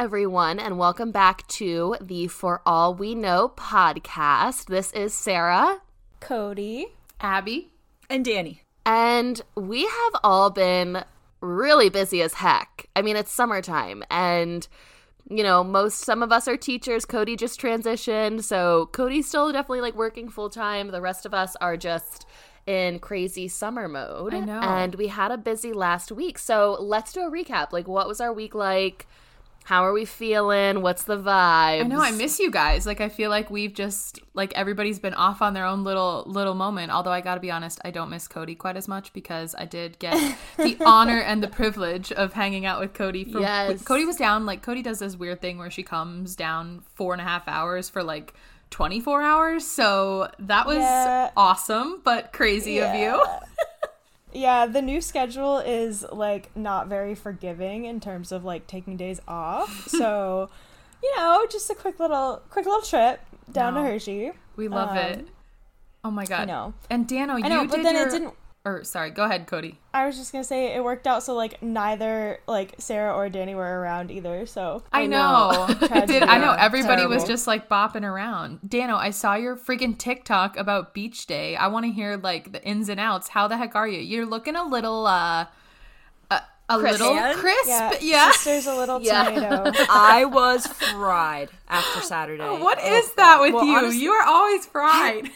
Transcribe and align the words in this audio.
Hi, 0.00 0.04
everyone, 0.04 0.58
and 0.58 0.78
welcome 0.78 1.10
back 1.10 1.46
to 1.48 1.94
the 2.00 2.26
For 2.26 2.62
All 2.64 2.94
We 2.94 3.14
Know 3.14 3.52
podcast. 3.54 4.64
This 4.64 4.90
is 4.92 5.12
Sarah, 5.12 5.82
Cody, 6.20 6.86
Abby, 7.20 7.72
and 8.08 8.24
Danny. 8.24 8.62
And 8.86 9.42
we 9.56 9.82
have 9.82 10.12
all 10.24 10.48
been 10.48 11.04
really 11.42 11.90
busy 11.90 12.22
as 12.22 12.32
heck. 12.32 12.86
I 12.96 13.02
mean, 13.02 13.14
it's 13.14 13.30
summertime, 13.30 14.02
and 14.10 14.66
you 15.28 15.42
know, 15.42 15.62
most 15.62 15.98
some 15.98 16.22
of 16.22 16.32
us 16.32 16.48
are 16.48 16.56
teachers. 16.56 17.04
Cody 17.04 17.36
just 17.36 17.60
transitioned, 17.60 18.42
so 18.42 18.88
Cody's 18.92 19.28
still 19.28 19.52
definitely 19.52 19.82
like 19.82 19.96
working 19.96 20.30
full 20.30 20.48
time. 20.48 20.92
The 20.92 21.02
rest 21.02 21.26
of 21.26 21.34
us 21.34 21.56
are 21.60 21.76
just 21.76 22.24
in 22.66 23.00
crazy 23.00 23.48
summer 23.48 23.86
mode. 23.86 24.32
I 24.32 24.40
know. 24.40 24.60
And 24.60 24.94
we 24.94 25.08
had 25.08 25.30
a 25.30 25.36
busy 25.36 25.74
last 25.74 26.10
week. 26.10 26.38
So 26.38 26.78
let's 26.80 27.12
do 27.12 27.20
a 27.20 27.30
recap. 27.30 27.74
Like, 27.74 27.86
what 27.86 28.08
was 28.08 28.22
our 28.22 28.32
week 28.32 28.54
like? 28.54 29.06
How 29.70 29.84
are 29.84 29.92
we 29.92 30.04
feeling? 30.04 30.82
What's 30.82 31.04
the 31.04 31.16
vibe? 31.16 31.80
I 31.80 31.82
know 31.84 32.00
I 32.00 32.10
miss 32.10 32.40
you 32.40 32.50
guys. 32.50 32.86
Like 32.86 33.00
I 33.00 33.08
feel 33.08 33.30
like 33.30 33.52
we've 33.52 33.72
just 33.72 34.18
like 34.34 34.52
everybody's 34.54 34.98
been 34.98 35.14
off 35.14 35.40
on 35.40 35.54
their 35.54 35.64
own 35.64 35.84
little 35.84 36.24
little 36.26 36.54
moment. 36.54 36.90
Although 36.90 37.12
I 37.12 37.20
got 37.20 37.36
to 37.36 37.40
be 37.40 37.52
honest, 37.52 37.80
I 37.84 37.92
don't 37.92 38.10
miss 38.10 38.26
Cody 38.26 38.56
quite 38.56 38.76
as 38.76 38.88
much 38.88 39.12
because 39.12 39.54
I 39.56 39.66
did 39.66 40.00
get 40.00 40.36
the 40.56 40.76
honor 40.84 41.20
and 41.20 41.40
the 41.40 41.46
privilege 41.46 42.10
of 42.10 42.32
hanging 42.32 42.66
out 42.66 42.80
with 42.80 42.94
Cody. 42.94 43.22
For, 43.22 43.38
Yes. 43.38 43.80
Cody 43.84 44.04
was 44.04 44.16
down. 44.16 44.44
Like 44.44 44.60
Cody 44.60 44.82
does 44.82 44.98
this 44.98 45.14
weird 45.14 45.40
thing 45.40 45.56
where 45.56 45.70
she 45.70 45.84
comes 45.84 46.34
down 46.34 46.82
four 46.96 47.12
and 47.12 47.20
a 47.20 47.24
half 47.24 47.46
hours 47.46 47.88
for 47.88 48.02
like 48.02 48.34
24 48.70 49.22
hours. 49.22 49.64
So 49.64 50.32
that 50.40 50.66
was 50.66 50.78
Yeah. 50.78 51.30
awesome, 51.36 52.00
but 52.02 52.32
crazy 52.32 52.78
of 52.80 52.92
you. 52.96 53.24
Yeah, 54.32 54.66
the 54.66 54.82
new 54.82 55.00
schedule 55.00 55.58
is 55.58 56.04
like 56.12 56.54
not 56.56 56.88
very 56.88 57.14
forgiving 57.14 57.84
in 57.84 58.00
terms 58.00 58.32
of 58.32 58.44
like 58.44 58.66
taking 58.66 58.96
days 58.96 59.20
off. 59.26 59.86
so, 59.88 60.48
you 61.02 61.16
know, 61.16 61.46
just 61.50 61.68
a 61.70 61.74
quick 61.74 61.98
little 61.98 62.42
quick 62.50 62.66
little 62.66 62.82
trip 62.82 63.20
down 63.50 63.74
No. 63.74 63.82
to 63.82 63.88
Hershey. 63.88 64.32
We 64.56 64.68
love 64.68 64.90
Um, 64.90 64.96
it. 64.98 65.26
Oh 66.04 66.10
my 66.10 66.24
god. 66.24 66.42
I 66.42 66.44
know. 66.46 66.74
And 66.88 67.06
Dano, 67.06 67.36
you 67.36 67.44
I 67.44 67.48
know, 67.48 67.66
but 67.66 67.76
did 67.76 67.86
then 67.86 67.94
your... 67.94 68.08
it 68.08 68.10
didn't 68.10 68.34
Or 68.62 68.84
sorry, 68.84 69.10
go 69.10 69.24
ahead, 69.24 69.46
Cody. 69.46 69.78
I 69.94 70.04
was 70.06 70.18
just 70.18 70.32
gonna 70.32 70.44
say 70.44 70.74
it 70.76 70.84
worked 70.84 71.06
out 71.06 71.22
so 71.22 71.34
like 71.34 71.62
neither 71.62 72.40
like 72.46 72.74
Sarah 72.76 73.14
or 73.16 73.30
Danny 73.30 73.54
were 73.54 73.80
around 73.80 74.10
either. 74.10 74.44
So 74.44 74.82
I, 74.92 75.02
I 75.02 75.06
know. 75.06 75.66
know. 75.66 75.74
Did. 76.06 76.22
I 76.24 76.36
know. 76.36 76.52
Yeah, 76.52 76.56
Everybody 76.58 77.06
was 77.06 77.24
just 77.24 77.46
like 77.46 77.70
bopping 77.70 78.02
around. 78.04 78.58
Dano, 78.68 78.96
I 78.96 79.10
saw 79.10 79.34
your 79.34 79.56
freaking 79.56 79.96
TikTok 79.96 80.58
about 80.58 80.92
beach 80.92 81.26
day. 81.26 81.56
I 81.56 81.68
want 81.68 81.86
to 81.86 81.92
hear 81.92 82.18
like 82.18 82.52
the 82.52 82.62
ins 82.62 82.90
and 82.90 83.00
outs. 83.00 83.28
How 83.28 83.48
the 83.48 83.56
heck 83.56 83.74
are 83.74 83.88
you? 83.88 84.00
You're 84.00 84.26
looking 84.26 84.56
a 84.56 84.64
little 84.64 85.06
uh 85.06 85.46
a, 86.30 86.42
a 86.68 86.78
Crisp. 86.78 87.00
little 87.00 87.34
crisp. 87.34 87.66
yeah, 87.66 87.94
Yeah. 88.02 88.30
Sister's 88.32 88.66
a 88.66 88.76
little 88.76 89.00
Yeah. 89.00 89.24
tomato. 89.24 89.72
I 89.88 90.26
was 90.26 90.66
fried 90.66 91.48
after 91.66 92.00
Saturday. 92.06 92.44
What 92.44 92.78
Oh, 92.82 93.02
that 93.16 93.40
with 93.40 93.54
Well, 93.54 93.64
you? 93.64 93.74
honestly, 93.74 94.02
you 94.02 94.10
are 94.12 94.26
always 94.26 94.66
fried. 94.66 95.30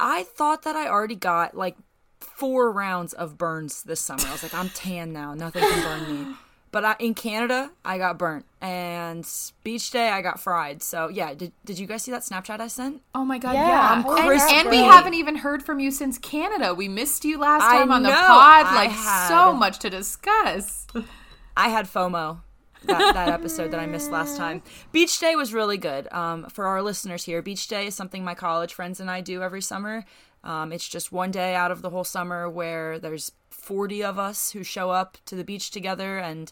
I 0.00 0.22
thought 0.22 0.62
that 0.62 0.76
I 0.76 0.88
already 0.88 1.14
got 1.16 1.54
like 1.54 1.76
four 2.20 2.70
rounds 2.72 3.12
of 3.12 3.38
burns 3.38 3.82
this 3.82 4.00
summer. 4.00 4.22
I 4.26 4.32
was 4.32 4.42
like, 4.42 4.54
I'm 4.54 4.68
tan 4.70 5.12
now. 5.12 5.34
Nothing 5.34 5.62
can 5.62 5.82
burn 5.82 6.26
me. 6.28 6.34
But 6.70 6.84
I, 6.84 6.96
in 6.98 7.14
Canada, 7.14 7.70
I 7.82 7.96
got 7.96 8.18
burnt, 8.18 8.44
and 8.60 9.26
beach 9.64 9.90
day, 9.90 10.10
I 10.10 10.20
got 10.20 10.38
fried. 10.38 10.82
So 10.82 11.08
yeah, 11.08 11.32
did, 11.32 11.52
did 11.64 11.78
you 11.78 11.86
guys 11.86 12.02
see 12.02 12.10
that 12.10 12.20
Snapchat 12.20 12.60
I 12.60 12.68
sent? 12.68 13.00
Oh 13.14 13.24
my 13.24 13.38
god, 13.38 13.54
Yeah, 13.54 13.68
yeah. 13.68 13.90
I'm 13.92 14.04
and, 14.04 14.26
crispy. 14.28 14.54
and 14.54 14.68
we 14.68 14.76
haven't 14.76 15.14
even 15.14 15.36
heard 15.36 15.62
from 15.62 15.80
you 15.80 15.90
since 15.90 16.18
Canada. 16.18 16.74
We 16.74 16.86
missed 16.86 17.24
you 17.24 17.38
last 17.38 17.62
I 17.62 17.78
time 17.78 17.90
on 17.90 18.02
the 18.02 18.10
pod. 18.10 18.18
I 18.66 18.74
Like 18.74 18.90
had- 18.90 19.28
so 19.28 19.54
much 19.54 19.78
to 19.78 19.88
discuss. 19.90 20.86
I 21.56 21.70
had 21.70 21.86
FOMO. 21.86 22.40
That, 22.84 23.14
that 23.14 23.28
episode 23.30 23.72
that 23.72 23.80
I 23.80 23.86
missed 23.86 24.10
last 24.12 24.36
time. 24.36 24.62
Beach 24.92 25.18
Day 25.18 25.34
was 25.34 25.52
really 25.52 25.78
good. 25.78 26.06
Um, 26.12 26.44
for 26.48 26.66
our 26.66 26.80
listeners 26.80 27.24
here, 27.24 27.42
Beach 27.42 27.66
Day 27.66 27.88
is 27.88 27.94
something 27.96 28.22
my 28.22 28.34
college 28.34 28.72
friends 28.72 29.00
and 29.00 29.10
I 29.10 29.20
do 29.20 29.42
every 29.42 29.60
summer. 29.62 30.04
Um, 30.44 30.72
it's 30.72 30.88
just 30.88 31.12
one 31.12 31.30
day 31.30 31.54
out 31.54 31.70
of 31.70 31.82
the 31.82 31.90
whole 31.90 32.04
summer 32.04 32.48
where 32.48 32.98
there's 32.98 33.32
40 33.50 34.04
of 34.04 34.18
us 34.18 34.52
who 34.52 34.62
show 34.62 34.90
up 34.90 35.18
to 35.26 35.34
the 35.34 35.44
beach 35.44 35.70
together 35.70 36.18
and 36.18 36.50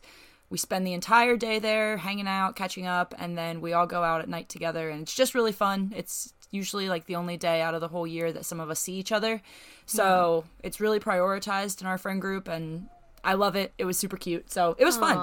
we 0.50 0.58
spend 0.58 0.86
the 0.86 0.92
entire 0.92 1.36
day 1.36 1.58
there 1.58 1.96
hanging 1.96 2.28
out, 2.28 2.54
catching 2.56 2.86
up, 2.86 3.14
and 3.18 3.36
then 3.36 3.60
we 3.60 3.72
all 3.72 3.86
go 3.86 4.02
out 4.04 4.20
at 4.20 4.28
night 4.28 4.48
together. 4.48 4.90
And 4.90 5.02
it's 5.02 5.14
just 5.14 5.34
really 5.34 5.50
fun. 5.52 5.92
It's 5.96 6.32
usually 6.52 6.88
like 6.88 7.06
the 7.06 7.16
only 7.16 7.36
day 7.36 7.62
out 7.62 7.74
of 7.74 7.80
the 7.80 7.88
whole 7.88 8.06
year 8.06 8.32
that 8.32 8.44
some 8.44 8.60
of 8.60 8.70
us 8.70 8.78
see 8.78 8.94
each 8.94 9.10
other. 9.10 9.42
So 9.86 10.44
it's 10.62 10.80
really 10.80 11.00
prioritized 11.00 11.80
in 11.80 11.86
our 11.88 11.98
friend 11.98 12.20
group, 12.20 12.46
and 12.46 12.88
I 13.24 13.34
love 13.34 13.56
it. 13.56 13.72
It 13.76 13.86
was 13.86 13.98
super 13.98 14.16
cute. 14.16 14.52
So 14.52 14.76
it 14.78 14.84
was 14.84 14.96
fun. 14.96 15.16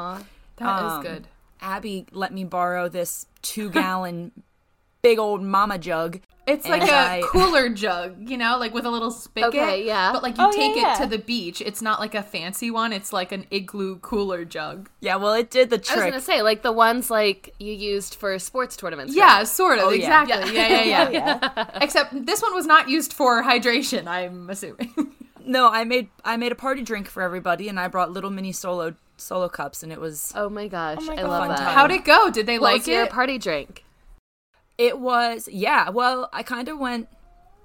That 0.57 0.85
is 0.85 0.91
Um, 0.93 1.01
good. 1.03 1.27
Abby 1.61 2.05
let 2.11 2.33
me 2.33 2.43
borrow 2.43 2.89
this 2.89 3.25
two 3.41 3.69
gallon 3.69 4.31
big 5.01 5.19
old 5.19 5.41
mama 5.41 5.77
jug. 5.77 6.19
It's 6.45 6.67
like 6.67 6.81
And 6.81 6.89
a 6.91 6.93
I- 6.93 7.21
cooler 7.25 7.69
jug, 7.69 8.29
you 8.29 8.37
know, 8.37 8.57
like 8.57 8.73
with 8.73 8.85
a 8.85 8.89
little 8.89 9.11
spigot. 9.11 9.49
Okay, 9.55 9.85
yeah. 9.85 10.11
But 10.11 10.23
like 10.23 10.37
you 10.37 10.43
Oh, 10.43 10.51
yeah, 10.51 10.57
take 10.57 10.71
it 10.77 10.81
yeah. 10.81 10.93
to 10.95 11.05
the 11.07 11.17
beach. 11.17 11.61
It's 11.61 11.81
not 11.81 11.99
like 12.01 12.15
a 12.15 12.21
fancy 12.21 12.69
one. 12.69 12.91
It's 12.91 13.13
like 13.13 13.31
an 13.31 13.45
igloo 13.49 13.97
cooler 13.99 14.43
jug. 14.43 14.89
Yeah, 14.99 15.15
well, 15.15 15.33
it 15.33 15.49
did 15.49 15.69
the 15.69 15.77
trick. 15.77 15.97
I 15.99 16.05
was 16.05 16.11
gonna 16.11 16.21
say 16.21 16.41
like 16.41 16.61
the 16.61 16.73
ones 16.73 17.09
like 17.09 17.53
you 17.59 17.71
used 17.73 18.15
for 18.15 18.37
sports 18.39 18.75
tournaments. 18.75 19.15
Yeah, 19.15 19.37
right? 19.37 19.47
sort 19.47 19.79
of. 19.79 19.85
Oh, 19.85 19.89
yeah. 19.91 20.23
exactly. 20.23 20.55
Yeah, 20.55 20.67
yeah, 20.67 20.83
yeah. 21.09 21.39
Oh, 21.43 21.53
yeah. 21.55 21.79
Except 21.81 22.25
this 22.25 22.41
one 22.41 22.53
was 22.53 22.65
not 22.65 22.89
used 22.89 23.13
for 23.13 23.41
hydration. 23.43 24.07
I'm 24.07 24.49
assuming. 24.49 24.93
No, 25.45 25.67
I 25.69 25.83
made 25.83 26.07
I 26.23 26.37
made 26.37 26.53
a 26.53 26.55
party 26.55 26.83
drink 26.83 27.09
for 27.09 27.21
everybody, 27.21 27.67
and 27.67 27.77
I 27.77 27.89
brought 27.89 28.11
little 28.13 28.29
mini 28.29 28.53
solo 28.53 28.95
solo 29.17 29.49
cups, 29.49 29.83
and 29.83 29.91
it 29.91 29.99
was 29.99 30.31
Oh 30.37 30.47
my 30.49 30.69
gosh, 30.69 30.99
Oh 31.01 31.05
my 31.07 31.13
I 31.15 31.15
God. 31.17 31.27
love 31.29 31.47
that. 31.49 31.57
time. 31.57 31.73
How'd 31.75 31.91
it 31.91 32.05
go? 32.05 32.29
Did 32.29 32.45
they 32.45 32.59
what 32.59 32.71
like 32.71 32.79
was 32.83 32.87
your 32.87 33.07
party 33.07 33.37
drink? 33.37 33.82
It 34.77 34.99
was 34.99 35.47
yeah. 35.51 35.89
Well, 35.89 36.29
I 36.33 36.43
kind 36.43 36.67
of 36.67 36.79
went 36.79 37.07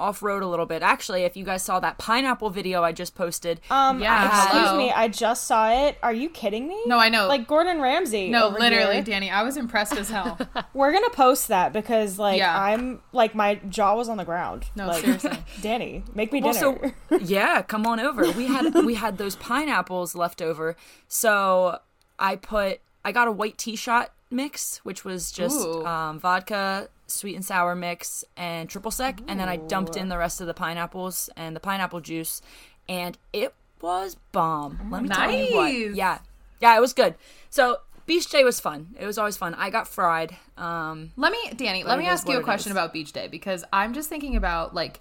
off 0.01 0.23
road 0.23 0.45
a 0.45 0.47
little 0.47 0.65
bit. 0.67 0.81
Actually, 0.81 1.23
if 1.25 1.37
you 1.37 1.45
guys 1.45 1.61
saw 1.65 1.81
that 1.81 1.99
pineapple 1.99 2.51
video 2.51 2.85
I 2.85 2.93
just 2.93 3.17
posted, 3.17 3.61
Um, 3.69 4.01
Yeah, 4.01 4.29
excuse 4.45 4.65
hello. 4.69 4.79
me, 4.79 4.93
I 4.93 5.09
just 5.09 5.49
saw 5.49 5.73
it. 5.73 5.99
Are 6.05 6.13
you 6.13 6.29
kidding 6.31 6.69
me? 6.69 6.81
No, 6.87 7.01
I 7.01 7.09
know. 7.09 7.27
Like 7.27 7.49
Gordon 7.49 7.81
Ramsay. 7.81 8.29
no, 8.31 8.47
literally, 8.49 8.95
here. 8.95 9.03
Danny. 9.03 9.29
I 9.29 9.43
was 9.43 9.57
impressed 9.57 9.95
as 9.95 10.09
hell. 10.09 10.39
We're 10.73 10.93
gonna 10.93 11.11
post 11.11 11.49
that 11.49 11.73
because 11.73 12.17
like 12.17 12.39
Yeah. 12.39 12.57
I'm 12.57 13.01
like 13.13 13.35
my 13.35 13.57
jaw 13.69 13.97
was 13.97 14.09
on 14.09 14.19
the 14.19 14.25
ground. 14.25 14.67
No, 14.77 14.87
like, 14.87 15.03
seriously. 15.03 15.37
Danny, 15.63 16.05
make 16.15 16.33
me 16.33 16.43
Well, 16.43 16.53
dinner. 16.53 16.95
so 17.11 17.17
yeah, 17.21 17.63
come 17.63 17.85
on 17.85 17.99
over. 17.99 18.31
We 18.31 18.47
had 18.47 18.73
we 18.85 18.95
had 18.95 19.19
those 19.19 19.35
pineapples 19.35 20.15
left 20.15 20.41
over, 20.41 20.77
so 21.09 21.81
I 22.21 22.37
put 22.37 22.81
I 23.05 23.11
got 23.11 23.27
a 23.27 23.33
white 23.33 23.59
tea 23.59 23.75
shot 23.75 24.13
mix, 24.31 24.79
which 24.85 25.05
was 25.05 25.33
just 25.33 25.59
um, 25.67 26.21
vodka, 26.21 26.89
sweet 27.09 27.35
and 27.35 27.45
sour 27.45 27.75
mix, 27.75 28.25
and 28.37 28.69
triple 28.69 28.91
sec, 28.91 29.21
and 29.27 29.41
then 29.41 29.49
I 29.49 29.57
dumped 29.57 29.97
in 29.97 30.09
the 30.09 30.19
rest 30.19 30.41
of 30.41 30.47
the 30.47 30.55
pineapples 30.55 31.29
and 31.37 31.57
the 31.57 31.61
pineapple 31.61 32.01
juice, 32.01 32.41
and 32.89 33.19
it 33.33 33.55
was 33.81 34.17
bomb. 34.33 34.89
Let 34.91 35.03
me 35.03 35.09
tell 35.09 35.31
you 35.31 35.57
what. 35.57 35.73
Yeah, 35.73 36.19
yeah, 36.61 36.77
it 36.77 36.81
was 36.81 36.93
good. 36.93 37.15
So 37.51 37.79
beach 38.07 38.29
day 38.31 38.43
was 38.43 38.59
fun. 38.59 38.95
It 38.99 39.07
was 39.07 39.19
always 39.19 39.37
fun. 39.37 39.55
I 39.55 39.71
got 39.71 39.87
fried. 39.87 40.35
Um, 40.57 41.13
Let 41.17 41.31
me, 41.31 41.39
Danny, 41.55 41.85
let 41.85 41.99
me 41.99 42.07
ask 42.07 42.29
you 42.29 42.39
a 42.39 42.43
question 42.43 42.71
is. 42.71 42.75
about 42.75 42.93
beach 42.93 43.13
day 43.13 43.29
because 43.29 43.65
I'm 43.73 43.95
just 43.95 44.09
thinking 44.09 44.35
about 44.35 44.75
like 44.75 45.01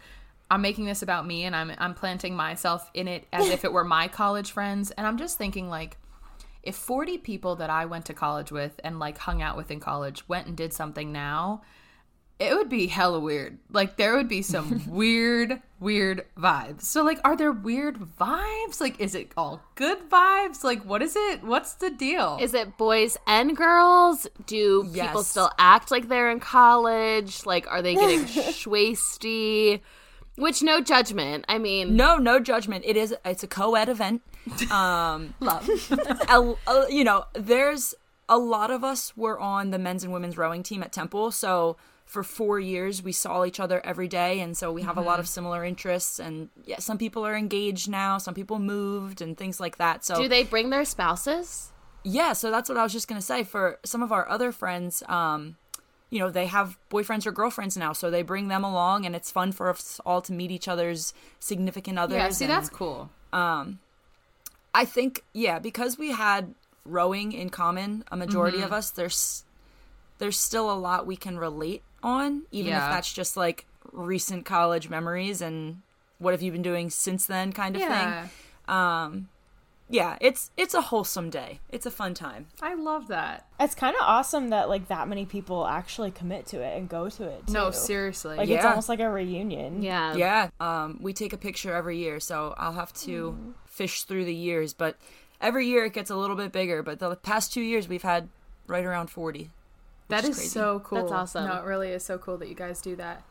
I'm 0.51 0.61
making 0.61 0.85
this 0.85 1.01
about 1.01 1.25
me 1.25 1.45
and 1.45 1.55
I'm 1.55 1.71
I'm 1.77 1.93
planting 1.93 2.35
myself 2.35 2.89
in 2.93 3.07
it 3.07 3.25
as 3.33 3.49
if 3.49 3.65
it 3.65 3.73
were 3.73 3.83
my 3.83 4.07
college 4.21 4.51
friends 4.51 4.91
and 4.91 5.07
I'm 5.07 5.17
just 5.17 5.37
thinking 5.37 5.69
like 5.69 5.97
if 6.63 6.75
40 6.75 7.19
people 7.19 7.55
that 7.55 7.69
I 7.69 7.85
went 7.85 8.05
to 8.05 8.13
college 8.13 8.51
with 8.51 8.77
and 8.83 8.99
like 8.99 9.17
hung 9.17 9.41
out 9.41 9.55
with 9.55 9.71
in 9.71 9.79
college 9.79 10.27
went 10.27 10.47
and 10.47 10.57
did 10.57 10.73
something 10.73 11.13
now, 11.13 11.61
it 12.39 12.53
would 12.55 12.69
be 12.69 12.87
hella 12.87 13.19
weird. 13.19 13.57
Like 13.71 13.97
there 13.97 14.15
would 14.15 14.27
be 14.29 14.41
some 14.41 14.83
weird, 14.89 15.61
weird 15.79 16.25
vibes. 16.37 16.83
So 16.83 17.03
like 17.03 17.19
are 17.23 17.35
there 17.35 17.51
weird 17.51 17.97
vibes? 18.19 18.79
Like 18.79 18.99
is 18.99 19.15
it 19.15 19.31
all 19.35 19.61
good 19.75 20.09
vibes? 20.09 20.63
Like 20.63 20.83
what 20.85 21.01
is 21.01 21.15
it? 21.15 21.43
What's 21.43 21.73
the 21.73 21.89
deal? 21.89 22.37
Is 22.39 22.53
it 22.53 22.77
boys 22.77 23.17
and 23.25 23.55
girls? 23.57 24.27
Do 24.45 24.83
people 24.93 25.23
still 25.23 25.51
act 25.57 25.89
like 25.91 26.07
they're 26.09 26.29
in 26.29 26.39
college? 26.39 27.45
Like, 27.45 27.65
are 27.71 27.81
they 27.81 27.95
getting 27.95 28.25
schwasty? 28.25 29.81
Which, 30.35 30.61
no 30.61 30.81
judgment. 30.81 31.45
I 31.49 31.57
mean, 31.57 31.95
no, 31.95 32.17
no 32.17 32.39
judgment. 32.39 32.85
It 32.85 32.95
is. 32.95 33.15
It's 33.25 33.41
a 33.41 33.47
co-ed 33.47 33.89
event. 33.89 34.21
Um, 34.71 35.33
love? 35.39 35.67
a, 36.29 36.53
a- 36.67 36.85
you 36.91 37.03
know, 37.03 37.25
there's 37.33 37.95
a 38.29 38.37
lot 38.37 38.69
of 38.69 38.83
us 38.83 39.17
were 39.17 39.39
on 39.39 39.71
the 39.71 39.79
men's 39.79 40.03
and 40.03 40.13
women's 40.13 40.37
rowing 40.37 40.61
team 40.61 40.83
at 40.83 40.91
Temple, 40.91 41.31
so 41.31 41.75
for 42.07 42.23
four 42.23 42.59
years 42.59 43.03
we 43.03 43.11
saw 43.11 43.43
each 43.45 43.59
other 43.59 43.85
every 43.85 44.07
day, 44.07 44.39
and 44.39 44.57
so 44.57 44.71
we 44.71 44.81
have 44.81 44.97
a 44.97 45.01
lot 45.01 45.19
of 45.19 45.27
similar 45.27 45.63
interests. 45.63 46.19
And 46.19 46.49
yeah, 46.65 46.79
some 46.79 46.97
people 46.97 47.25
are 47.27 47.35
engaged 47.35 47.89
now, 47.89 48.17
some 48.17 48.33
people 48.33 48.57
moved, 48.59 49.21
and 49.21 49.37
things 49.37 49.59
like 49.59 49.77
that. 49.77 50.03
So 50.03 50.15
do 50.15 50.27
they 50.27 50.43
bring 50.43 50.69
their 50.71 50.85
spouses? 50.85 51.71
yeah, 52.03 52.31
so 52.33 52.49
that's 52.49 52.69
what 52.69 52.77
I 52.77 52.83
was 52.83 52.93
just 52.93 53.07
gonna 53.07 53.21
say. 53.21 53.43
For 53.43 53.77
some 53.83 54.01
of 54.01 54.11
our 54.11 54.27
other 54.29 54.51
friends, 54.53 55.03
um, 55.09 55.57
you 56.09 56.19
know, 56.19 56.29
they 56.29 56.45
have 56.45 56.77
boyfriends 56.89 57.25
or 57.27 57.31
girlfriends 57.33 57.75
now, 57.75 57.91
so 57.91 58.09
they 58.09 58.21
bring 58.21 58.47
them 58.47 58.63
along, 58.63 59.05
and 59.05 59.13
it's 59.13 59.29
fun 59.29 59.51
for 59.51 59.69
us 59.69 59.99
all 60.05 60.21
to 60.21 60.31
meet 60.31 60.49
each 60.49 60.69
other's 60.69 61.13
significant 61.39 61.99
others. 61.99 62.15
Yeah, 62.15 62.29
see 62.29 62.45
and- 62.45 62.53
that's 62.53 62.69
cool. 62.69 63.09
um 63.33 63.79
I 64.73 64.85
think 64.85 65.23
yeah, 65.33 65.59
because 65.59 65.97
we 65.97 66.11
had 66.11 66.55
rowing 66.85 67.33
in 67.33 67.49
common, 67.49 68.05
a 68.09 68.15
majority 68.15 68.61
of 68.61 68.71
us, 68.71 68.91
there's 68.91 69.43
there's 70.19 70.39
still 70.39 70.71
a 70.71 70.77
lot 70.79 71.05
we 71.05 71.17
can 71.17 71.37
relate 71.37 71.83
on, 72.03 72.43
even 72.51 72.71
Yeah. 72.71 72.85
if 72.87 72.91
that's 72.93 73.11
just 73.13 73.35
like 73.37 73.65
recent 73.91 74.45
college 74.45 74.89
memories 74.89 75.41
and 75.41 75.81
what 76.19 76.33
have 76.33 76.41
you 76.41 76.51
been 76.51 76.61
doing 76.61 76.89
since 76.89 77.25
then 77.25 77.51
kind 77.53 77.75
of 77.75 77.81
Yeah. 77.81 78.21
thing. 78.27 78.29
Um 78.67 79.29
yeah, 79.89 80.17
it's 80.19 80.51
it's 80.57 80.73
a 80.73 80.81
wholesome 80.81 81.29
day. 81.29 81.61
It's 81.69 81.85
a 81.85 81.91
fun 81.91 82.13
time. 82.13 82.47
I 82.61 82.73
love 82.73 83.07
that. 83.07 83.47
It's 83.57 83.73
kind 83.73 83.95
of 83.95 84.01
awesome 84.01 84.49
that 84.49 84.67
like 84.67 84.89
that 84.89 85.07
many 85.07 85.25
people 85.25 85.65
actually 85.65 86.11
commit 86.11 86.45
to 86.47 86.61
it 86.61 86.77
and 86.77 86.89
go 86.89 87.07
to 87.09 87.23
it. 87.23 87.47
No, 87.49 87.71
seriously. 87.71 88.35
Like 88.35 88.49
it's 88.49 88.65
almost 88.65 88.89
like 88.89 88.99
a 88.99 89.09
reunion. 89.09 89.81
Yeah. 89.81 90.13
Yeah, 90.15 90.49
um, 90.59 90.99
we 91.01 91.13
take 91.13 91.31
a 91.31 91.37
picture 91.37 91.73
every 91.73 91.97
year, 91.97 92.19
so 92.19 92.53
I'll 92.57 92.73
have 92.73 92.91
to 93.05 93.53
fish 93.65 94.03
through 94.03 94.25
the 94.25 94.35
years. 94.35 94.73
But 94.73 94.97
every 95.39 95.67
year 95.67 95.85
it 95.85 95.93
gets 95.93 96.09
a 96.09 96.17
little 96.17 96.35
bit 96.35 96.51
bigger. 96.51 96.83
But 96.83 96.99
the 96.99 97.15
past 97.15 97.53
two 97.53 97.61
years 97.61 97.87
we've 97.87 98.03
had 98.03 98.27
right 98.67 98.83
around 98.83 99.09
forty. 99.09 99.51
That 100.09 100.23
is 100.23 100.31
is 100.31 100.35
crazy. 100.37 100.49
so 100.49 100.79
cool. 100.79 100.99
That's 100.99 101.11
awesome. 101.11 101.47
No, 101.47 101.57
it 101.57 101.63
really 101.63 101.89
is 101.89 102.03
so 102.03 102.17
cool 102.17 102.37
that 102.37 102.49
you 102.49 102.55
guys 102.55 102.81
do 102.81 102.95
that. 102.95 103.23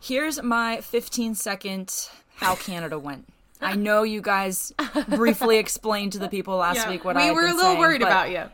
Here's 0.00 0.42
my 0.42 0.80
15 0.80 1.34
second 1.34 2.08
how 2.36 2.54
Canada 2.54 2.98
went. 2.98 3.28
I 3.60 3.76
know 3.76 4.02
you 4.02 4.22
guys 4.22 4.72
briefly 5.08 5.58
explained 5.58 6.12
to 6.12 6.18
the 6.18 6.28
people 6.28 6.56
last 6.56 6.88
week 6.88 7.04
what 7.04 7.16
we 7.16 7.22
I 7.22 7.24
had 7.26 7.34
were 7.34 7.42
been 7.42 7.50
a 7.50 7.54
little 7.54 7.70
saying, 7.72 7.78
worried 7.78 8.02
about 8.02 8.30
you. 8.30 8.44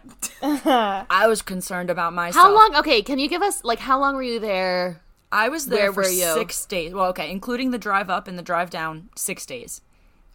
I 0.43 1.27
was 1.29 1.43
concerned 1.43 1.91
about 1.91 2.13
myself. 2.13 2.45
How 2.45 2.53
long? 2.53 2.75
Okay, 2.77 3.03
can 3.03 3.21
you 3.21 3.29
give 3.29 3.43
us 3.43 3.63
like 3.63 3.79
how 3.79 4.01
long 4.01 4.17
were 4.17 4.23
you 4.23 4.41
there? 4.41 5.01
I 5.31 5.49
was 5.49 5.67
there 5.67 5.93
Where 5.93 6.05
for 6.05 6.11
six 6.11 6.65
days. 6.67 6.93
Well, 6.93 7.07
okay, 7.07 7.31
including 7.31 7.71
the 7.71 7.79
drive 7.79 8.11
up 8.11 8.27
and 8.27 8.39
the 8.39 8.43
drive 8.43 8.71
down, 8.71 9.09
six 9.15 9.47
days. 9.47 9.81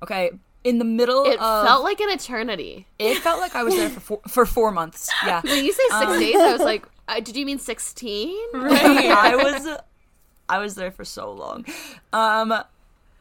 Okay, 0.02 0.32
in 0.64 0.78
the 0.78 0.86
middle 0.86 1.26
It 1.26 1.40
of 1.40 1.66
felt 1.66 1.84
like 1.84 2.00
an 2.00 2.10
eternity. 2.10 2.88
it 3.00 3.18
felt 3.20 3.40
like 3.40 3.56
I 3.56 3.64
was 3.64 3.76
there 3.76 3.90
for 3.90 4.00
four, 4.00 4.22
for 4.28 4.46
four 4.46 4.72
months. 4.72 5.10
Yeah, 5.26 5.42
When 5.42 5.64
you 5.66 5.72
say 5.74 5.84
six 6.00 6.20
days, 6.20 6.36
I 6.36 6.52
was 6.54 6.62
like, 6.62 6.86
uh, 7.08 7.20
did 7.20 7.36
you 7.36 7.46
mean 7.46 7.60
sixteen? 7.60 8.38
I 8.54 9.36
was 9.36 9.78
I 10.50 10.60
was 10.60 10.76
there 10.76 10.92
for 10.92 11.06
so 11.06 11.32
long. 11.32 11.66
Um 12.14 12.54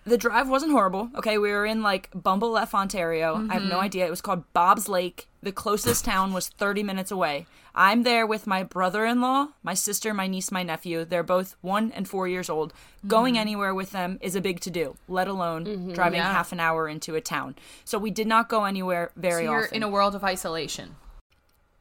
the 0.04 0.18
drive 0.18 0.48
wasn't 0.48 0.72
horrible. 0.72 1.10
Okay, 1.16 1.38
we 1.38 1.50
were 1.50 1.66
in 1.66 1.82
like 1.82 2.08
Bumble 2.14 2.56
F, 2.56 2.74
Ontario. 2.74 3.46
I 3.48 3.54
have 3.54 3.62
no 3.62 3.76
mm-hmm. 3.76 3.84
idea. 3.84 4.06
It 4.06 4.10
was 4.10 4.20
called 4.20 4.50
Bob's 4.52 4.88
Lake. 4.88 5.28
The 5.42 5.52
closest 5.52 6.04
town 6.04 6.32
was 6.32 6.48
30 6.48 6.82
minutes 6.82 7.10
away. 7.10 7.46
I'm 7.74 8.02
there 8.02 8.26
with 8.26 8.46
my 8.46 8.62
brother 8.64 9.06
in 9.06 9.20
law, 9.20 9.48
my 9.62 9.74
sister, 9.74 10.12
my 10.12 10.26
niece, 10.26 10.50
my 10.50 10.62
nephew. 10.62 11.04
They're 11.04 11.22
both 11.22 11.54
one 11.60 11.92
and 11.92 12.08
four 12.08 12.26
years 12.26 12.50
old. 12.50 12.72
Going 13.06 13.34
mm-hmm. 13.34 13.40
anywhere 13.40 13.74
with 13.74 13.92
them 13.92 14.18
is 14.20 14.34
a 14.34 14.40
big 14.40 14.60
to 14.60 14.70
do, 14.70 14.96
let 15.08 15.28
alone 15.28 15.64
mm-hmm. 15.64 15.92
driving 15.92 16.18
Yeah. 16.18 16.32
half 16.32 16.50
an 16.52 16.60
hour 16.60 16.88
into 16.88 17.14
a 17.14 17.20
town. 17.20 17.54
So 17.84 17.96
we 17.98 18.10
did 18.10 18.26
not 18.26 18.48
go 18.48 18.64
anywhere 18.64 19.12
very 19.16 19.44
So 19.44 19.52
you're 19.52 19.64
often. 19.64 19.76
in 19.76 19.82
a 19.82 19.88
world 19.88 20.14
of 20.14 20.24
isolation. 20.24 20.96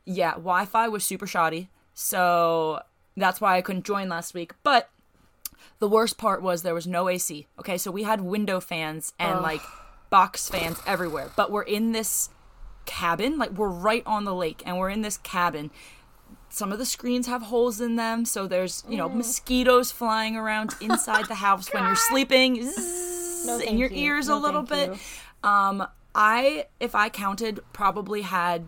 yeah, 0.05 0.33
Wi 0.33 0.65
Fi 0.65 0.87
was 0.87 1.03
super 1.03 1.27
shoddy. 1.27 1.69
So 1.93 2.81
that's 3.17 3.41
why 3.41 3.57
I 3.57 3.61
couldn't 3.61 3.85
join 3.85 4.09
last 4.09 4.33
week. 4.33 4.53
But 4.63 4.89
the 5.79 5.87
worst 5.87 6.17
part 6.17 6.41
was 6.41 6.61
there 6.61 6.73
was 6.73 6.87
no 6.87 7.09
AC. 7.09 7.47
Okay, 7.59 7.77
so 7.77 7.89
we 7.91 8.03
had 8.03 8.21
window 8.21 8.59
fans 8.59 9.13
and 9.19 9.41
like 9.41 9.61
box 10.09 10.49
fans 10.49 10.79
everywhere. 10.85 11.29
But 11.35 11.51
we're 11.51 11.63
in 11.63 11.91
this 11.93 12.29
cabin, 12.85 13.37
like 13.37 13.51
we're 13.51 13.69
right 13.69 14.03
on 14.05 14.25
the 14.25 14.33
lake, 14.33 14.61
and 14.65 14.77
we're 14.77 14.89
in 14.89 15.01
this 15.01 15.17
cabin. 15.17 15.71
Some 16.49 16.71
of 16.71 16.79
the 16.79 16.85
screens 16.85 17.27
have 17.27 17.43
holes 17.43 17.79
in 17.79 17.95
them, 17.95 18.25
so 18.25 18.47
there's, 18.47 18.83
you 18.89 18.97
know, 18.97 19.07
mosquitoes 19.07 19.91
flying 19.91 20.35
around 20.35 20.73
inside 20.81 21.25
the 21.27 21.35
house 21.35 21.71
when 21.73 21.83
you're 21.83 21.95
sleeping. 21.95 22.63
Zzz, 22.63 23.45
No, 23.45 23.59
in 23.59 23.77
your 23.77 23.89
you. 23.89 24.05
ears 24.07 24.27
No, 24.27 24.37
a 24.37 24.39
little 24.39 24.63
bit. 24.63 24.91
Um, 25.43 25.87
I, 26.15 26.65
if 26.79 26.95
I 26.95 27.09
counted, 27.09 27.59
probably 27.71 28.23
had 28.23 28.65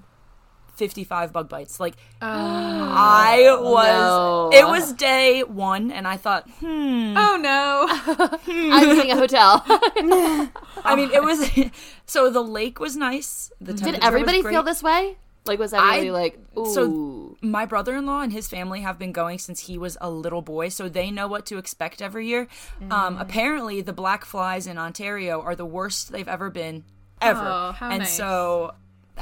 55 0.82 1.32
bug 1.32 1.48
bites. 1.48 1.80
Like, 1.80 1.96
I 2.22 3.56
was, 3.60 3.88
no. 3.88 4.50
it 4.52 4.66
was 4.68 4.94
day 4.94 5.44
one, 5.44 5.92
and 5.92 6.08
I 6.08 6.18
thought, 6.18 6.50
hmm. 6.60 7.14
Oh 7.16 7.38
no. 7.40 7.86
I'm 8.48 8.96
getting 8.96 9.12
a 9.12 9.16
hotel. 9.16 9.64
I 9.68 10.96
mean, 10.96 11.12
it 11.12 11.24
was, 11.24 11.50
so 12.06 12.30
the 12.32 12.42
lake 12.42 12.80
was 12.80 12.98
nice. 12.98 13.52
The 13.62 13.74
Did 13.74 14.00
everybody 14.04 14.42
feel 14.42 14.64
this 14.64 14.82
way? 14.82 15.18
Like, 15.46 15.60
was 15.60 15.74
everybody 15.74 16.10
I- 16.10 16.14
like, 16.14 16.40
ooh? 16.58 16.74
so 16.74 17.38
my 17.42 17.66
brother-in-law 17.66 18.22
and 18.22 18.32
his 18.34 18.48
family 18.48 18.82
have 18.82 18.98
been 19.00 19.12
going 19.12 19.38
since 19.40 19.62
he 19.62 19.78
was 19.78 19.98
a 20.02 20.10
little 20.10 20.42
boy 20.44 20.70
so 20.70 20.88
they 20.90 21.10
know 21.10 21.28
what 21.28 21.46
to 21.48 21.58
expect 21.58 22.00
every 22.02 22.28
year 22.28 22.48
um, 22.92 23.18
Mm. 23.18 23.22
apparently 23.22 23.82
the 23.82 23.94
black 23.94 24.26
flies 24.26 24.68
in 24.68 24.78
ontario 24.78 25.42
are 25.42 25.56
the 25.56 25.66
worst 25.66 26.12
they've 26.12 26.28
ever 26.28 26.52
been 26.52 26.84
ever 27.20 27.42
Oh, 27.44 27.76
and 27.82 28.00
nice. 28.04 28.16
so 28.16 28.76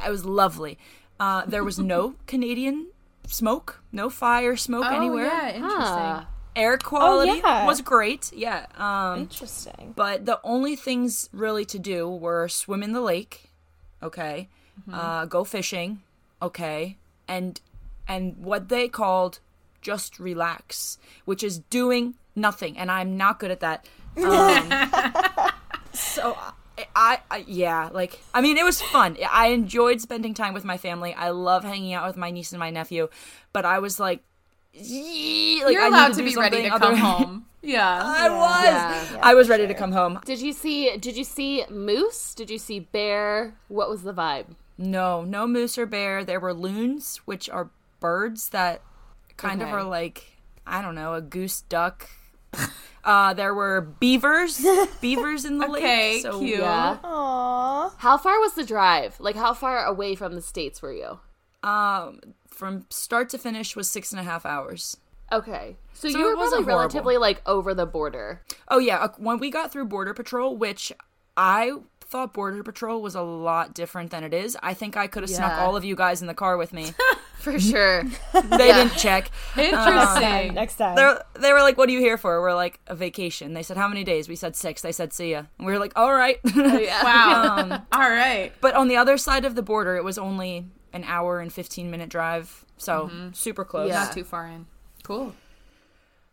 it 0.06 0.10
was 0.10 0.26
lovely 0.26 0.78
uh, 1.20 1.46
there 1.46 1.64
was 1.64 1.80
no 1.80 2.16
canadian 2.28 2.88
smoke 3.28 3.82
no 3.92 4.10
fire 4.10 4.56
smoke 4.56 4.86
Oh 4.88 4.96
anywhere 4.96 5.26
yeah, 5.26 5.50
interesting. 5.54 5.84
Huh. 5.84 6.24
air 6.56 6.78
quality 6.78 7.40
yeah. 7.44 7.66
was 7.68 7.82
great 7.82 8.32
yeah 8.34 8.66
um, 8.76 9.22
Interesting. 9.22 9.94
but 9.96 10.26
the 10.26 10.40
only 10.44 10.76
things 10.76 11.30
really 11.32 11.66
to 11.66 11.78
do 11.80 12.10
were 12.10 12.48
swim 12.48 12.82
in 12.82 12.94
the 12.94 13.02
lake, 13.02 13.52
okay, 14.02 14.48
uh, 14.92 15.26
go 15.26 15.44
fishing, 15.44 16.02
okay, 16.42 16.98
and 17.28 17.60
and 18.08 18.38
what 18.38 18.70
they 18.70 18.88
called 18.88 19.40
just 19.82 20.20
relax, 20.20 20.98
which 21.26 21.44
is 21.44 21.60
doing 21.60 22.16
nothing, 22.36 22.78
and 22.78 22.92
I'm 22.92 23.18
not 23.18 23.40
good 23.40 23.52
at 23.52 23.60
that. 23.62 23.88
Um, 24.18 24.74
so 25.94 26.36
I, 26.96 27.20
I, 27.30 27.38
I 27.38 27.46
yeah, 27.48 27.90
like 27.92 28.20
I 28.34 28.42
mean, 28.42 28.58
it 28.58 28.66
was 28.66 28.82
fun. 28.82 29.18
I 29.32 29.48
enjoyed 29.48 30.02
spending 30.02 30.34
time 30.34 30.54
with 30.54 30.66
my 30.66 30.78
family. 30.78 31.14
I 31.14 31.30
love 31.30 31.64
hanging 31.64 31.94
out 31.94 32.08
with 32.08 32.18
my 32.18 32.32
niece 32.32 32.52
and 32.52 32.60
my 32.60 32.70
nephew, 32.70 33.10
but 33.54 33.66
I 33.66 33.80
was 33.80 34.00
like. 34.00 34.22
"Yee," 34.72 35.64
like, 35.66 35.74
You're 35.74 35.82
I 35.82 35.88
allowed 35.88 36.14
to 36.14 36.24
be 36.24 36.36
ready 36.36 36.64
to 36.64 36.70
something 36.70 36.80
come 36.80 36.96
home. 36.98 37.46
Yeah. 37.62 38.02
I 38.02 38.30
was. 38.30 39.12
Yeah. 39.12 39.20
I 39.22 39.34
was 39.34 39.50
ready 39.50 39.68
to 39.68 39.74
come 39.74 39.92
home. 39.92 40.22
Did 40.24 40.40
you 40.40 40.54
see? 40.54 40.96
Did 40.96 41.18
you 41.18 41.26
see 41.26 41.66
moose? 41.70 42.34
Did 42.34 42.50
you 42.50 42.58
see 42.58 42.80
bear? 42.80 43.56
What 43.68 43.90
was 43.90 44.04
the 44.04 44.14
vibe? 44.14 44.56
No, 44.78 45.26
no 45.26 45.46
moose 45.46 45.78
or 45.78 45.86
bear. 45.86 46.24
There 46.24 46.40
were 46.40 46.54
loons, 46.54 47.18
which 47.26 47.50
are 47.50 47.70
birds 48.00 48.50
that 48.50 48.82
kind 49.36 49.62
of 49.62 49.70
are 49.70 49.84
like 49.84 50.40
I 50.66 50.82
don't 50.82 50.96
know, 50.96 51.16
a 51.16 51.22
goose 51.22 51.62
duck. 51.62 52.08
Uh, 53.04 53.34
there 53.34 53.54
were 53.54 53.82
beavers, 53.82 54.64
beavers 55.02 55.46
in 55.46 55.58
the 55.58 55.66
Okay, 55.70 56.14
lake. 56.16 56.22
So, 56.22 56.40
cute. 56.40 56.60
Yeah. 56.60 56.98
Aww. 57.04 57.92
How 57.98 58.18
far 58.18 58.40
was 58.40 58.54
the 58.54 58.66
drive? 58.66 59.20
Like, 59.20 59.36
how 59.36 59.54
far 59.54 59.86
away 59.86 60.16
from 60.16 60.36
the 60.36 60.42
states 60.42 60.82
were 60.82 60.94
you? 60.94 61.20
Um, 61.64 62.20
from 62.50 62.86
start 62.90 63.30
to 63.30 63.38
finish 63.38 63.76
was 63.76 63.90
six 63.90 64.12
and 64.12 64.20
a 64.20 64.24
half 64.24 64.46
hours. 64.46 64.98
Okay, 65.32 65.78
so, 65.94 66.10
So 66.10 66.18
you 66.18 66.26
were 66.26 66.36
wasn't 66.36 66.66
probably 66.66 66.74
horrible. 66.74 66.80
relatively 66.80 67.18
like 67.18 67.42
over 67.46 67.74
the 67.74 67.86
border. 67.86 68.42
Oh 68.68 68.80
yeah, 68.80 68.98
uh, 68.98 69.10
when 69.18 69.38
we 69.40 69.50
got 69.52 69.72
through 69.72 69.86
border 69.86 70.14
patrol, 70.14 70.58
which 70.58 70.92
I 71.38 71.74
thought 72.10 72.34
border 72.34 72.64
patrol 72.64 73.02
was 73.02 73.14
a 73.14 73.22
lot 73.22 73.74
different 73.74 74.10
than 74.10 74.24
it 74.24 74.34
is. 74.34 74.58
I 74.64 74.74
think 74.74 74.98
I 74.98 75.08
could 75.08 75.24
have 75.24 75.30
snuck 75.30 75.54
all 75.60 75.76
of 75.76 75.86
you 75.86 75.96
guys 75.96 76.22
in 76.22 76.28
the 76.28 76.34
car 76.34 76.58
with 76.58 76.74
me. 76.74 76.92
For 77.40 77.58
sure. 77.58 78.04
they 78.34 78.58
didn't 78.58 78.98
check. 78.98 79.32
Interesting. 79.56 80.56
Next 80.56 80.76
time. 80.76 80.98
They're, 80.98 81.54
were 81.54 81.62
like, 81.62 81.78
"What 81.78 81.88
are 81.88 81.92
you 81.94 82.02
here 82.02 82.18
for?" 82.18 82.42
We're 82.42 82.54
like, 82.54 82.82
"A 82.88 82.96
vacation." 82.96 83.54
They 83.54 83.64
said, 83.64 83.78
"How 83.78 83.88
many 83.88 84.04
days?" 84.04 84.28
We 84.28 84.36
said 84.36 84.58
six. 84.58 84.82
They 84.82 84.92
said, 84.92 85.14
"See 85.14 85.32
ya." 85.32 85.44
And 85.58 85.66
we 85.66 85.72
were 85.72 85.80
like, 85.80 85.94
"All 85.96 86.14
right." 86.14 86.38
yeah. 86.56 87.02
Wow. 87.04 87.58
Um, 87.58 87.72
All 87.94 88.10
right. 88.10 88.52
but 88.60 88.76
on 88.76 88.90
the 88.90 88.98
other 88.98 89.18
side 89.18 89.46
of 89.46 89.56
the 89.56 89.62
border, 89.62 89.96
it 89.96 90.04
was 90.04 90.18
only 90.18 90.66
an 90.92 91.06
hour 91.06 91.40
and 91.40 91.52
fifteen 91.54 91.90
minute 91.90 92.10
drive, 92.10 92.66
so 92.76 93.10
super 93.32 93.64
close. 93.64 93.88
Yeah. 93.88 94.04
Not 94.04 94.12
too 94.12 94.26
far 94.26 94.46
in. 94.48 94.66
Cool. 95.04 95.34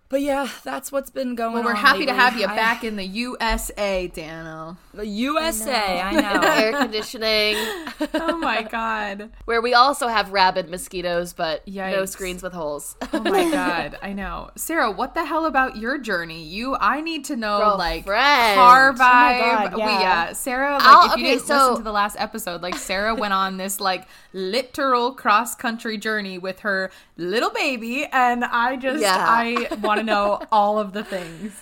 But 0.08 0.22
yeah, 0.22 0.48
that's 0.62 0.92
what's 0.92 1.10
been 1.10 1.34
going. 1.34 1.54
Well, 1.54 1.64
we're 1.64 1.70
on 1.70 1.76
happy 1.76 2.06
to 2.06 2.14
have 2.14 2.38
you 2.38 2.46
I- 2.46 2.54
back 2.54 2.84
in 2.84 2.94
the 2.94 3.04
USA, 3.04 4.06
Dano. 4.06 4.76
the 4.94 5.04
USA. 5.06 6.00
I 6.00 6.12
know. 6.12 6.40
Air 6.48 6.72
conditioning, 6.72 7.56
Oh 8.14 8.38
my 8.38 8.62
god. 8.62 9.30
where 9.46 9.60
we 9.60 9.74
also 9.74 10.06
have 10.06 10.30
rabid 10.32 10.68
mosquitoes, 10.70 11.32
but 11.32 11.66
no 11.66 12.04
screens 12.04 12.40
with 12.42 12.52
holes. 12.52 12.94
Oh 13.12 13.18
my 13.20 13.50
god. 13.50 13.98
I 14.00 14.12
know. 14.12 14.50
Sarah, 14.54 14.92
what 14.92 15.14
the 15.14 15.24
hell 15.24 15.44
about 15.44 15.76
your 15.76 15.98
journey? 15.98 16.44
You 16.44 16.76
I 16.80 17.00
need 17.00 17.24
to 17.26 17.34
know 17.36 17.74
like 17.76 18.04
Girlfriend. 18.04 18.56
car 18.56 18.90
Oh 18.90 18.92
my 18.92 19.04
vibe. 19.04 19.40
God, 19.70 19.74
We 19.74 19.80
yeah. 19.80 20.00
yeah. 20.00 20.32
Sarah, 20.34 20.74
like 20.74 20.82
I'll- 20.84 21.12
if 21.12 21.18
you 21.18 21.24
okay, 21.24 21.34
didn't 21.34 21.46
so- 21.48 21.54
listen 21.56 21.76
to 21.78 21.82
the 21.82 21.92
last 21.92 22.16
episode, 22.18 22.62
like 22.62 22.76
Sarah 22.76 23.14
went 23.14 23.32
on 23.34 23.56
this 23.56 23.80
like 23.80 24.06
literal 24.32 25.12
cross 25.12 25.54
country 25.56 25.98
journey 25.98 26.38
with 26.38 26.60
her 26.60 26.90
little 27.16 27.50
baby 27.50 28.04
and 28.12 28.44
I 28.44 28.76
just 28.76 29.00
Yeah. 29.02 29.16
I 29.26 29.74
want 29.96 30.06
to 30.06 30.12
know 30.12 30.40
all 30.52 30.78
of 30.78 30.92
the 30.92 31.04
things. 31.04 31.60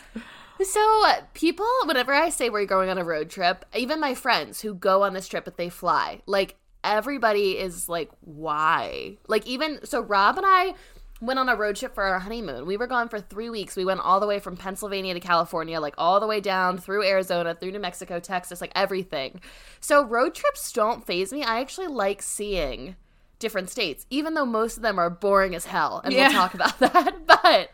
So 0.62 1.04
people, 1.34 1.66
whenever 1.84 2.12
I 2.12 2.30
say 2.30 2.48
we're 2.50 2.64
going 2.64 2.88
on 2.88 2.98
a 2.98 3.04
road 3.04 3.30
trip, 3.30 3.64
even 3.74 4.00
my 4.00 4.14
friends 4.14 4.60
who 4.60 4.74
go 4.74 5.02
on 5.02 5.12
this 5.12 5.28
trip 5.28 5.44
but 5.44 5.56
they 5.56 5.68
fly, 5.68 6.22
like 6.26 6.56
everybody 6.82 7.58
is 7.58 7.88
like, 7.88 8.10
why? 8.20 9.16
Like 9.26 9.46
even 9.46 9.80
so, 9.84 10.00
Rob 10.00 10.36
and 10.36 10.46
I 10.46 10.74
went 11.20 11.38
on 11.38 11.48
a 11.48 11.56
road 11.56 11.76
trip 11.76 11.94
for 11.94 12.04
our 12.04 12.18
honeymoon. 12.18 12.66
We 12.66 12.76
were 12.76 12.86
gone 12.86 13.08
for 13.08 13.20
three 13.20 13.50
weeks. 13.50 13.76
We 13.76 13.84
went 13.84 14.00
all 14.00 14.20
the 14.20 14.26
way 14.26 14.38
from 14.38 14.56
Pennsylvania 14.56 15.14
to 15.14 15.20
California, 15.20 15.80
like 15.80 15.94
all 15.96 16.20
the 16.20 16.26
way 16.26 16.40
down 16.40 16.78
through 16.78 17.04
Arizona, 17.04 17.54
through 17.54 17.72
New 17.72 17.80
Mexico, 17.80 18.20
Texas, 18.20 18.60
like 18.60 18.72
everything. 18.74 19.40
So 19.80 20.04
road 20.04 20.34
trips 20.34 20.70
don't 20.72 21.06
phase 21.06 21.32
me. 21.32 21.42
I 21.42 21.60
actually 21.60 21.88
like 21.88 22.22
seeing 22.22 22.96
different 23.38 23.68
states, 23.70 24.06
even 24.10 24.34
though 24.34 24.46
most 24.46 24.76
of 24.76 24.82
them 24.82 24.98
are 24.98 25.10
boring 25.10 25.54
as 25.54 25.66
hell. 25.66 26.00
And 26.04 26.12
Yeah. 26.14 26.28
we'll 26.28 26.32
talk 26.38 26.54
about 26.54 26.78
that. 26.80 27.26
But 27.26 27.70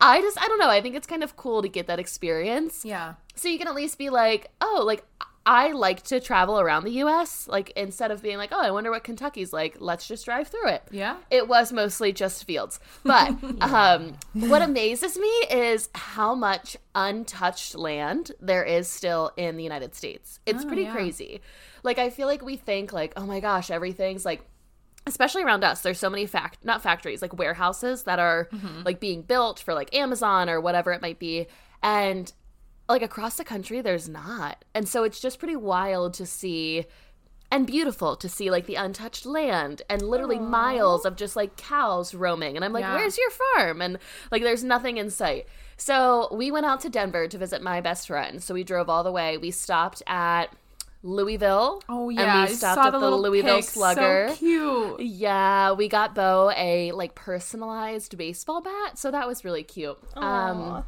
I 0.00 0.20
just, 0.20 0.40
I 0.42 0.46
don't 0.48 0.58
know. 0.58 0.70
I 0.70 0.80
think 0.80 0.96
it's 0.96 1.06
kind 1.06 1.22
of 1.22 1.36
cool 1.36 1.62
to 1.62 1.68
get 1.68 1.86
that 1.86 1.98
experience. 1.98 2.84
Yeah. 2.84 3.14
So 3.36 3.48
you 3.48 3.58
can 3.58 3.68
at 3.68 3.74
least 3.74 3.98
be 3.98 4.10
like, 4.10 4.50
oh, 4.60 4.82
like 4.86 5.04
I 5.44 5.72
like 5.72 6.02
to 6.04 6.20
travel 6.20 6.60
around 6.60 6.84
the 6.84 6.92
US. 7.04 7.48
Like 7.48 7.70
instead 7.76 8.10
of 8.12 8.22
being 8.22 8.36
like, 8.38 8.50
oh, 8.52 8.60
I 8.60 8.70
wonder 8.70 8.90
what 8.90 9.02
Kentucky's 9.04 9.52
like, 9.52 9.76
let's 9.80 10.06
just 10.06 10.24
drive 10.24 10.48
through 10.48 10.68
it. 10.68 10.82
Yeah. 10.92 11.16
It 11.30 11.48
was 11.48 11.72
mostly 11.72 12.12
just 12.12 12.44
fields. 12.44 12.78
But 13.02 13.34
um, 13.60 14.14
what 14.34 14.62
amazes 14.62 15.18
me 15.18 15.28
is 15.50 15.88
how 15.94 16.34
much 16.34 16.76
untouched 16.94 17.74
land 17.74 18.32
there 18.40 18.64
is 18.64 18.88
still 18.88 19.32
in 19.36 19.56
the 19.56 19.62
United 19.64 19.94
States. 19.94 20.38
It's 20.46 20.64
Oh, 20.64 20.66
pretty 20.66 20.82
yeah. 20.82 20.92
crazy. 20.92 21.40
Like 21.82 21.98
I 21.98 22.10
feel 22.10 22.28
like 22.28 22.42
we 22.44 22.56
think 22.56 22.92
like, 22.92 23.12
oh 23.16 23.26
my 23.26 23.40
gosh, 23.40 23.70
everything's 23.70 24.24
like 24.24 24.42
especially 25.06 25.42
around 25.42 25.64
us 25.64 25.80
there's 25.82 25.98
so 25.98 26.08
many 26.10 26.26
fact 26.26 26.64
not 26.64 26.80
factories 26.82 27.22
like 27.22 27.36
warehouses 27.36 28.04
that 28.04 28.18
are 28.18 28.48
Mm-hmm. 28.52 28.82
like 28.84 29.00
being 29.00 29.22
built 29.22 29.58
for 29.60 29.74
like 29.74 29.94
amazon 29.94 30.48
or 30.48 30.60
whatever 30.60 30.92
it 30.92 31.02
might 31.02 31.18
be. 31.18 31.46
And 31.82 32.32
like 32.88 33.02
across 33.02 33.36
the 33.36 33.44
country 33.44 33.80
there's 33.80 34.08
not. 34.08 34.64
And 34.74 34.88
so 34.88 35.02
it's 35.04 35.18
just 35.20 35.38
pretty 35.38 35.56
wild 35.56 36.14
to 36.14 36.26
see 36.26 36.84
and 37.50 37.66
beautiful 37.66 38.16
to 38.16 38.28
see 38.28 38.50
like 38.50 38.66
the 38.66 38.76
untouched 38.76 39.26
land 39.26 39.82
and 39.90 40.00
literally 40.02 40.38
miles 40.38 41.04
of 41.04 41.16
just 41.16 41.36
like 41.36 41.56
cows 41.56 42.14
roaming. 42.14 42.56
And 42.56 42.64
i'm 42.64 42.72
like 42.72 42.82
Yeah. 42.82 42.94
where's 42.94 43.18
your 43.18 43.30
farm? 43.30 43.82
And 43.82 43.98
like 44.30 44.42
there's 44.42 44.64
nothing 44.64 44.96
in 44.98 45.10
sight. 45.10 45.46
So 45.76 46.28
we 46.32 46.50
went 46.50 46.66
out 46.66 46.80
to 46.80 46.88
denver 46.88 47.26
to 47.28 47.38
visit 47.38 47.60
my 47.62 47.80
best 47.80 48.06
friend. 48.06 48.42
So 48.42 48.54
we 48.54 48.62
drove 48.64 48.88
all 48.88 49.02
the 49.02 49.12
way. 49.12 49.36
We 49.38 49.50
stopped 49.50 50.02
at 50.06 50.46
louisville 51.02 51.82
Oh 51.88 52.08
and 52.10 52.18
yeah. 52.18 52.46
we 52.46 52.54
stopped 52.54 52.76
saw 52.76 52.86
at 52.86 52.90
the 52.92 52.98
the 52.98 53.04
little 53.04 53.20
louisville 53.22 53.62
slugger 53.62 54.28
So 54.30 54.36
cute. 54.36 55.00
yeah, 55.00 55.72
we 55.72 55.88
got 55.88 56.14
Bo 56.14 56.52
a 56.56 56.92
like 56.92 57.14
personalized 57.14 58.16
baseball 58.16 58.60
bat, 58.60 58.98
so 58.98 59.10
that 59.10 59.26
was 59.26 59.44
really 59.44 59.62
cute. 59.64 59.98
Um 60.16 60.84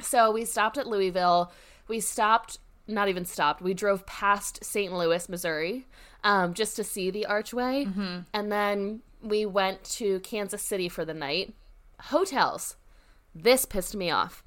so 0.00 0.32
we 0.32 0.44
stopped 0.44 0.78
at 0.78 0.86
Louisville. 0.88 1.52
We 1.86 2.00
stopped 2.00 2.58
not 2.88 3.08
even 3.08 3.24
stopped. 3.24 3.62
We 3.62 3.72
drove 3.74 4.04
past 4.06 4.64
St. 4.64 4.92
Louis, 4.92 5.28
Missouri, 5.28 5.86
um, 6.24 6.52
just 6.54 6.74
to 6.76 6.82
see 6.82 7.12
the 7.12 7.26
archway. 7.26 7.86
And 8.34 8.50
then 8.50 9.02
we 9.22 9.46
went 9.46 9.84
to 9.84 10.18
Kansas 10.20 10.60
City 10.62 10.88
for 10.88 11.04
the 11.04 11.14
night. 11.14 11.54
Hotels. 12.00 12.74
This 13.32 13.64
pissed 13.64 13.94
me 13.94 14.10
off. 14.10 14.42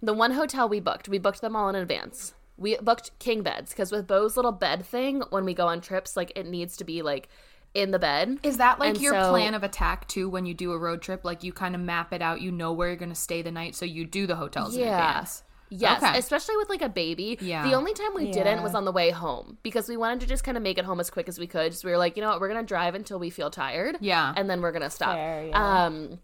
The 0.00 0.12
one 0.14 0.30
hotel 0.32 0.68
we 0.68 0.78
booked, 0.78 1.08
we 1.08 1.18
booked 1.18 1.40
them 1.40 1.56
all 1.56 1.68
in 1.68 1.74
advance. 1.74 2.34
We 2.56 2.76
booked 2.76 3.18
king 3.18 3.42
beds 3.42 3.72
because 3.72 3.90
with 3.90 4.06
Bo's 4.06 4.36
little 4.36 4.52
bed 4.52 4.84
thing, 4.84 5.22
when 5.30 5.44
we 5.44 5.54
go 5.54 5.66
on 5.66 5.80
trips, 5.80 6.16
like 6.16 6.32
it 6.36 6.46
needs 6.46 6.76
to 6.76 6.84
be 6.84 7.02
like 7.02 7.28
in 7.74 7.90
the 7.90 7.98
bed. 7.98 8.38
Is 8.42 8.58
that 8.58 8.78
like 8.78 8.90
And 8.90 9.00
your 9.00 9.14
so- 9.14 9.30
plan 9.30 9.54
of 9.54 9.62
attack 9.62 10.06
too 10.06 10.28
when 10.28 10.44
you 10.46 10.54
do 10.54 10.72
a 10.72 10.78
road 10.78 11.00
trip? 11.02 11.24
Like 11.24 11.42
you 11.42 11.52
kind 11.52 11.74
of 11.74 11.80
map 11.80 12.12
it 12.12 12.20
out, 12.22 12.40
you 12.40 12.52
know 12.52 12.72
where 12.72 12.88
you're 12.88 12.96
going 12.96 13.08
to 13.08 13.14
stay 13.14 13.40
the 13.42 13.50
night, 13.50 13.74
so 13.74 13.84
you 13.84 14.04
do 14.04 14.26
the 14.26 14.36
hotels 14.36 14.74
in 14.76 14.82
Yeah. 14.82 15.08
advance. 15.08 15.42
Yes, 15.74 16.02
Okay. 16.02 16.18
especially 16.18 16.54
with 16.58 16.68
like 16.68 16.82
a 16.82 16.90
baby. 16.90 17.38
Yeah. 17.40 17.66
The 17.66 17.72
only 17.72 17.94
time 17.94 18.12
we 18.14 18.30
didn't 18.30 18.62
was 18.62 18.74
on 18.74 18.84
the 18.84 18.92
way 18.92 19.08
home 19.08 19.56
because 19.62 19.88
we 19.88 19.96
wanted 19.96 20.20
to 20.20 20.26
just 20.26 20.44
kind 20.44 20.58
of 20.58 20.62
make 20.62 20.76
it 20.76 20.84
home 20.84 21.00
as 21.00 21.08
quick 21.08 21.28
as 21.30 21.38
we 21.38 21.46
could. 21.46 21.72
So 21.72 21.88
we 21.88 21.92
were 21.92 21.98
like, 21.98 22.14
you 22.14 22.22
know 22.22 22.28
what, 22.28 22.40
we're 22.42 22.48
gonna 22.48 22.62
drive 22.62 22.94
until 22.94 23.18
we 23.18 23.30
feel 23.30 23.50
tired. 23.50 23.96
Yeah. 24.02 24.34
And 24.36 24.50
then 24.50 24.60
we're 24.60 24.72
gonna 24.72 24.90
stop. 24.90 25.14
Fair, 25.14 25.46
yeah. 25.46 25.84
Um 25.86 26.18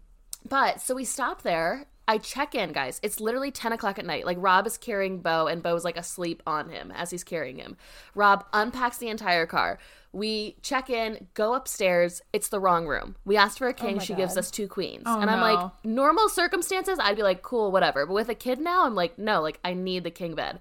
but 0.47 0.79
so 0.81 0.93
we 0.93 1.03
stopped 1.03 1.43
there. 1.43 1.87
I 2.09 2.17
check 2.17 2.55
in, 2.55 2.71
guys. 2.71 2.99
It's 3.03 3.19
literally 3.19 3.51
10 3.51 3.71
o'clock 3.71 3.99
at 3.99 4.05
night. 4.05 4.25
Like, 4.25 4.37
Rob 4.39 4.65
is 4.65 4.79
carrying 4.79 5.19
Bo, 5.19 5.45
and 5.45 5.61
Bo's 5.61 5.85
like 5.85 5.95
asleep 5.95 6.41
on 6.47 6.69
him 6.69 6.91
as 6.95 7.11
he's 7.11 7.23
carrying 7.23 7.57
him. 7.57 7.77
Rob 8.15 8.45
unpacks 8.51 8.97
the 8.97 9.09
entire 9.09 9.45
car. 9.45 9.77
We 10.11 10.55
check 10.63 10.89
in, 10.89 11.27
go 11.35 11.53
upstairs. 11.53 12.23
It's 12.33 12.49
the 12.49 12.59
wrong 12.59 12.87
room. 12.87 13.15
We 13.25 13.37
asked 13.37 13.59
for 13.59 13.67
a 13.67 13.71
oh 13.71 13.73
king. 13.73 13.97
my 13.97 14.03
she 14.03 14.15
gives 14.15 14.37
us 14.37 14.49
two 14.49 14.67
queens. 14.67 15.03
Oh, 15.05 15.21
and 15.21 15.29
I'm 15.29 15.39
no. 15.39 15.53
like, 15.53 15.71
normal 15.83 16.29
circumstances, 16.29 16.97
I'd 16.99 17.15
be 17.15 17.21
like, 17.21 17.43
cool, 17.43 17.71
whatever. 17.71 18.07
But 18.07 18.15
with 18.15 18.29
a 18.29 18.33
kid 18.33 18.59
now, 18.59 18.87
I'm 18.87 18.95
like, 18.95 19.19
no, 19.19 19.43
like, 19.43 19.59
I 19.63 19.75
need 19.75 20.03
the 20.03 20.09
king 20.09 20.33
bed. 20.33 20.59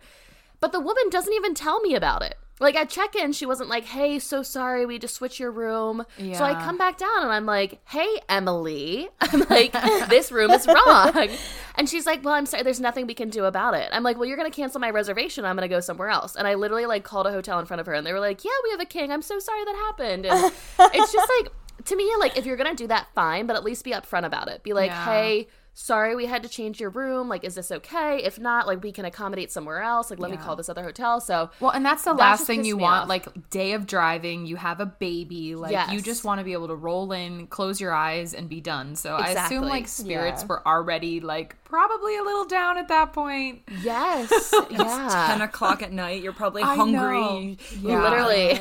But 0.60 0.72
the 0.72 0.80
woman 0.80 1.08
doesn't 1.08 1.32
even 1.32 1.54
tell 1.54 1.80
me 1.80 1.94
about 1.94 2.20
it. 2.22 2.36
Like 2.60 2.74
at 2.74 2.88
check 2.88 3.14
in, 3.14 3.32
she 3.32 3.46
wasn't 3.46 3.68
like, 3.68 3.84
hey, 3.84 4.18
so 4.18 4.42
sorry, 4.42 4.84
we 4.86 4.98
just 4.98 5.14
switched 5.14 5.38
your 5.38 5.50
room. 5.50 6.04
Yeah. 6.16 6.36
So 6.38 6.44
I 6.44 6.54
come 6.54 6.76
back 6.76 6.98
down 6.98 7.22
and 7.22 7.30
I'm 7.32 7.46
like, 7.46 7.80
hey, 7.88 8.20
Emily. 8.28 9.08
I'm 9.20 9.40
like, 9.48 9.72
this 10.08 10.32
room 10.32 10.50
is 10.50 10.66
wrong. 10.66 11.28
And 11.78 11.88
she's 11.88 12.06
like, 12.06 12.24
well, 12.24 12.34
I'm 12.34 12.44
sorry, 12.44 12.64
there's 12.64 12.80
nothing 12.80 13.06
we 13.06 13.14
can 13.14 13.30
do 13.30 13.44
about 13.44 13.74
it. 13.74 13.88
I'm 13.92 14.02
like, 14.02 14.16
well, 14.16 14.26
you're 14.26 14.36
going 14.36 14.50
to 14.50 14.54
cancel 14.56 14.80
my 14.80 14.90
reservation. 14.90 15.44
I'm 15.44 15.54
going 15.54 15.68
to 15.68 15.72
go 15.72 15.78
somewhere 15.78 16.08
else. 16.08 16.34
And 16.34 16.44
I 16.48 16.54
literally 16.54 16.86
like 16.86 17.04
called 17.04 17.28
a 17.28 17.30
hotel 17.30 17.60
in 17.60 17.66
front 17.66 17.78
of 17.78 17.86
her 17.86 17.94
and 17.94 18.04
they 18.04 18.12
were 18.12 18.18
like, 18.18 18.44
yeah, 18.44 18.50
we 18.64 18.70
have 18.72 18.80
a 18.80 18.84
king. 18.84 19.12
I'm 19.12 19.22
so 19.22 19.38
sorry 19.38 19.64
that 19.64 19.76
happened. 19.76 20.26
And 20.26 20.52
it's 20.92 21.12
just 21.12 21.30
like, 21.38 21.52
to 21.84 21.94
me, 21.94 22.10
like, 22.18 22.36
if 22.36 22.46
you're 22.46 22.56
going 22.56 22.68
to 22.68 22.82
do 22.82 22.88
that, 22.88 23.06
fine, 23.14 23.46
but 23.46 23.54
at 23.54 23.62
least 23.62 23.84
be 23.84 23.92
upfront 23.92 24.24
about 24.26 24.48
it. 24.48 24.64
Be 24.64 24.72
like, 24.72 24.90
Yeah. 24.90 25.04
hey, 25.04 25.48
sorry 25.80 26.16
we 26.16 26.26
had 26.26 26.42
to 26.42 26.48
change 26.48 26.80
your 26.80 26.90
room 26.90 27.28
like 27.28 27.44
is 27.44 27.54
this 27.54 27.70
okay 27.70 28.20
if 28.24 28.36
not 28.40 28.66
like 28.66 28.82
we 28.82 28.90
can 28.90 29.04
accommodate 29.04 29.52
somewhere 29.52 29.80
else 29.80 30.10
like 30.10 30.18
let 30.18 30.28
me 30.28 30.36
call 30.36 30.56
this 30.56 30.68
other 30.68 30.82
hotel 30.82 31.20
so 31.20 31.50
Well, 31.60 31.70
and 31.70 31.86
that's 31.86 32.02
the 32.02 32.12
That 32.14 32.18
last 32.18 32.46
thing 32.48 32.64
you 32.64 32.76
want. 32.76 33.02
off. 33.04 33.08
Like 33.08 33.50
day 33.50 33.72
of 33.74 33.86
driving, 33.86 34.44
you 34.46 34.56
have 34.56 34.80
a 34.80 34.86
baby, 34.86 35.54
like 35.54 35.92
you 35.92 36.00
just 36.00 36.24
want 36.24 36.40
to 36.40 36.44
be 36.44 36.52
able 36.52 36.66
to 36.66 36.74
roll 36.74 37.12
in, 37.12 37.46
close 37.46 37.80
your 37.80 37.92
eyes, 37.94 38.34
and 38.34 38.48
be 38.48 38.60
done. 38.60 38.96
So 38.96 39.14
I 39.14 39.28
assume 39.28 39.62
like 39.66 39.86
spirits 39.86 40.42
Yeah. 40.42 40.46
were 40.48 40.66
already 40.66 41.20
like 41.20 41.54
probably 41.64 42.16
a 42.18 42.22
little 42.22 42.44
down 42.46 42.76
at 42.78 42.88
that 42.88 43.12
point. 43.12 43.62
yes 43.82 44.52
yeah 44.70 45.26
10 45.30 45.42
o'clock 45.42 45.82
at 45.82 45.92
night. 45.92 46.22
You're 46.22 46.32
probably 46.32 46.62
hungry. 46.62 47.56
You, 47.70 47.88
Yeah. 47.90 48.02
literally 48.02 48.58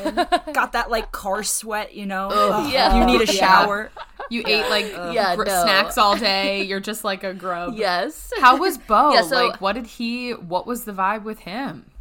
got 0.54 0.74
that 0.74 0.92
like 0.92 1.12
car 1.12 1.42
sweat, 1.44 1.96
you 1.96 2.06
know? 2.06 2.30
Ugh, 2.32 2.72
Yeah. 2.72 3.00
You 3.00 3.06
need 3.06 3.28
a 3.28 3.34
Yeah. 3.34 3.40
shower. 3.40 3.92
You 4.30 4.44
ate 4.46 4.70
like 4.70 4.86
Yeah, 5.14 5.36
gr- 5.36 5.46
no. 5.46 5.64
snacks 5.64 5.98
all 5.98 6.18
day. 6.32 6.64
You're 6.64 6.80
just 6.80 7.04
like 7.04 7.24
a 7.24 7.34
grub. 7.34 7.76
yes 7.76 8.32
How 8.40 8.58
was 8.58 8.78
Bo? 8.90 9.14
Yeah, 9.14 9.22
so- 9.22 9.48
like, 9.48 9.62
what 9.62 9.74
did 9.74 9.88
he? 9.88 10.32
What 10.32 10.66
was 10.68 10.84
the 10.86 10.94
vibe 10.94 11.24
with 11.24 11.40
him? 11.40 11.92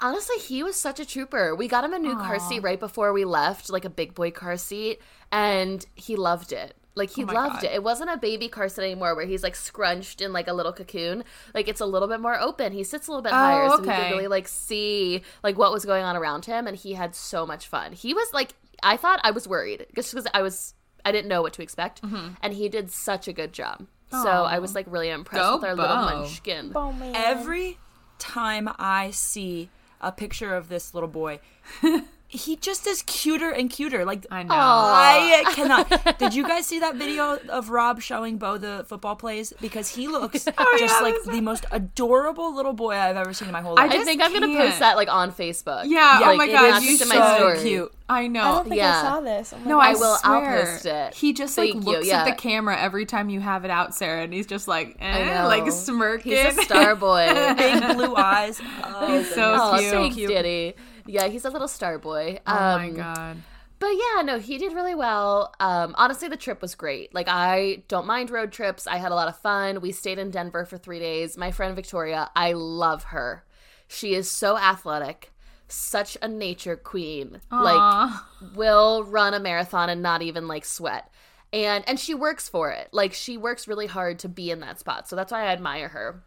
honestly 0.00 0.36
he 0.38 0.64
was 0.64 0.74
such 0.74 0.98
a 0.98 1.06
trooper 1.06 1.54
we 1.54 1.68
got 1.68 1.84
him 1.84 1.92
a 1.92 1.98
new 1.98 2.16
car 2.16 2.40
seat 2.40 2.58
right 2.58 2.80
before 2.80 3.12
we 3.12 3.24
left 3.24 3.70
like 3.70 3.84
a 3.84 3.88
big 3.88 4.14
boy 4.16 4.32
car 4.32 4.56
seat 4.56 5.00
and 5.30 5.86
he 5.94 6.16
loved 6.16 6.52
it 6.52 6.74
like 6.96 7.10
he 7.10 7.22
Oh 7.22 7.26
loved 7.32 7.54
God. 7.62 7.64
it. 7.64 7.72
It 7.72 7.82
wasn't 7.84 8.10
a 8.10 8.16
baby 8.18 8.48
car 8.48 8.68
seat 8.68 8.82
anymore 8.82 9.14
where 9.14 9.24
he's 9.26 9.42
like 9.44 9.54
scrunched 9.54 10.20
in 10.20 10.32
like 10.34 10.46
a 10.46 10.52
little 10.52 10.72
cocoon. 10.74 11.24
Like 11.54 11.66
it's 11.68 11.80
a 11.80 11.86
little 11.86 12.06
bit 12.06 12.20
more 12.20 12.38
open. 12.38 12.72
He 12.72 12.84
sits 12.84 13.06
a 13.06 13.10
little 13.10 13.22
bit 13.22 13.32
higher, 13.32 13.66
so 13.70 13.80
we 13.80 13.88
oh, 13.88 13.90
okay. 13.90 14.02
could 14.08 14.10
really 14.16 14.26
like 14.28 14.46
see 14.46 15.22
like 15.42 15.56
what 15.56 15.72
was 15.72 15.86
going 15.86 16.04
on 16.04 16.16
around 16.16 16.44
him. 16.44 16.66
And 16.66 16.76
he 16.76 16.92
had 16.92 17.14
so 17.14 17.46
much 17.46 17.66
fun. 17.66 17.92
He 17.92 18.12
was 18.12 18.28
like, 18.34 18.52
I 18.82 18.98
thought 18.98 19.20
I 19.24 19.30
was 19.30 19.48
worried 19.48 19.86
just 19.94 20.12
because 20.12 20.26
I 20.34 20.42
was 20.42 20.74
I 21.04 21.12
didn't 21.12 21.28
know 21.28 21.42
what 21.42 21.52
to 21.54 21.62
expect, 21.62 22.02
Mm-hmm. 22.02 22.34
and 22.42 22.54
he 22.54 22.68
did 22.68 22.90
such 22.90 23.26
a 23.28 23.32
good 23.32 23.52
job. 23.52 23.86
So 24.10 24.28
I 24.28 24.58
was 24.58 24.74
like 24.74 24.84
really 24.88 25.08
impressed 25.08 25.42
Go 25.42 25.56
with 25.56 25.64
our 25.64 25.74
little 25.74 25.96
munchkin. 25.96 26.70
Man. 26.74 27.14
Every 27.16 27.78
time 28.18 28.68
I 28.78 29.10
see 29.10 29.70
a 30.02 30.12
picture 30.12 30.54
of 30.54 30.68
this 30.68 30.92
little 30.92 31.08
boy, 31.08 31.40
he 32.34 32.56
just 32.56 32.86
is 32.86 33.02
cuter 33.02 33.50
and 33.50 33.68
cuter. 33.70 34.04
Like 34.06 34.26
I 34.30 34.42
know. 34.42 34.54
I 34.54 35.44
cannot. 35.54 36.18
Did 36.18 36.34
you 36.34 36.42
guys 36.48 36.66
see 36.66 36.78
that 36.80 36.94
video 36.96 37.38
of 37.50 37.68
Rob 37.68 38.00
showing 38.00 38.38
Bo 38.38 38.56
the 38.56 38.84
football 38.88 39.16
plays? 39.16 39.52
Because 39.60 39.88
he 39.88 40.08
looks 40.08 40.44
just 40.44 40.48
Oh, 40.58 40.78
yeah, 40.80 40.86
like 41.00 41.14
that's- 41.14 41.26
the 41.34 41.40
most 41.42 41.66
adorable 41.70 42.54
little 42.54 42.72
boy 42.72 42.92
I've 42.94 43.16
ever 43.16 43.32
seen 43.34 43.48
in 43.48 43.52
my 43.52 43.60
whole 43.60 43.74
life. 43.74 43.90
I 43.90 43.92
just 43.92 44.06
think 44.06 44.22
I'm 44.22 44.32
gonna 44.32 44.46
post 44.56 44.78
that 44.78 44.96
like 44.96 45.12
on 45.12 45.30
Facebook. 45.30 45.84
Yeah, 45.86 46.20
oh 46.22 46.26
like, 46.28 46.38
my 46.38 46.46
it 46.46 46.52
God, 46.52 46.82
is 46.82 46.88
you 46.90 46.96
so 46.96 47.06
my 47.06 47.36
story. 47.36 47.58
cute. 47.60 47.92
I 48.08 48.26
know. 48.26 48.40
I 48.42 48.44
don't 48.52 48.64
think 48.64 48.76
Yeah. 48.76 48.98
I 48.98 49.02
saw 49.02 49.20
this. 49.20 49.52
Oh 49.54 49.58
No, 49.68 49.76
God. 49.76 49.86
I 49.86 49.90
I 49.90 49.94
will- 49.94 50.18
I'll 50.24 50.62
post 50.62 50.86
it. 50.86 51.14
He 51.14 51.32
just 51.32 51.56
like 51.58 51.72
Thank 51.72 51.84
you, 51.86 51.92
looks 51.92 52.06
yeah. 52.06 52.22
at 52.22 52.24
the 52.24 52.32
camera 52.32 52.78
every 52.78 53.06
time 53.06 53.28
you 53.28 53.40
have 53.40 53.64
it 53.64 53.70
out, 53.70 53.94
Sarah, 53.94 54.22
and 54.22 54.32
he's 54.32 54.46
just 54.46 54.68
like, 54.68 54.96
eh, 55.00 55.40
know. 55.42 55.46
like 55.48 55.70
smirking. 55.70 56.32
He's 56.32 56.58
a 56.58 56.62
star 56.62 56.96
boy. 56.96 57.26
Big 57.56 57.94
blue 57.96 58.14
eyes. 58.16 58.60
Oh, 58.84 59.18
He's 59.18 59.34
so 59.34 59.54
oh, 59.58 59.78
cute. 59.78 59.90
thanks, 59.92 60.16
Diddy. 60.16 60.74
Yeah, 61.06 61.28
he's 61.28 61.44
a 61.44 61.50
little 61.50 61.68
star 61.68 61.98
boy. 61.98 62.40
oh 62.46 62.54
my 62.54 62.88
Um, 62.88 62.94
god. 62.94 63.36
But 63.78 63.90
yeah, 63.96 64.22
no, 64.22 64.38
he 64.38 64.58
did 64.58 64.72
really 64.74 64.94
well. 64.94 65.52
Um, 65.58 65.94
honestly, 65.98 66.28
the 66.28 66.36
trip 66.36 66.62
was 66.62 66.76
great. 66.76 67.12
Like, 67.12 67.26
I 67.28 67.82
don't 67.88 68.06
mind 68.06 68.30
road 68.30 68.52
trips. 68.52 68.86
I 68.86 68.96
had 68.98 69.10
a 69.10 69.16
lot 69.16 69.26
of 69.26 69.36
fun. 69.38 69.80
We 69.80 69.90
stayed 69.90 70.20
in 70.20 70.30
Denver 70.30 70.64
for 70.64 70.78
three 70.78 71.00
days. 71.00 71.36
My 71.36 71.50
friend 71.50 71.74
Victoria, 71.74 72.30
I 72.36 72.52
love 72.52 73.02
her. 73.04 73.44
She 73.88 74.14
is 74.14 74.30
so 74.30 74.56
athletic, 74.56 75.32
such 75.66 76.16
a 76.22 76.28
nature 76.28 76.76
queen. 76.76 77.40
Like, 77.50 78.20
will 78.54 79.02
run 79.02 79.34
a 79.34 79.40
marathon 79.40 79.88
and 79.90 80.00
not 80.00 80.22
even 80.22 80.46
like 80.46 80.64
sweat. 80.64 81.10
And 81.52 81.82
and 81.88 81.98
she 82.00 82.14
works 82.14 82.48
for 82.48 82.70
it. 82.70 82.88
Like 82.92 83.12
she 83.12 83.36
works 83.36 83.66
really 83.68 83.86
hard 83.86 84.20
to 84.20 84.28
be 84.28 84.50
in 84.50 84.60
that 84.60 84.78
spot. 84.78 85.08
So 85.08 85.16
that's 85.16 85.32
why 85.32 85.42
I 85.42 85.52
admire 85.52 85.88
her. 85.88 86.22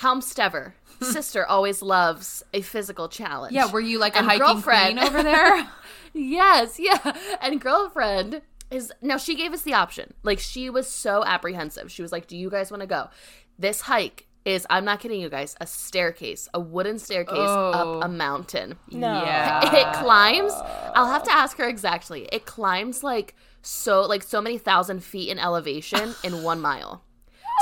Helmstever, 0.00 0.72
sister 1.00 1.46
always 1.46 1.82
loves 1.82 2.42
a 2.54 2.60
physical 2.62 3.08
challenge. 3.08 3.54
Yeah, 3.54 3.70
were 3.70 3.80
you 3.80 3.98
like 3.98 4.16
a 4.16 4.22
hiking 4.22 4.40
girlfriend- 4.40 4.98
over 4.98 5.22
there? 5.22 5.68
Yes, 6.12 6.80
yeah. 6.80 6.98
And 7.40 7.60
girlfriend 7.60 8.42
is 8.68 8.92
now 9.00 9.16
she 9.16 9.36
gave 9.36 9.52
us 9.52 9.62
the 9.62 9.74
option. 9.74 10.12
Like 10.24 10.40
she 10.40 10.68
was 10.68 10.88
so 10.88 11.24
apprehensive. 11.24 11.92
She 11.92 12.02
was 12.02 12.10
like, 12.10 12.26
"Do 12.26 12.36
you 12.36 12.50
guys 12.50 12.68
want 12.72 12.80
to 12.80 12.88
go?" 12.88 13.10
This 13.60 13.82
hike 13.82 14.26
is 14.44 14.66
I'm 14.68 14.84
not 14.84 14.98
kidding 14.98 15.20
you 15.20 15.28
guys, 15.30 15.54
a 15.60 15.68
staircase, 15.68 16.48
a 16.52 16.58
wooden 16.58 16.98
staircase 16.98 17.36
Oh. 17.38 17.70
up 18.00 18.04
a 18.04 18.08
mountain. 18.08 18.76
No. 18.90 19.22
Yeah. 19.22 19.60
it 19.72 19.94
climbs. 20.02 20.52
I'll 20.96 21.12
have 21.12 21.22
to 21.24 21.32
ask 21.32 21.56
her 21.58 21.68
exactly. 21.68 22.28
It 22.32 22.44
climbs 22.44 23.04
like 23.04 23.36
so 23.62 24.00
like 24.02 24.24
so 24.24 24.40
many 24.40 24.58
thousand 24.58 25.04
feet 25.04 25.28
in 25.28 25.38
elevation 25.38 26.14
in 26.24 26.42
1 26.42 26.60
mile. 26.60 27.04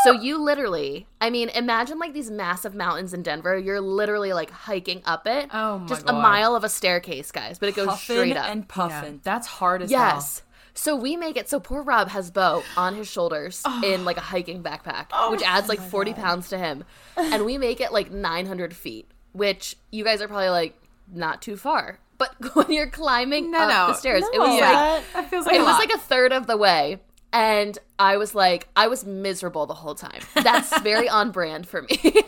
So 0.05 0.13
you 0.13 0.39
literally, 0.43 1.07
I 1.21 1.31
mean, 1.31 1.49
imagine 1.51 1.99
like 1.99 2.13
these 2.13 2.31
massive 2.31 2.75
mountains 2.75 3.13
in 3.15 3.23
Denver. 3.23 3.59
You're 3.59 3.81
literally 3.81 4.33
like 4.33 4.51
hiking 4.51 5.03
up 5.05 5.27
it. 5.27 5.49
Oh 5.53 5.79
my 5.81 5.87
Just 5.87 6.09
a 6.09 6.13
mile 6.13 6.55
of 6.55 6.63
a 6.65 6.69
staircase, 6.69 7.33
guys, 7.33 7.59
but 7.59 7.69
it 7.69 7.75
goes 7.75 7.89
Puffin 7.89 8.17
straight 8.17 8.37
up. 8.37 8.47
and 8.49 8.65
Yeah, 8.77 9.13
that's 9.23 9.47
hard 9.47 9.83
as 9.83 9.91
hell. 9.91 10.01
Yes. 10.01 10.43
So 10.75 10.95
we 10.95 11.17
make 11.17 11.37
it 11.37 11.49
so 11.49 11.59
poor 11.59 11.83
Rob 11.83 12.09
has 12.11 12.31
Bo 12.31 12.63
on 12.77 12.95
his 12.95 13.09
shoulders 13.09 13.63
in 13.85 14.05
like 14.05 14.17
a 14.17 14.21
hiking 14.21 14.63
backpack, 14.63 15.07
oh 15.13 15.33
which 15.33 15.43
adds 15.43 15.67
oh 15.67 15.71
like 15.71 15.81
40 15.81 16.15
pounds 16.15 16.49
to 16.51 16.59
him. 16.59 16.85
And 17.17 17.45
we 17.45 17.59
make 17.59 17.81
it 17.81 17.93
like 17.93 18.13
900 18.13 18.75
feet, 18.77 19.11
which 19.33 19.77
you 19.91 20.05
guys 20.05 20.23
are 20.23 20.29
probably 20.29 20.51
like 20.51 20.81
not 21.13 21.43
too 21.43 21.57
far. 21.57 21.99
But 22.19 22.35
when 22.55 22.71
you're 22.71 22.91
climbing 22.91 23.51
No, 23.51 23.59
up 23.63 23.69
no. 23.69 23.87
the 23.89 23.95
stairs, 23.95 24.23
it 24.33 24.39
was 24.39 24.57
Yeah. 24.59 24.71
like 24.71 25.13
That 25.15 25.31
feels 25.31 25.47
like 25.47 25.55
it 25.57 25.61
a 25.61 25.65
was 25.65 25.73
lot. 25.73 25.79
like 25.81 25.93
a 25.95 25.99
third 25.99 26.33
of 26.33 26.47
the 26.47 26.57
way. 26.57 27.01
And 27.33 27.79
I 27.99 28.17
was 28.17 28.35
like, 28.35 28.69
I 28.75 28.89
was 28.89 29.05
miserable 29.05 29.67
the 29.67 29.75
whole 29.75 29.95
time. 29.95 30.21
That's 30.35 30.79
very 30.83 31.09
on 31.09 31.31
brand 31.31 31.69
for 31.69 31.83
me. 31.83 31.89
so 32.01 32.03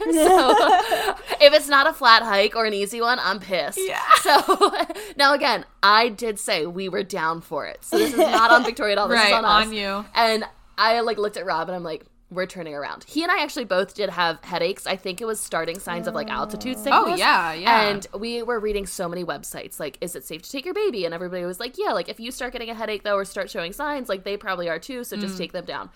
if 1.41 1.55
it's 1.55 1.69
not 1.69 1.87
a 1.87 1.93
flat 1.93 2.23
hike 2.23 2.55
or 2.55 2.67
an 2.67 2.75
easy 2.75 3.01
one, 3.01 3.19
I'm 3.19 3.41
pissed. 3.41 3.79
Yeah. 3.81 4.03
So 4.21 4.73
now 5.17 5.33
again, 5.35 5.65
I 5.83 6.09
did 6.09 6.39
say 6.39 6.67
we 6.67 6.89
were 6.89 7.03
down 7.03 7.41
for 7.41 7.67
it. 7.67 7.83
So 7.83 7.97
this 7.99 8.13
is 8.13 8.19
not 8.19 8.51
on 8.51 8.65
Victoria 8.65 8.93
at 8.93 8.99
all. 8.99 9.09
This 9.09 9.25
is 9.25 9.33
on 9.33 9.45
us. 9.45 9.67
on 9.67 9.73
you. 9.73 10.05
And 10.15 10.45
I 10.77 11.01
like 11.01 11.19
looked 11.19 11.37
at 11.37 11.47
Rob 11.47 11.69
and 11.69 11.77
I'm 11.77 11.85
like, 11.85 12.05
we're 12.31 12.47
turning 12.47 12.75
around. 12.75 13.05
He 13.05 13.23
and 13.23 13.31
I 13.33 13.43
actually 13.43 13.65
both 13.65 13.95
did 13.95 14.09
have 14.11 14.43
headaches. 14.45 14.87
I 14.87 14.97
think 14.97 15.21
it 15.21 15.25
was 15.25 15.41
starting 15.41 15.79
signs 15.79 16.07
of 16.07 16.15
like 16.15 16.31
altitude 16.31 16.77
sickness. 16.79 17.03
Oh, 17.05 17.15
yeah, 17.17 17.53
yeah. 17.53 17.89
And 17.89 18.07
we 18.17 18.43
were 18.43 18.61
reading 18.61 18.87
so 18.87 19.09
many 19.09 19.25
websites 19.25 19.81
like, 19.81 19.99
is 20.01 20.15
it 20.15 20.25
safe 20.25 20.43
to 20.43 20.51
take 20.51 20.65
your 20.65 20.75
baby? 20.75 21.05
And 21.05 21.13
everybody 21.15 21.45
was 21.45 21.59
like, 21.61 21.77
yeah, 21.77 21.93
like 21.93 22.09
if 22.09 22.21
you 22.21 22.31
start 22.31 22.53
getting 22.53 22.71
a 22.71 22.75
headache 22.75 23.03
though 23.03 23.17
or 23.17 23.25
start 23.25 23.51
showing 23.51 23.73
signs, 23.73 24.09
like 24.09 24.25
they 24.25 24.37
probably 24.37 24.69
are 24.69 24.79
too. 24.79 25.03
So 25.05 25.17
Mm. 25.17 25.21
just 25.21 25.39
take 25.39 25.53
them 25.53 25.65
down. 25.65 25.91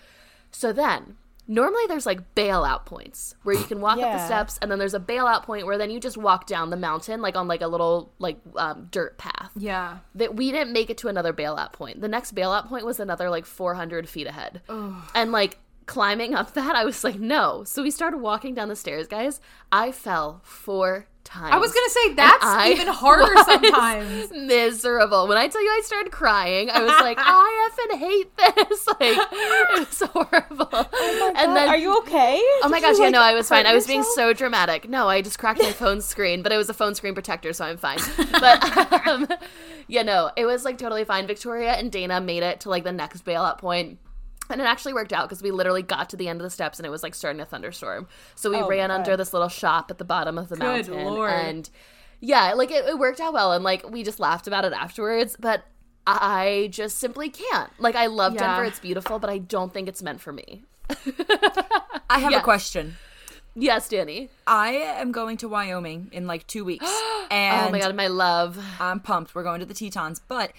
So 0.51 0.71
then. 0.73 1.17
Normally, 1.47 1.83
there's 1.87 2.07
like 2.07 2.33
bailout 2.33 2.87
points 2.87 3.35
where 3.43 3.53
you 3.55 3.63
can 3.65 3.79
walk 3.79 3.99
up 3.99 4.11
the 4.13 4.25
steps, 4.25 4.57
and 4.63 4.71
then 4.71 4.79
there's 4.79 4.95
a 4.95 4.99
bailout 4.99 5.43
point 5.43 5.67
where 5.67 5.77
then 5.77 5.91
you 5.91 5.99
just 5.99 6.17
walk 6.17 6.47
down 6.47 6.71
the 6.71 6.75
mountain, 6.75 7.21
like 7.21 7.35
on 7.35 7.47
like 7.47 7.61
a 7.61 7.67
little 7.67 8.11
like 8.17 8.39
um, 8.55 8.87
dirt 8.89 9.19
path 9.19 9.51
Yeah. 9.55 9.99
that 10.15 10.35
we 10.35 10.51
didn't 10.51 10.73
make 10.73 10.89
it 10.89 10.97
to 10.97 11.07
another 11.07 11.33
bailout 11.33 11.71
point. 11.71 12.01
The 12.01 12.07
next 12.07 12.33
bailout 12.33 12.67
point 12.67 12.83
was 12.83 12.99
another 12.99 13.29
like 13.29 13.45
400 13.45 14.09
feet 14.09 14.25
ahead. 14.25 14.61
And 15.13 15.31
like 15.31 15.59
climbing 15.85 16.33
up 16.33 16.53
that, 16.53 16.75
I 16.75 16.85
was 16.85 17.03
like, 17.03 17.19
no. 17.19 17.63
So 17.65 17.83
we 17.83 17.91
started 17.91 18.17
walking 18.17 18.53
down 18.53 18.69
the 18.69 18.75
stairs, 18.75 19.07
guys. 19.07 19.39
I 19.71 19.91
fell 19.91 20.41
four 20.43 21.07
times. 21.25 21.53
I 21.53 21.57
was 21.57 21.73
gonna 21.73 21.89
say 21.89 22.13
that's 22.13 22.79
even 22.79 22.87
harder 22.87 23.35
sometimes. 23.43 24.31
Miserable. 24.31 25.27
When 25.27 25.37
I 25.37 25.47
tell 25.47 25.61
you 25.61 25.69
I 25.69 25.81
started 25.83 26.11
crying, 26.11 26.69
I 26.69 26.81
was 26.81 26.91
like, 27.01 27.17
I 27.19 27.69
effing 27.71 27.97
hate 27.97 28.37
this. 28.37 28.87
Like, 28.95 29.17
it 29.17 29.79
was 29.79 30.01
horrible. 30.09 30.69
and 30.73 31.35
God, 31.35 31.55
then 31.55 31.69
are 31.69 31.75
you 31.75 31.97
okay? 31.99 32.39
Oh 32.63 32.69
my 32.69 32.79
Did 32.79 32.85
gosh, 32.85 32.91
you, 32.97 32.99
yeah, 32.99 33.05
like, 33.07 33.11
no, 33.13 33.21
I 33.21 33.33
was 33.33 33.49
fine. 33.49 33.65
I 33.65 33.73
was 33.73 33.85
being 33.85 34.03
so 34.03 34.31
dramatic. 34.31 34.87
No, 34.87 35.09
I 35.09 35.21
just 35.21 35.37
cracked 35.37 35.59
my 35.59 35.71
phone 35.71 36.01
screen, 36.01 36.41
but 36.43 36.51
it 36.53 36.57
was 36.57 36.69
a 36.69 36.73
phone 36.73 36.95
screen 36.95 37.13
protector, 37.13 37.51
so 37.51 37.65
I'm 37.65 37.77
fine. 37.77 37.99
But 38.31 39.07
um, 39.07 39.27
yeah, 39.87 40.03
no, 40.03 40.31
it 40.37 40.45
was 40.45 40.63
like 40.63 40.77
totally 40.77 41.03
fine. 41.03 41.27
Victoria 41.27 41.73
and 41.73 41.91
Dana 41.91 42.21
made 42.21 42.43
it 42.43 42.61
to 42.61 42.69
like 42.69 42.83
the 42.83 42.93
next 42.93 43.25
bailout 43.25 43.57
point. 43.57 43.97
And 44.49 44.61
it 44.61 44.65
actually 44.65 44.93
worked 44.93 45.11
out 45.13 45.27
because 45.27 45.41
we 45.41 45.51
literally 45.51 45.81
got 45.81 46.09
to 46.11 46.17
the 46.17 46.27
end 46.27 46.39
of 46.39 46.43
the 46.43 46.49
steps 46.49 46.77
and 46.79 46.85
it 46.85 46.89
was 46.89 47.01
like 47.03 47.15
starting 47.15 47.39
to 47.39 47.45
thunderstorm. 47.45 48.07
So 48.35 48.49
we 48.51 48.57
Oh, 48.57 48.67
ran 48.67 48.91
under 48.91 49.17
this 49.17 49.33
little 49.33 49.49
shop 49.49 49.89
at 49.89 49.97
the 49.97 50.05
bottom 50.05 50.37
of 50.37 50.49
the 50.49 50.55
Good 50.55 50.63
mountain. 50.87 51.05
Lord. 51.05 51.31
And 51.31 51.69
yeah, 52.19 52.53
like 52.53 52.69
it, 52.71 52.85
it 52.85 52.99
worked 52.99 53.19
out 53.19 53.33
well. 53.33 53.51
And 53.53 53.63
like 53.63 53.89
we 53.89 54.03
just 54.03 54.19
laughed 54.19 54.45
about 54.47 54.63
it 54.65 54.73
afterwards. 54.73 55.35
But 55.39 55.63
I 56.07 56.69
just 56.71 56.99
simply 56.99 57.29
can't. 57.29 57.71
Like 57.79 57.95
I 57.95 58.05
love 58.05 58.33
Yeah. 58.35 58.41
Denver, 58.41 58.65
it's 58.65 58.79
beautiful, 58.79 59.17
but 59.17 59.29
I 59.31 59.39
don't 59.39 59.73
think 59.73 59.87
it's 59.87 60.03
meant 60.03 60.21
for 60.21 60.31
me. 60.31 60.63
I 62.09 62.19
have 62.19 62.31
Yeah. 62.31 62.39
a 62.39 62.43
question. 62.43 62.97
Yes, 63.55 63.87
Danny. 63.87 64.29
I 64.45 64.71
am 64.73 65.11
going 65.11 65.37
to 65.37 65.47
Wyoming 65.47 66.09
in 66.11 66.27
like 66.27 66.45
two 66.45 66.65
weeks, 66.65 66.85
and 67.31 67.67
oh 67.69 67.71
my 67.71 67.79
god, 67.79 67.95
my 67.95 68.07
love. 68.07 68.59
I'm 68.81 68.99
pumped. 68.99 69.33
We're 69.33 69.43
going 69.43 69.61
to 69.61 69.65
the 69.65 69.73
Tetons, 69.73 70.19
but 70.27 70.51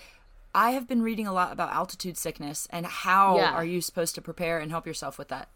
I 0.56 0.70
have 0.70 0.88
been 0.88 1.02
reading 1.02 1.26
a 1.26 1.32
lot 1.34 1.52
about 1.52 1.72
altitude 1.72 2.16
sickness 2.16 2.66
and 2.70 2.86
how 2.86 3.36
Yeah. 3.36 3.52
are 3.52 3.64
you 3.64 3.82
supposed 3.82 4.14
to 4.14 4.22
prepare 4.22 4.58
and 4.58 4.70
help 4.70 4.86
yourself 4.86 5.18
with 5.18 5.28
that. 5.28 5.48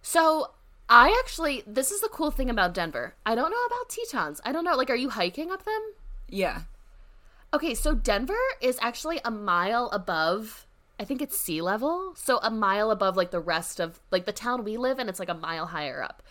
So 0.00 0.52
I 0.88 1.14
actually, 1.24 1.64
this 1.66 1.90
is 1.90 2.00
the 2.00 2.08
cool 2.08 2.30
thing 2.30 2.48
about 2.48 2.72
Denver. 2.72 3.14
I 3.26 3.34
don't 3.34 3.50
know 3.50 3.64
about 3.66 3.88
Tetons. 3.90 4.40
I 4.44 4.52
don't 4.52 4.64
know. 4.64 4.76
Like, 4.76 4.90
are 4.90 4.94
you 4.96 5.10
hiking 5.10 5.50
up 5.50 5.64
them? 5.64 5.82
Yeah. 6.28 6.62
Okay, 7.52 7.74
so 7.74 7.94
Denver 7.94 8.38
is 8.60 8.78
actually 8.80 9.20
a 9.24 9.30
mile 9.30 9.88
above. 9.92 10.66
I 11.00 11.04
think 11.04 11.20
it's 11.20 11.36
sea 11.36 11.60
level. 11.60 12.14
So 12.16 12.38
a 12.42 12.50
mile 12.50 12.90
above 12.90 13.16
like 13.16 13.32
the 13.32 13.40
rest 13.40 13.80
of 13.80 14.00
like 14.10 14.24
the 14.24 14.32
town 14.32 14.64
we 14.64 14.76
live 14.76 14.98
in. 14.98 15.08
It's 15.08 15.18
like 15.18 15.28
a 15.28 15.34
mile 15.34 15.66
higher 15.66 16.02
up. 16.02 16.22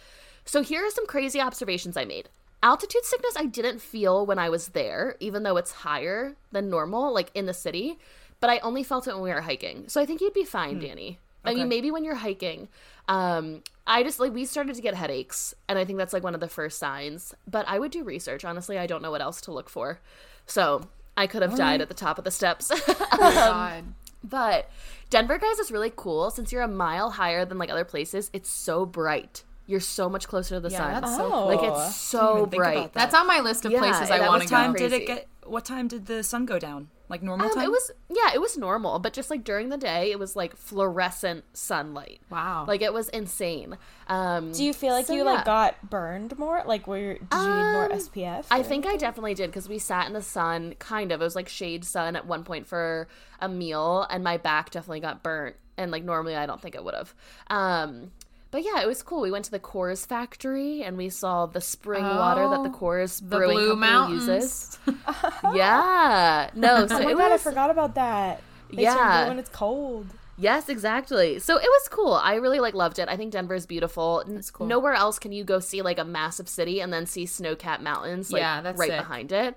So 0.46 0.63
here 0.63 0.86
are 0.86 0.91
some 0.91 1.08
crazy 1.08 1.41
observations 1.41 1.98
I 1.98 2.06
made. 2.06 2.30
Altitude 2.63 3.06
sickness 3.06 3.34
I 3.38 3.46
didn't 3.46 3.82
feel 3.82 4.26
when 4.26 4.39
I 4.39 4.50
was 4.50 4.70
there, 4.70 5.15
even 5.20 5.43
though 5.43 5.58
it's 5.58 5.72
higher 5.72 6.36
than 6.52 6.70
normal, 6.70 7.13
like 7.13 7.30
in 7.34 7.46
the 7.46 7.54
city. 7.54 8.00
But 8.39 8.50
I 8.50 8.60
only 8.60 8.84
felt 8.84 9.08
it 9.08 9.13
when 9.13 9.24
we 9.24 9.32
were 9.32 9.41
hiking. 9.41 9.86
So 9.88 10.02
I 10.02 10.06
think 10.06 10.22
you'd 10.22 10.34
be 10.34 10.43
fine, 10.43 10.80
Danny. 10.80 11.20
I 11.43 11.54
mean, 11.54 11.70
maybe 11.70 11.91
when 11.91 12.04
you're 12.04 12.15
hiking. 12.15 12.67
Um, 13.08 13.63
I 13.86 14.04
just 14.04 14.20
like 14.20 14.34
we 14.34 14.46
started 14.46 14.76
to 14.76 14.82
get 14.82 14.96
headaches, 14.96 15.56
and 15.70 15.80
I 15.80 15.86
think 15.86 15.98
that's 15.98 16.13
like 16.13 16.24
one 16.24 16.34
of 16.34 16.41
the 16.41 16.50
first 16.50 16.78
signs. 16.78 17.34
But 17.48 17.67
I 17.67 17.80
would 17.80 17.91
do 17.91 18.04
research. 18.04 18.43
Honestly, 18.43 18.78
I 18.78 18.86
don't 18.86 19.02
know 19.02 19.12
what 19.12 19.22
else 19.22 19.41
to 19.41 19.52
look 19.54 19.70
for. 19.70 20.00
So 20.46 20.82
I 21.15 21.26
could 21.28 21.41
have 21.41 21.56
died 21.56 21.82
at 21.82 21.88
the 21.88 21.93
top 21.93 22.17
of 22.17 22.26
the 22.26 22.32
steps. 22.32 22.72
God. 23.17 23.86
But 24.24 24.70
Denver, 25.10 25.38
guys, 25.38 25.58
is 25.60 25.72
really 25.72 25.91
cool. 25.96 26.32
Since 26.32 26.52
you're 26.52 26.62
a 26.62 26.67
mile 26.67 27.12
higher 27.12 27.46
than 27.46 27.58
like 27.58 27.70
other 27.70 27.86
places, 27.86 28.30
it's 28.34 28.50
so 28.50 28.86
bright. 28.86 29.43
You're 29.67 29.80
so 29.82 30.10
much 30.10 30.27
closer 30.27 30.56
to 30.56 30.60
the 30.62 30.69
Yeah, 30.69 30.77
sun. 30.77 31.01
that's 31.01 31.13
Oh. 31.19 31.30
so 31.30 31.45
like 31.47 31.62
it's 31.62 31.95
so 31.95 32.45
bright. 32.47 32.93
that. 32.93 32.93
That's 32.93 33.13
on 33.15 33.27
my 33.27 33.41
list 33.41 33.65
of 33.65 33.71
Yeah, 33.71 33.80
places 33.80 34.10
I 34.10 34.17
that 34.19 34.27
want 34.30 34.41
was 34.41 34.49
to 34.49 34.56
What 34.56 34.62
time 34.62 34.73
did 34.73 34.93
it 34.93 35.06
get? 35.08 35.27
What 35.45 35.63
time 35.65 35.88
did 35.88 36.08
the 36.08 36.23
sun 36.23 36.45
go 36.45 36.58
down? 36.60 36.89
Like 37.10 37.21
normal 37.23 37.47
Um, 37.47 37.53
time? 37.53 37.63
it 37.65 37.69
was 37.71 37.91
yeah, 38.10 38.32
it 38.34 38.41
was 38.41 38.58
normal, 38.58 38.99
but 38.99 39.13
just 39.13 39.30
like 39.30 39.43
during 39.45 39.69
the 39.69 39.77
day, 39.77 40.12
it 40.12 40.19
was 40.19 40.36
like 40.36 40.56
fluorescent 40.58 41.45
sunlight. 41.53 42.19
Wow. 42.30 42.65
Like 42.67 42.82
it 42.82 42.93
was 42.93 43.08
insane. 43.10 43.77
Um, 44.08 44.51
Do 44.51 44.63
you 44.63 44.73
feel 44.73 44.91
like 44.93 45.06
so, 45.06 45.13
you 45.13 45.23
yeah. 45.25 45.32
like 45.34 45.45
got 45.45 45.89
burned 45.89 46.38
more? 46.38 46.63
Like, 46.65 46.86
were 46.88 46.97
you, 46.97 47.13
did 47.13 47.27
you 47.32 47.38
need 47.39 47.71
more 47.73 47.86
Um, 47.86 47.91
SPF? 47.99 48.45
I 48.51 48.60
or 48.60 48.63
think 48.63 48.86
I 48.86 48.95
definitely 48.97 49.34
did 49.36 49.47
because 49.47 49.69
we 49.69 49.80
sat 49.80 50.08
in 50.08 50.13
the 50.13 50.21
sun, 50.21 50.75
kind 50.80 51.12
of. 51.13 51.21
It 51.21 51.23
was 51.23 51.36
like 51.36 51.47
shade 51.49 51.86
sun 51.86 52.15
at 52.17 52.25
one 52.25 52.43
point 52.43 52.67
for 52.67 53.08
a 53.39 53.47
meal, 53.49 54.06
and 54.10 54.23
my 54.23 54.36
back 54.38 54.69
definitely 54.71 54.99
got 55.01 55.23
burnt. 55.23 55.56
And 55.77 55.91
like 55.91 56.03
normally, 56.03 56.36
I 56.36 56.45
don't 56.45 56.62
think 56.62 56.75
it 56.75 56.84
would 56.84 56.95
have. 56.95 57.13
Um, 57.49 58.12
but 58.52 58.64
yeah, 58.64 58.82
it 58.82 58.88
was 58.88 59.04
cool. 59.04 59.22
We 59.22 59.32
went 59.32 59.46
to 59.46 59.52
the 59.52 59.60
Coors 59.60 60.06
factory 60.06 60.84
and 60.84 60.98
we 60.98 61.10
saw 61.10 61.46
the 61.46 61.62
spring 61.62 62.04
water 62.04 62.48
that 62.50 62.64
the 62.64 62.70
Oh, 62.70 62.80
Coors 62.80 63.20
the 63.20 63.36
brewing 63.38 63.58
Blue 63.58 63.70
company 63.72 63.92
Mountains. 63.92 64.28
uses. 64.28 64.80
yeah, 65.54 66.50
no, 66.56 66.88
so 66.88 66.98
Oh 67.00 67.04
my 67.04 67.14
god, 67.14 67.32
I 67.32 67.38
forgot 67.38 67.70
about 67.70 67.96
that. 67.96 68.42
They 68.72 68.84
Yeah. 68.84 69.28
when 69.28 69.40
it's 69.40 69.50
cold. 69.50 70.08
Yes, 70.40 70.70
exactly. 70.70 71.40
So 71.40 71.58
it 71.58 71.64
was 71.64 71.88
cool. 71.90 72.14
I 72.14 72.36
really 72.36 72.60
like 72.60 72.76
loved 72.76 73.00
it. 73.00 73.10
I 73.10 73.18
think 73.18 73.32
Denver 73.32 73.56
is 73.56 73.66
beautiful. 73.66 74.24
Cool. 74.54 74.68
Nowhere 74.68 74.94
else 74.94 75.18
can 75.18 75.32
you 75.32 75.44
go 75.44 75.60
see 75.60 75.82
like 75.82 75.98
a 75.98 76.06
massive 76.06 76.48
city 76.48 76.80
and 76.80 76.94
then 76.94 77.08
see 77.08 77.26
snow-capped 77.26 77.82
mountains 77.82 78.32
like 78.32 78.42
Yeah, 78.42 78.62
that's 78.62 78.78
right 78.78 78.92
behind 78.92 79.32
it. 79.32 79.56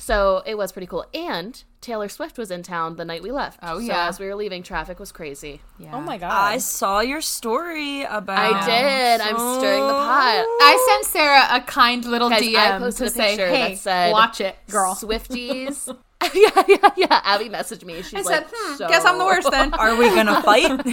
So 0.00 0.42
it 0.46 0.56
was 0.56 0.72
pretty 0.72 0.86
cool. 0.86 1.04
And 1.12 1.62
Taylor 1.82 2.08
Swift 2.08 2.38
was 2.38 2.50
in 2.50 2.62
town 2.62 2.96
the 2.96 3.04
night 3.04 3.22
we 3.22 3.30
left. 3.30 3.60
Oh, 3.62 3.78
So 3.78 3.84
yeah. 3.84 4.08
as 4.08 4.18
we 4.18 4.26
were 4.26 4.34
leaving, 4.34 4.62
traffic 4.62 4.98
was 4.98 5.12
crazy. 5.12 5.60
Yeah. 5.78 5.90
Oh 5.92 6.00
my 6.00 6.16
god. 6.16 6.32
I 6.32 6.56
saw 6.56 7.00
your 7.00 7.20
story 7.20 8.02
about. 8.04 8.38
I 8.38 8.66
did. 8.66 9.20
I'm 9.20 9.36
stirring 9.58 9.86
the 9.86 9.92
pot. 9.92 10.46
I 10.62 10.88
sent 10.88 11.12
Sarah 11.12 11.46
a 11.50 11.60
kind 11.60 12.04
little 12.06 12.30
Guys, 12.30 12.42
DM 12.42 12.56
I 12.56 12.78
posted 12.78 12.98
to 12.98 13.04
a 13.04 13.10
say, 13.10 13.36
picture 13.36 13.48
"Hey, 13.48 13.68
that 13.74 13.78
said, 13.78 14.12
watch 14.12 14.40
it, 14.40 14.56
girl." 14.70 14.94
Swifties. 14.94 15.94
yeah, 16.34 16.64
yeah, 16.68 16.90
yeah. 16.96 17.20
Abby 17.24 17.48
messaged 17.48 17.82
me. 17.84 18.02
She's 18.02 18.26
I 18.26 18.30
like, 18.30 18.48
said, 18.48 18.54
hmm, 18.54 18.76
so... 18.76 18.88
"Guess 18.88 19.04
I'm 19.06 19.18
the 19.18 19.24
worst 19.24 19.50
then." 19.50 19.72
Are 19.78 19.96
we 19.96 20.08
gonna 20.08 20.42
fight? 20.42 20.84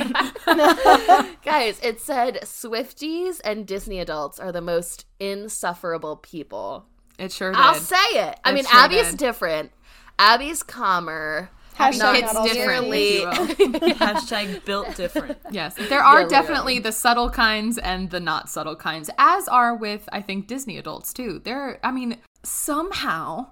Guys, 1.44 1.80
it 1.82 2.00
said 2.00 2.40
Swifties 2.44 3.42
and 3.44 3.66
Disney 3.66 4.00
adults 4.00 4.40
are 4.40 4.54
the 4.54 4.62
most 4.62 5.06
insufferable 5.20 6.16
people. 6.18 6.86
It 7.18 7.32
sure 7.32 7.52
did. 7.52 7.60
I'll 7.60 7.74
say 7.76 7.96
it. 7.96 8.40
I 8.44 8.52
It 8.52 8.54
mean, 8.54 8.66
sure 8.66 8.80
Abby's 8.80 9.10
did. 9.12 9.18
different. 9.18 9.72
Abby's 10.20 10.64
calmer. 10.64 11.50
Hashtag 11.78 12.00
not 12.00 12.16
It's 12.16 12.34
not 12.34 12.36
all 12.38 12.48
different, 12.48 12.84
nearly- 12.90 13.18
if 13.18 13.60
you 13.60 13.68
will. 13.70 13.80
Hashtag 13.80 14.66
built 14.66 14.96
different. 14.96 15.38
Yes, 15.52 15.76
there 15.76 16.02
are 16.04 16.22
Yeah, 16.22 16.28
definitely 16.28 16.74
literally. 16.76 16.80
the 16.80 16.92
subtle 16.92 17.30
kinds 17.30 17.78
and 17.78 18.10
the 18.10 18.20
not 18.20 18.50
subtle 18.50 18.76
kinds, 18.76 19.12
as 19.20 19.48
are 19.48 19.76
with 19.76 20.10
I 20.12 20.22
think 20.22 20.48
Disney 20.48 20.78
adults 20.80 21.14
too. 21.14 21.40
There, 21.44 21.80
I 21.84 21.92
mean, 21.92 22.18
somehow, 22.44 23.48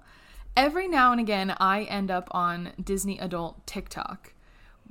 every 0.56 0.88
now 0.88 1.12
and 1.12 1.20
again, 1.20 1.54
I 1.60 1.82
end 1.84 2.10
up 2.10 2.28
on 2.32 2.72
Disney 2.82 3.18
adult 3.18 3.64
TikTok, 3.66 4.32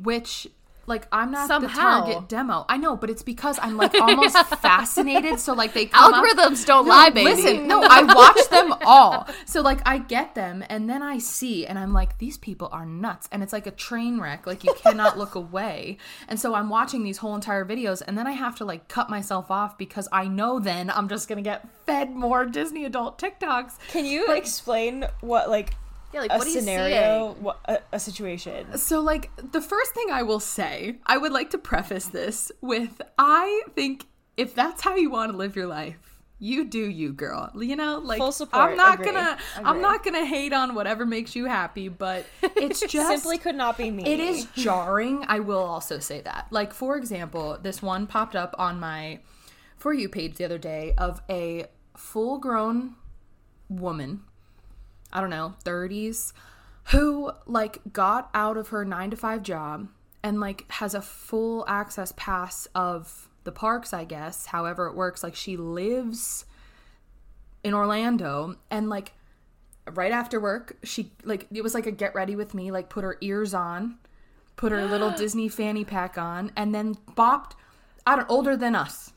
which 0.02 0.48
like 0.88 1.08
I'm 1.12 1.32
not 1.32 1.48
Somehow. 1.48 1.68
the 2.06 2.12
target 2.14 2.30
demo. 2.30 2.66
I 2.70 2.78
know, 2.78 2.96
but 2.96 3.10
it's 3.10 3.24
because 3.24 3.58
I'm 3.62 3.78
like 3.78 3.94
almost 3.96 4.38
fascinated. 4.62 5.40
So 5.40 5.54
like 5.54 5.74
they 5.74 5.88
come 5.88 6.14
up- 6.14 6.24
Algorithms 6.26 6.66
don't 6.66 6.86
No, 6.86 6.90
lie, 6.92 7.10
baby. 7.10 7.32
Listen, 7.42 7.68
no, 7.68 7.82
I 7.90 8.04
watch 8.04 8.50
them 8.50 8.74
all. 8.86 9.28
So 9.46 9.62
like 9.62 9.82
I 9.86 9.98
get 9.98 10.36
them 10.36 10.64
and 10.70 10.90
then 10.90 11.02
I 11.02 11.18
see 11.18 11.66
and 11.66 11.80
I'm 11.80 11.94
like, 11.94 12.18
these 12.20 12.38
people 12.38 12.70
are 12.72 12.86
nuts. 12.86 13.28
And 13.32 13.42
it's 13.44 13.54
like 13.54 13.68
a 13.68 13.72
train 13.72 14.20
wreck. 14.20 14.46
Like 14.46 14.64
you 14.64 14.74
cannot 14.76 15.18
look 15.18 15.36
away. 15.44 15.98
And 16.28 16.40
so 16.40 16.54
I'm 16.54 16.70
watching 16.70 17.04
these 17.04 17.18
whole 17.18 17.36
entire 17.36 17.66
videos 17.66 18.02
and 18.06 18.18
then 18.18 18.28
I 18.28 18.32
have 18.34 18.56
to 18.58 18.66
like 18.66 18.88
cut 18.88 19.10
myself 19.10 19.50
off 19.50 19.78
because 19.78 20.08
I 20.12 20.28
know 20.28 20.60
then 20.60 20.90
I'm 20.90 21.10
just 21.10 21.28
gonna 21.28 21.42
get 21.42 21.68
fed 21.86 22.12
more 22.16 22.46
Disney 22.46 22.86
adult 22.86 23.20
TikToks. 23.20 23.74
Can 23.90 24.06
you 24.06 24.34
explain 24.34 25.06
what 25.22 25.50
like 25.50 25.74
Yeah, 26.16 26.22
like 26.22 26.32
a 26.32 26.38
what 26.38 26.48
are 26.48 26.50
scenario, 26.50 27.34
seeing? 27.34 27.44
what, 27.44 27.60
a, 27.66 27.80
a 27.92 28.00
situation? 28.00 28.78
So, 28.78 29.02
like, 29.02 29.30
the 29.52 29.62
first 29.62 29.94
thing 29.94 30.08
I 30.12 30.24
will 30.24 30.40
say, 30.40 30.96
I 31.06 31.18
would 31.18 31.34
like 31.34 31.50
to 31.50 31.58
preface 31.58 32.06
this 32.08 32.54
with 32.62 33.02
I 33.18 33.64
think 33.76 34.06
if 34.38 34.56
that's 34.56 34.82
how 34.82 34.96
you 34.96 35.10
want 35.10 35.34
to 35.34 35.38
live 35.38 35.56
your 35.58 35.68
life, 35.68 36.16
you 36.40 36.66
do 36.66 36.80
you, 36.80 37.12
girl. 37.14 37.52
You 37.56 37.76
know, 37.76 38.00
like 38.00 38.20
Full 38.20 38.32
support, 38.32 38.72
I'm 38.72 38.78
not 38.78 38.96
agree, 38.96 39.08
gonna 39.08 39.38
I'm 39.58 39.82
not 39.82 40.04
gonna 40.04 40.26
hate 40.26 40.54
on 40.54 40.76
whatever 40.76 41.06
makes 41.06 41.36
you 41.36 41.46
happy, 41.46 41.88
but 41.90 42.26
it's 42.42 42.80
just 42.80 43.10
Simply 43.10 43.38
could 43.38 43.56
not 43.56 43.78
be 43.78 43.92
me. 43.92 44.06
it 44.06 44.20
is 44.20 44.46
jarring. 44.56 45.26
I 45.28 45.40
will 45.40 45.64
also 45.64 46.00
say 46.00 46.22
that. 46.22 46.48
Like, 46.50 46.74
for 46.74 46.98
example, 46.98 47.58
this 47.62 47.82
one 47.82 48.08
popped 48.08 48.36
up 48.36 48.56
on 48.58 48.80
my 48.80 49.20
For 49.78 49.94
You 49.94 50.10
page 50.10 50.36
the 50.36 50.46
other 50.46 50.58
day 50.58 50.94
of 50.98 51.22
a 51.30 51.66
full 51.98 52.38
grown 52.38 52.96
woman, 53.70 54.22
I 55.16 55.22
don't 55.22 55.30
know, 55.30 55.56
30s, 55.64 56.34
who 56.92 57.32
like 57.48 57.80
got 57.92 58.30
out 58.34 58.58
of 58.58 58.68
her 58.68 58.86
nine 58.86 59.10
to 59.12 59.18
five 59.18 59.42
job 59.42 59.88
and 60.22 60.40
like 60.40 60.70
has 60.74 60.94
a 60.94 61.02
full 61.02 61.66
access 61.68 62.14
pass 62.18 62.68
of 62.76 63.30
the 63.46 63.52
parks, 63.52 63.94
I 63.94 64.04
guess, 64.04 64.48
however 64.48 64.88
it 64.88 64.96
works. 64.96 65.24
Like, 65.24 65.36
she 65.36 65.56
lives 65.56 66.46
in 67.64 67.74
Orlando 67.74 68.56
and 68.70 68.90
like 68.90 69.14
right 69.92 70.12
after 70.12 70.40
work 70.40 70.78
she 70.84 71.12
like 71.24 71.48
it 71.54 71.64
was 71.64 71.74
like 71.74 71.86
a 71.86 71.92
get 71.92 72.14
ready 72.16 72.36
with 72.36 72.54
me 72.54 72.72
like 72.72 72.90
put 72.90 73.04
her 73.04 73.18
ears 73.22 73.54
on 73.54 73.98
put 74.56 74.72
her 74.72 74.86
little 74.86 75.12
disney 75.18 75.48
fanny 75.48 75.86
pack 75.86 76.18
on 76.18 76.52
and 76.56 76.74
then 76.74 76.96
bopped 77.16 77.52
i 78.06 78.16
don't 78.16 78.30
older 78.30 78.58
than 78.58 78.76
us 78.76 79.14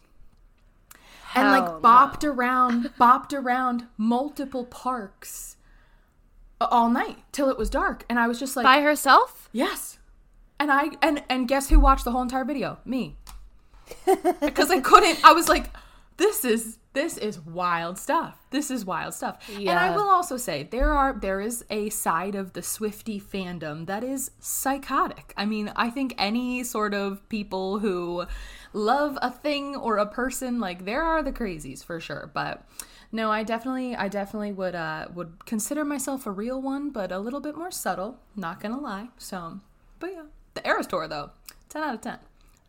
and 1.34 1.48
like 1.48 1.64
Hell 1.64 1.80
bopped 1.80 2.24
around 2.24 2.90
bopped 2.98 3.32
around 3.32 3.86
multiple 3.96 4.64
parks 4.64 5.56
all 6.60 6.90
night 6.90 7.18
till 7.32 7.48
it 7.50 7.58
was 7.58 7.70
dark 7.70 8.04
and 8.08 8.18
i 8.18 8.26
was 8.26 8.38
just 8.38 8.56
like 8.56 8.64
By 8.64 8.80
herself? 8.80 9.48
Yes. 9.52 9.98
And 10.60 10.72
I 10.72 10.90
and 11.02 11.22
and 11.28 11.46
guess 11.46 11.68
who 11.68 11.78
watched 11.78 12.04
the 12.04 12.10
whole 12.10 12.22
entire 12.22 12.44
video? 12.44 12.78
Me. 12.84 13.16
because 14.40 14.70
I 14.70 14.80
couldn't 14.80 15.24
I 15.24 15.32
was 15.32 15.48
like 15.48 15.70
this 16.16 16.44
is 16.44 16.78
this 16.94 17.16
is 17.16 17.38
wild 17.38 17.96
stuff. 17.96 18.36
This 18.50 18.72
is 18.72 18.84
wild 18.84 19.14
stuff. 19.14 19.48
And 19.56 19.70
I 19.70 19.94
will 19.94 20.08
also 20.08 20.36
say 20.36 20.64
there 20.64 20.90
are 20.92 21.12
there 21.12 21.40
is 21.40 21.64
a 21.70 21.90
side 21.90 22.34
of 22.34 22.54
the 22.54 22.60
Swiftie 22.60 23.22
fandom 23.22 23.86
that 23.86 24.02
is 24.02 24.32
psychotic. 24.40 25.32
I 25.36 25.46
mean, 25.46 25.72
I 25.76 25.90
think 25.90 26.14
any 26.18 26.64
sort 26.64 26.92
of 26.92 27.26
people 27.28 27.78
who 27.78 28.26
love 28.72 29.16
a 29.22 29.30
thing 29.30 29.76
or 29.76 29.98
a 29.98 30.06
person 30.06 30.58
like 30.58 30.86
there 30.86 31.02
are 31.02 31.22
the 31.22 31.32
crazies 31.32 31.84
for 31.84 32.00
sure, 32.00 32.32
but 32.34 32.66
no, 33.12 33.30
I 33.30 33.42
definitely 33.42 33.96
I 33.96 34.08
definitely 34.08 34.52
would 34.52 34.74
uh 34.74 35.08
would 35.14 35.44
consider 35.46 35.84
myself 35.84 36.26
a 36.26 36.30
real 36.30 36.60
one, 36.60 36.90
but 36.90 37.10
a 37.12 37.18
little 37.18 37.40
bit 37.40 37.56
more 37.56 37.70
subtle, 37.70 38.18
not 38.36 38.60
to 38.74 38.80
lie. 38.80 39.08
So, 39.18 39.60
but 39.98 40.12
yeah. 40.12 40.22
The 40.54 40.66
Eras 40.66 40.86
though, 41.08 41.30
10 41.68 41.82
out 41.82 41.94
of 41.94 42.00
10. 42.00 42.18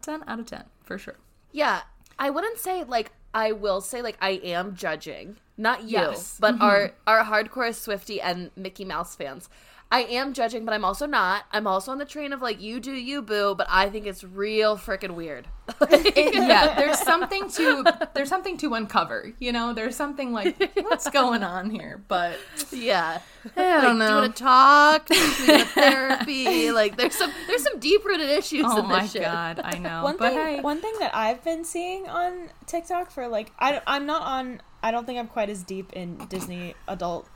10 0.01 0.23
out 0.27 0.39
of 0.39 0.45
10 0.45 0.63
for 0.83 0.97
sure. 0.97 1.17
Yeah, 1.51 1.81
I 2.17 2.29
wouldn't 2.29 2.59
say 2.59 2.83
like 2.83 3.11
I 3.33 3.51
will 3.51 3.81
say 3.81 4.01
like 4.01 4.17
I 4.21 4.31
am 4.43 4.75
judging, 4.75 5.37
not 5.57 5.83
you, 5.83 5.97
Yes. 5.97 6.37
but 6.39 6.59
our 6.61 6.91
our 7.07 7.23
hardcore 7.23 7.69
Swiftie 7.69 8.19
and 8.23 8.51
Mickey 8.55 8.85
Mouse 8.85 9.15
fans. 9.15 9.49
I 9.91 10.01
am 10.03 10.33
judging, 10.33 10.65
but 10.65 10.73
I'm 10.73 10.85
also 10.85 11.07
not. 11.07 11.45
I'm 11.51 11.65
also 11.65 11.91
on 11.91 11.97
the 11.97 12.05
train 12.05 12.31
of 12.31 12.43
like 12.43 12.61
you 12.61 12.79
do 12.79 12.91
you 12.91 13.23
boo, 13.23 13.55
but 13.55 13.65
I 13.71 13.89
think 13.89 14.05
it's 14.05 14.23
real 14.23 14.77
freaking 14.77 15.15
weird. 15.15 15.47
It- 15.81 16.33
yeah, 16.35 16.75
there's 16.75 16.99
something 16.99 17.49
to 17.51 17.83
there's 18.13 18.29
something 18.29 18.57
to 18.57 18.73
uncover. 18.75 19.33
You 19.39 19.51
know, 19.51 19.73
there's 19.73 19.95
something 19.95 20.31
like 20.33 20.57
what's 20.81 21.09
going 21.09 21.41
on 21.43 21.69
here, 21.71 22.03
but 22.07 22.37
yeah, 22.71 23.19
I 23.55 23.81
don't 23.81 23.81
know. 23.81 23.81
Do 23.81 23.87
you 23.87 23.93
know. 24.11 24.21
want 24.21 24.35
to 24.35 24.43
talk? 24.43 25.05
Do 25.07 25.15
you 25.15 25.53
want 25.53 25.67
therapy? 25.69 26.69
Like 26.79 26.97
there's 26.97 27.15
some 27.15 27.31
there's 27.47 27.63
some 27.63 27.79
deep 27.79 28.05
rooted 28.05 28.29
issues 28.29 28.65
Oh 28.67 28.79
in 28.81 28.87
my 28.87 29.01
this 29.01 29.13
shit. 29.13 29.21
god, 29.23 29.59
I 29.63 29.79
know. 29.79 30.03
One 30.03 30.17
but 30.17 30.29
thing, 30.33 30.37
hey, 30.39 30.61
one 30.61 30.81
thing 30.81 30.93
that 30.99 31.15
I've 31.15 31.43
been 31.43 31.65
seeing 31.65 32.07
on 32.07 32.49
TikTok 32.67 33.09
for 33.11 33.27
like, 33.27 33.51
I, 33.59 33.81
I'm 33.87 34.05
not 34.05 34.21
on. 34.21 34.61
I 34.83 34.91
don't 34.91 35.05
think 35.05 35.17
I'm 35.19 35.27
quite 35.27 35.49
as 35.49 35.63
deep 35.63 35.91
in 35.93 36.17
Disney 36.27 36.75
adult 36.87 37.27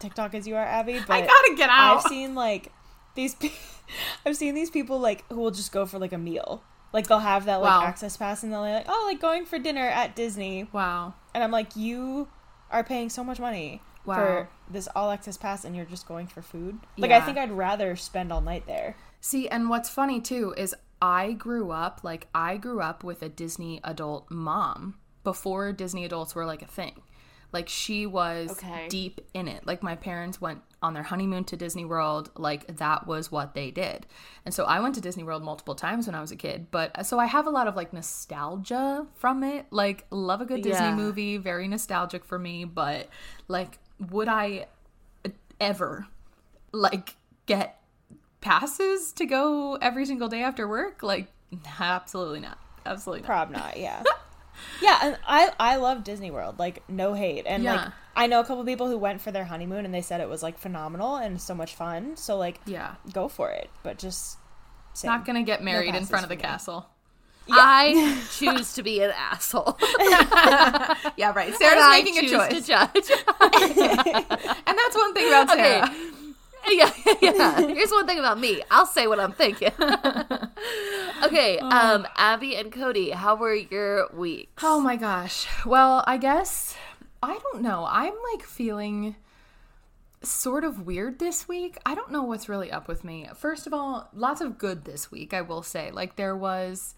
TikTok 0.00 0.34
as 0.34 0.46
you 0.46 0.56
are, 0.56 0.64
Abby. 0.64 0.98
But 1.06 1.14
I 1.14 1.20
gotta 1.22 1.54
get 1.56 1.70
out. 1.70 1.98
I've 1.98 2.02
seen 2.04 2.34
like 2.34 2.72
these. 3.14 3.34
pe- 3.34 3.50
I've 4.26 4.36
seen 4.36 4.54
these 4.54 4.70
people 4.70 4.98
like 4.98 5.24
who 5.30 5.36
will 5.36 5.50
just 5.50 5.72
go 5.72 5.86
for 5.86 5.98
like 5.98 6.12
a 6.12 6.18
meal. 6.18 6.62
Like 6.92 7.06
they'll 7.08 7.18
have 7.18 7.44
that 7.46 7.56
like 7.60 7.70
Wow. 7.82 7.86
access 7.86 8.16
pass 8.16 8.42
and 8.42 8.52
they'll 8.52 8.64
be 8.64 8.70
like, 8.72 8.86
oh, 8.88 9.04
like 9.08 9.20
going 9.20 9.44
for 9.44 9.58
dinner 9.58 9.86
at 9.86 10.16
Disney, 10.16 10.66
wow. 10.72 11.14
and 11.34 11.44
I'm 11.44 11.50
like, 11.50 11.76
you 11.76 12.28
are 12.70 12.82
paying 12.82 13.10
so 13.10 13.22
much 13.22 13.38
money 13.38 13.82
Wow. 14.04 14.14
for 14.14 14.48
this 14.70 14.88
all 14.96 15.10
access 15.10 15.36
pass, 15.36 15.64
and 15.64 15.74
you're 15.76 15.84
just 15.84 16.06
going 16.08 16.26
for 16.26 16.42
food. 16.42 16.78
Like 16.96 17.10
I 17.10 17.20
think 17.20 17.38
I'd 17.38 17.50
rather 17.52 17.96
spend 17.96 18.32
all 18.32 18.40
night 18.40 18.66
there. 18.66 18.96
See, 19.20 19.48
and 19.48 19.68
what's 19.68 19.88
funny 19.90 20.20
too 20.20 20.54
is 20.56 20.74
I 21.02 21.32
grew 21.32 21.70
up 21.72 22.00
like 22.02 22.28
I 22.34 22.56
grew 22.56 22.80
up 22.80 23.04
with 23.04 23.20
a 23.22 23.28
Disney 23.28 23.80
adult 23.84 24.30
mom 24.30 24.96
before 25.24 25.72
Disney 25.72 26.04
adults 26.04 26.34
were 26.34 26.46
like 26.46 26.62
a 26.62 26.66
thing. 26.66 27.02
Like 27.52 27.68
she 27.68 28.06
was 28.06 28.50
Okay. 28.50 28.86
deep 28.88 29.20
in 29.34 29.48
it. 29.48 29.66
Like 29.66 29.82
my 29.82 29.94
parents 29.96 30.40
went 30.40 30.62
on 30.82 30.94
their 30.94 31.02
honeymoon 31.04 31.44
to 31.44 31.56
Disney 31.56 31.84
World, 31.84 32.30
like 32.36 32.76
that 32.76 33.06
was 33.06 33.32
what 33.32 33.54
they 33.54 33.70
did. 33.70 34.06
And 34.44 34.52
so 34.52 34.64
I 34.64 34.80
went 34.80 34.94
to 34.96 35.00
Disney 35.00 35.22
World 35.24 35.42
multiple 35.42 35.74
times 35.74 36.06
when 36.06 36.14
I 36.14 36.20
was 36.20 36.30
a 36.30 36.36
kid, 36.36 36.66
but 36.70 36.96
uh, 36.98 37.02
so 37.02 37.18
I 37.18 37.26
have 37.26 37.46
a 37.46 37.50
lot 37.50 37.66
of 37.66 37.74
like 37.76 37.92
nostalgia 37.92 39.06
from 39.14 39.42
it. 39.42 39.66
Like 39.70 40.04
love 40.10 40.40
a 40.40 40.44
good 40.44 40.62
Disney 40.62 40.86
Yeah. 40.88 40.96
movie, 40.96 41.36
very 41.38 41.66
nostalgic 41.68 42.24
for 42.24 42.38
me, 42.38 42.64
but 42.64 43.08
like 43.48 43.78
would 44.10 44.28
I 44.28 44.66
uh, 45.24 45.30
ever 45.60 46.06
like 46.72 47.16
get 47.46 47.80
passes 48.42 49.12
to 49.12 49.24
go 49.24 49.76
every 49.76 50.04
single 50.04 50.28
day 50.28 50.42
after 50.42 50.68
work? 50.68 51.02
Like, 51.02 51.28
absolutely 51.80 52.40
not. 52.40 52.58
Absolutely 52.84 53.22
not. 53.22 53.26
Prob 53.26 53.50
not, 53.50 53.76
yeah. 53.78 54.02
yeah, 54.82 54.98
and 55.02 55.18
I 55.26 55.50
I 55.60 55.76
love 55.76 56.04
Disney 56.04 56.30
World. 56.30 56.58
Like 56.58 56.82
no 56.88 57.14
hate. 57.14 57.44
And 57.46 57.64
like 57.64 57.88
I 58.14 58.26
know 58.26 58.40
a 58.40 58.44
couple 58.44 58.64
people 58.64 58.88
who 58.88 58.96
went 58.98 59.20
for 59.20 59.30
their 59.30 59.44
honeymoon 59.44 59.84
and 59.84 59.92
they 59.94 60.02
said 60.02 60.20
it 60.20 60.28
was 60.28 60.42
like 60.42 60.58
phenomenal 60.58 61.16
and 61.16 61.40
so 61.40 61.54
much 61.54 61.74
fun. 61.74 62.16
So 62.16 62.36
like 62.36 62.60
Yeah. 62.66 62.94
go 63.12 63.28
for 63.28 63.50
it. 63.50 63.68
But 63.82 63.98
just 63.98 64.38
same. 64.94 65.10
Not 65.10 65.24
gonna 65.26 65.42
get 65.42 65.62
married 65.62 65.94
in 65.94 66.04
front 66.06 66.24
of 66.24 66.28
the 66.30 66.36
me. 66.36 66.42
castle. 66.42 66.86
I 67.48 68.20
choose 68.32 68.72
to 68.74 68.82
be 68.82 69.00
an 69.02 69.12
asshole. 69.16 69.78
Yeah, 71.16 71.32
right. 71.34 71.54
Sarah's 71.54 71.82
I 71.82 72.02
making 72.02 72.18
a 72.24 72.28
choice. 72.28 72.52
to 72.52 72.60
judge. 72.66 73.10
And 74.66 74.78
that's 74.78 74.96
one 74.96 75.14
thing 75.14 75.28
about 75.28 75.50
Okay. 75.50 75.82
Yeah, 76.70 76.90
yeah. 77.22 77.60
Here's 77.60 77.90
one 77.90 78.06
thing 78.06 78.18
about 78.18 78.40
me. 78.40 78.60
I'll 78.70 78.86
say 78.86 79.06
what 79.06 79.20
I'm 79.20 79.32
thinking. 79.32 79.70
okay, 81.24 81.58
um, 81.60 82.06
Abby 82.16 82.56
and 82.56 82.72
Cody, 82.72 83.10
how 83.10 83.36
were 83.36 83.54
your 83.54 84.08
weeks? 84.12 84.64
Oh 84.64 84.80
my 84.80 84.96
gosh. 84.96 85.46
Well, 85.64 86.02
I 86.06 86.16
guess 86.16 86.76
I 87.22 87.38
don't 87.38 87.62
know. 87.62 87.86
I'm 87.88 88.14
like 88.32 88.42
feeling 88.42 89.16
sort 90.22 90.64
of 90.64 90.86
weird 90.86 91.18
this 91.18 91.48
week. 91.48 91.78
I 91.86 91.94
don't 91.94 92.10
know 92.10 92.24
what's 92.24 92.48
really 92.48 92.70
up 92.70 92.88
with 92.88 93.04
me. 93.04 93.28
First 93.36 93.66
of 93.66 93.72
all, 93.72 94.08
lots 94.12 94.40
of 94.40 94.58
good 94.58 94.84
this 94.84 95.10
week, 95.10 95.32
I 95.32 95.42
will 95.42 95.62
say. 95.62 95.90
Like 95.90 96.16
there 96.16 96.36
was 96.36 96.94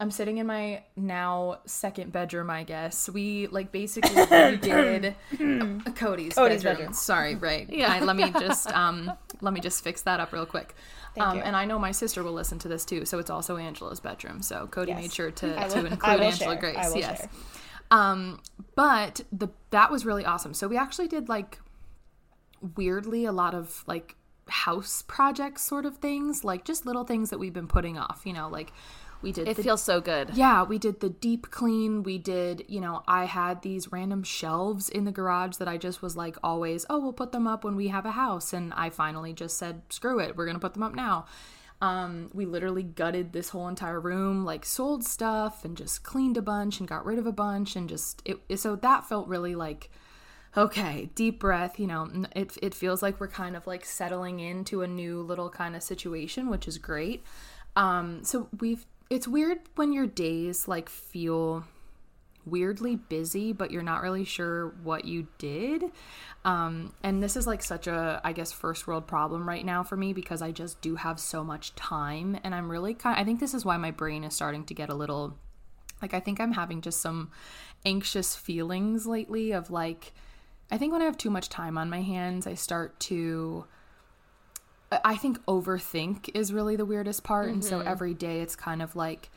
I'm 0.00 0.10
sitting 0.10 0.38
in 0.38 0.46
my 0.46 0.82
now 0.96 1.60
second 1.66 2.10
bedroom, 2.12 2.50
I 2.50 2.64
guess. 2.64 3.08
We 3.08 3.46
like 3.46 3.70
basically 3.70 4.10
redid 4.14 5.14
uh, 5.86 5.90
Cody's, 5.92 6.34
Cody's 6.34 6.62
bedroom. 6.62 6.76
bedroom. 6.76 6.92
Sorry, 6.94 7.36
right. 7.36 7.68
Yeah. 7.70 7.92
I- 7.92 8.00
let 8.00 8.16
me 8.16 8.30
just 8.40 8.70
um 8.72 9.12
let 9.40 9.54
me 9.54 9.60
just 9.60 9.84
fix 9.84 10.02
that 10.02 10.20
up 10.20 10.32
real 10.32 10.46
quick. 10.46 10.74
Thank 11.14 11.26
um, 11.28 11.36
you. 11.36 11.42
and 11.44 11.54
I 11.54 11.64
know 11.64 11.78
my 11.78 11.92
sister 11.92 12.24
will 12.24 12.32
listen 12.32 12.58
to 12.60 12.68
this 12.68 12.84
too, 12.84 13.04
so 13.04 13.20
it's 13.20 13.30
also 13.30 13.56
Angela's 13.56 14.00
bedroom. 14.00 14.42
So 14.42 14.66
Cody 14.66 14.90
Yes. 14.90 15.00
made 15.00 15.12
sure 15.12 15.30
to, 15.30 15.60
I 15.64 15.68
to 15.68 15.86
include 15.86 16.20
Angela 16.20 16.52
share. 16.54 16.56
Grace. 16.60 16.88
Will 16.92 16.98
yes. 16.98 17.20
share. 17.20 17.28
Um, 17.92 18.40
but 18.74 19.20
the 19.30 19.48
that 19.70 19.92
was 19.92 20.04
really 20.04 20.24
awesome. 20.24 20.54
So 20.54 20.66
we 20.66 20.76
actually 20.76 21.06
did 21.06 21.28
like 21.28 21.60
weirdly 22.76 23.24
a 23.24 23.32
lot 23.32 23.54
of 23.54 23.84
like 23.86 24.16
house 24.48 25.02
projects 25.06 25.62
sort 25.62 25.86
of 25.86 25.98
things, 25.98 26.44
like 26.44 26.64
just 26.64 26.84
little 26.86 27.04
things 27.04 27.30
that 27.30 27.38
we've 27.38 27.52
been 27.52 27.68
putting 27.68 27.96
off, 27.98 28.22
you 28.24 28.32
know, 28.32 28.48
like 28.48 28.72
we 29.24 29.32
did 29.32 29.48
It 29.48 29.56
the 29.56 29.62
feels 29.64 29.82
so 29.82 30.00
good. 30.00 30.30
yeah, 30.34 30.62
we 30.62 30.78
did 30.78 31.00
the 31.00 31.08
deep 31.08 31.50
clean. 31.50 32.04
We 32.04 32.18
did, 32.18 32.64
you 32.68 32.80
know, 32.80 33.02
I 33.08 33.24
had 33.24 33.62
these 33.62 33.90
random 33.90 34.22
shelves 34.22 34.88
in 34.88 35.04
the 35.04 35.10
garage 35.10 35.56
that 35.56 35.66
I 35.66 35.76
just 35.78 36.02
was 36.02 36.16
like 36.16 36.36
always, 36.44 36.86
oh, 36.88 37.00
we'll 37.00 37.12
put 37.12 37.32
them 37.32 37.48
up 37.48 37.64
when 37.64 37.74
we 37.74 37.88
have 37.88 38.06
a 38.06 38.12
house. 38.12 38.52
And 38.52 38.72
I 38.74 38.90
finally 38.90 39.32
just 39.32 39.56
said, 39.58 39.82
screw 39.88 40.20
it, 40.20 40.36
we're 40.36 40.44
going 40.44 40.56
to 40.56 40.60
put 40.60 40.74
them 40.74 40.84
up 40.84 40.94
now. 40.94 41.26
Um, 41.80 42.30
we 42.32 42.46
literally 42.46 42.84
gutted 42.84 43.32
this 43.32 43.48
whole 43.48 43.66
entire 43.68 43.98
room, 44.00 44.44
like 44.44 44.64
sold 44.64 45.04
stuff 45.04 45.64
and 45.64 45.76
just 45.76 46.04
cleaned 46.04 46.36
a 46.36 46.42
bunch 46.42 46.78
and 46.78 46.88
got 46.88 47.04
rid 47.04 47.18
of 47.18 47.26
a 47.26 47.32
bunch 47.32 47.74
and 47.74 47.88
just 47.88 48.22
it. 48.24 48.38
So 48.60 48.76
that 48.76 49.08
felt 49.08 49.26
really 49.26 49.54
like 49.56 49.90
okay, 50.56 51.10
deep 51.14 51.40
breath. 51.40 51.80
You 51.80 51.88
know, 51.88 52.08
it 52.34 52.56
it 52.62 52.74
feels 52.74 53.02
like 53.02 53.20
we're 53.20 53.28
kind 53.28 53.56
of 53.56 53.66
like 53.66 53.84
settling 53.84 54.40
into 54.40 54.82
a 54.82 54.86
new 54.86 55.20
little 55.20 55.50
kind 55.50 55.74
of 55.74 55.82
situation, 55.82 56.48
which 56.48 56.68
is 56.68 56.78
great. 56.78 57.24
Um, 57.76 58.22
so 58.22 58.48
we've 58.60 58.86
it's 59.10 59.28
weird 59.28 59.58
when 59.76 59.92
your 59.92 60.06
days 60.06 60.66
like 60.66 60.88
feel 60.88 61.64
weirdly 62.46 62.96
busy, 62.96 63.52
but 63.52 63.70
you're 63.70 63.82
not 63.82 64.02
really 64.02 64.24
sure 64.24 64.68
what 64.82 65.04
you 65.04 65.26
did. 65.38 65.84
Um, 66.44 66.92
and 67.02 67.22
this 67.22 67.36
is 67.36 67.46
like 67.46 67.62
such 67.62 67.86
a, 67.86 68.20
I 68.22 68.32
guess, 68.32 68.52
first 68.52 68.86
world 68.86 69.06
problem 69.06 69.48
right 69.48 69.64
now 69.64 69.82
for 69.82 69.96
me 69.96 70.12
because 70.12 70.42
I 70.42 70.50
just 70.50 70.80
do 70.80 70.96
have 70.96 71.18
so 71.18 71.42
much 71.42 71.74
time. 71.74 72.38
And 72.44 72.54
I'm 72.54 72.70
really 72.70 72.94
kind 72.94 73.18
I 73.18 73.24
think 73.24 73.40
this 73.40 73.54
is 73.54 73.64
why 73.64 73.76
my 73.76 73.90
brain 73.90 74.24
is 74.24 74.34
starting 74.34 74.64
to 74.66 74.74
get 74.74 74.90
a 74.90 74.94
little, 74.94 75.38
like, 76.02 76.14
I 76.14 76.20
think 76.20 76.40
I'm 76.40 76.52
having 76.52 76.80
just 76.80 77.00
some 77.00 77.30
anxious 77.86 78.36
feelings 78.36 79.06
lately 79.06 79.52
of 79.52 79.70
like, 79.70 80.12
I 80.70 80.78
think 80.78 80.92
when 80.92 81.02
I 81.02 81.06
have 81.06 81.18
too 81.18 81.30
much 81.30 81.48
time 81.48 81.78
on 81.78 81.90
my 81.90 82.02
hands, 82.02 82.46
I 82.46 82.54
start 82.54 82.98
to. 83.00 83.66
I 85.04 85.16
think 85.16 85.44
overthink 85.46 86.30
is 86.34 86.52
really 86.52 86.76
the 86.76 86.84
weirdest 86.84 87.24
part. 87.24 87.46
Mm-hmm. 87.46 87.54
And 87.54 87.64
so 87.64 87.80
every 87.80 88.14
day 88.14 88.40
it's 88.40 88.56
kind 88.56 88.82
of 88.82 88.94
like 88.94 89.30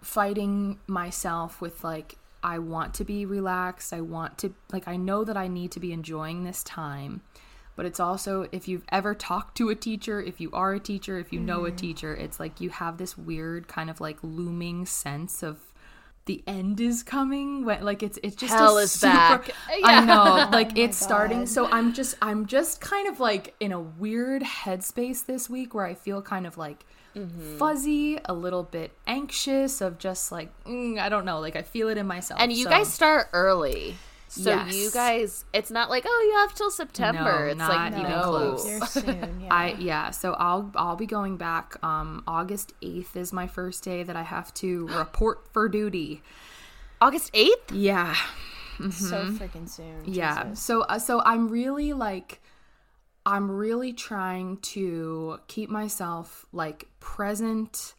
fighting 0.00 0.78
myself 0.86 1.60
with 1.60 1.84
like, 1.84 2.16
I 2.42 2.58
want 2.58 2.94
to 2.94 3.04
be 3.04 3.24
relaxed. 3.24 3.92
I 3.92 4.02
want 4.02 4.38
to, 4.38 4.54
like, 4.70 4.86
I 4.86 4.96
know 4.96 5.24
that 5.24 5.36
I 5.36 5.48
need 5.48 5.72
to 5.72 5.80
be 5.80 5.92
enjoying 5.92 6.44
this 6.44 6.62
time. 6.62 7.22
But 7.76 7.86
it's 7.86 7.98
also, 7.98 8.46
if 8.52 8.68
you've 8.68 8.84
ever 8.90 9.14
talked 9.14 9.56
to 9.56 9.70
a 9.70 9.74
teacher, 9.74 10.20
if 10.20 10.40
you 10.40 10.50
are 10.52 10.74
a 10.74 10.80
teacher, 10.80 11.18
if 11.18 11.32
you 11.32 11.40
know 11.40 11.60
mm-hmm. 11.60 11.74
a 11.74 11.78
teacher, 11.78 12.14
it's 12.14 12.38
like 12.38 12.60
you 12.60 12.70
have 12.70 12.98
this 12.98 13.18
weird 13.18 13.66
kind 13.66 13.90
of 13.90 14.00
like 14.00 14.18
looming 14.22 14.86
sense 14.86 15.42
of 15.42 15.58
the 16.26 16.42
end 16.46 16.80
is 16.80 17.02
coming 17.02 17.64
when 17.64 17.82
like 17.82 18.02
it's 18.02 18.18
it's 18.22 18.36
just 18.36 18.52
hell 18.52 18.78
is 18.78 18.92
super, 18.92 19.12
back 19.12 19.48
yeah. 19.78 19.86
i 19.86 20.04
know 20.04 20.48
like 20.50 20.68
oh 20.68 20.80
it's 20.80 20.98
God. 21.00 21.04
starting 21.04 21.46
so 21.46 21.66
i'm 21.70 21.92
just 21.92 22.16
i'm 22.22 22.46
just 22.46 22.80
kind 22.80 23.08
of 23.08 23.20
like 23.20 23.54
in 23.60 23.72
a 23.72 23.80
weird 23.80 24.42
headspace 24.42 25.26
this 25.26 25.50
week 25.50 25.74
where 25.74 25.84
i 25.84 25.94
feel 25.94 26.22
kind 26.22 26.46
of 26.46 26.56
like 26.56 26.86
mm-hmm. 27.14 27.58
fuzzy 27.58 28.18
a 28.24 28.32
little 28.32 28.62
bit 28.62 28.92
anxious 29.06 29.80
of 29.80 29.98
just 29.98 30.32
like 30.32 30.50
mm, 30.64 30.98
i 30.98 31.08
don't 31.08 31.24
know 31.24 31.40
like 31.40 31.56
i 31.56 31.62
feel 31.62 31.88
it 31.88 31.98
in 31.98 32.06
myself 32.06 32.40
and 32.40 32.52
you 32.52 32.64
so. 32.64 32.70
guys 32.70 32.92
start 32.92 33.28
early 33.32 33.94
so 34.34 34.50
yes. 34.50 34.74
you 34.74 34.90
guys, 34.90 35.44
it's 35.52 35.70
not 35.70 35.90
like 35.90 36.02
oh 36.06 36.28
you 36.28 36.38
have 36.38 36.54
till 36.54 36.70
September. 36.70 37.44
No, 37.44 37.50
it's 37.52 37.58
like 37.60 37.92
even 37.92 38.10
no. 38.10 38.22
close. 38.22 38.90
Soon, 38.90 39.40
yeah. 39.42 39.48
I 39.48 39.76
yeah. 39.78 40.10
So 40.10 40.32
I'll 40.32 40.72
I'll 40.74 40.96
be 40.96 41.06
going 41.06 41.36
back. 41.36 41.76
Um, 41.84 42.24
August 42.26 42.72
eighth 42.82 43.16
is 43.16 43.32
my 43.32 43.46
first 43.46 43.84
day 43.84 44.02
that 44.02 44.16
I 44.16 44.22
have 44.22 44.52
to 44.54 44.88
report 44.98 45.46
for 45.52 45.68
duty. 45.68 46.20
August 47.00 47.30
eighth. 47.32 47.70
Yeah. 47.70 48.16
Mm-hmm. 48.78 48.90
So 48.90 49.24
freaking 49.26 49.68
soon. 49.68 50.02
Yeah. 50.04 50.44
Jesus. 50.44 50.60
So 50.60 50.82
uh, 50.82 50.98
so 50.98 51.22
I'm 51.24 51.48
really 51.48 51.92
like. 51.92 52.40
I'm 53.26 53.50
really 53.50 53.94
trying 53.94 54.58
to 54.58 55.38
keep 55.46 55.70
myself 55.70 56.44
like 56.52 56.86
present 57.00 57.94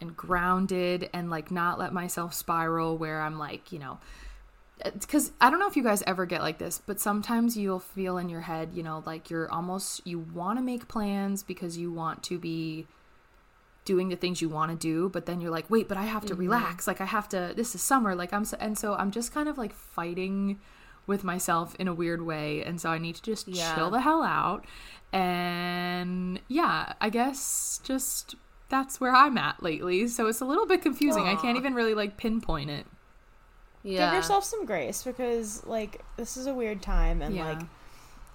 and 0.00 0.16
grounded 0.16 1.08
and 1.12 1.30
like 1.30 1.52
not 1.52 1.78
let 1.78 1.92
myself 1.92 2.34
spiral 2.34 2.98
where 2.98 3.20
I'm 3.20 3.38
like, 3.38 3.70
you 3.70 3.78
know, 3.78 4.00
because 4.82 5.32
I 5.40 5.50
don't 5.50 5.60
know 5.60 5.68
if 5.68 5.76
you 5.76 5.82
guys 5.82 6.02
ever 6.06 6.26
get 6.26 6.42
like 6.42 6.58
this, 6.58 6.80
but 6.84 7.00
sometimes 7.00 7.56
you'll 7.56 7.80
feel 7.80 8.18
in 8.18 8.28
your 8.28 8.42
head, 8.42 8.70
you 8.74 8.82
know, 8.82 9.02
like 9.06 9.30
you're 9.30 9.50
almost, 9.50 10.06
you 10.06 10.18
want 10.18 10.58
to 10.58 10.62
make 10.62 10.88
plans 10.88 11.42
because 11.42 11.78
you 11.78 11.92
want 11.92 12.22
to 12.24 12.38
be 12.38 12.86
doing 13.84 14.08
the 14.08 14.16
things 14.16 14.42
you 14.42 14.48
want 14.48 14.70
to 14.72 14.76
do, 14.76 15.08
but 15.10 15.26
then 15.26 15.40
you're 15.40 15.50
like, 15.50 15.70
wait, 15.70 15.88
but 15.88 15.96
I 15.96 16.04
have 16.04 16.24
to 16.26 16.32
mm-hmm. 16.32 16.40
relax. 16.40 16.86
Like, 16.86 17.00
I 17.00 17.04
have 17.04 17.28
to, 17.30 17.52
this 17.54 17.74
is 17.74 17.82
summer. 17.82 18.14
Like, 18.14 18.32
I'm, 18.32 18.44
so, 18.44 18.56
and 18.58 18.76
so 18.78 18.94
I'm 18.94 19.10
just 19.10 19.32
kind 19.32 19.48
of 19.48 19.58
like 19.58 19.74
fighting 19.74 20.58
with 21.06 21.22
myself 21.22 21.74
in 21.78 21.86
a 21.86 21.94
weird 21.94 22.22
way. 22.22 22.64
And 22.64 22.80
so 22.80 22.90
I 22.90 22.98
need 22.98 23.16
to 23.16 23.22
just 23.22 23.46
yeah. 23.46 23.74
chill 23.74 23.90
the 23.90 24.00
hell 24.00 24.22
out. 24.22 24.64
And 25.12 26.40
yeah, 26.48 26.94
I 27.00 27.10
guess 27.10 27.80
just 27.84 28.34
that's 28.70 29.00
where 29.00 29.14
I'm 29.14 29.38
at 29.38 29.62
lately. 29.62 30.08
So 30.08 30.26
it's 30.26 30.40
a 30.40 30.46
little 30.46 30.66
bit 30.66 30.82
confusing. 30.82 31.24
Aww. 31.24 31.36
I 31.36 31.40
can't 31.40 31.56
even 31.56 31.74
really 31.74 31.94
like 31.94 32.16
pinpoint 32.16 32.70
it. 32.70 32.86
Yeah. 33.84 34.06
Give 34.06 34.14
yourself 34.14 34.44
some 34.44 34.64
grace 34.64 35.02
because 35.02 35.64
like 35.66 36.02
this 36.16 36.36
is 36.38 36.46
a 36.46 36.54
weird 36.54 36.82
time 36.82 37.20
and 37.20 37.36
yeah. 37.36 37.48
like 37.48 37.62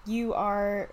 you 0.05 0.33
are 0.35 0.89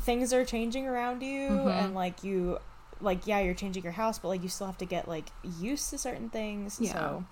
things 0.00 0.32
are 0.32 0.44
changing 0.44 0.86
around 0.86 1.22
you 1.22 1.48
mm-hmm. 1.48 1.68
and 1.68 1.94
like 1.94 2.24
you 2.24 2.58
like 3.00 3.26
yeah, 3.26 3.38
you're 3.38 3.54
changing 3.54 3.84
your 3.84 3.92
house, 3.92 4.18
but 4.18 4.28
like 4.28 4.42
you 4.42 4.48
still 4.48 4.66
have 4.66 4.78
to 4.78 4.84
get 4.84 5.06
like 5.06 5.28
used 5.60 5.90
to 5.90 5.98
certain 5.98 6.28
things. 6.28 6.78
Yeah. 6.80 6.92
So 6.92 7.24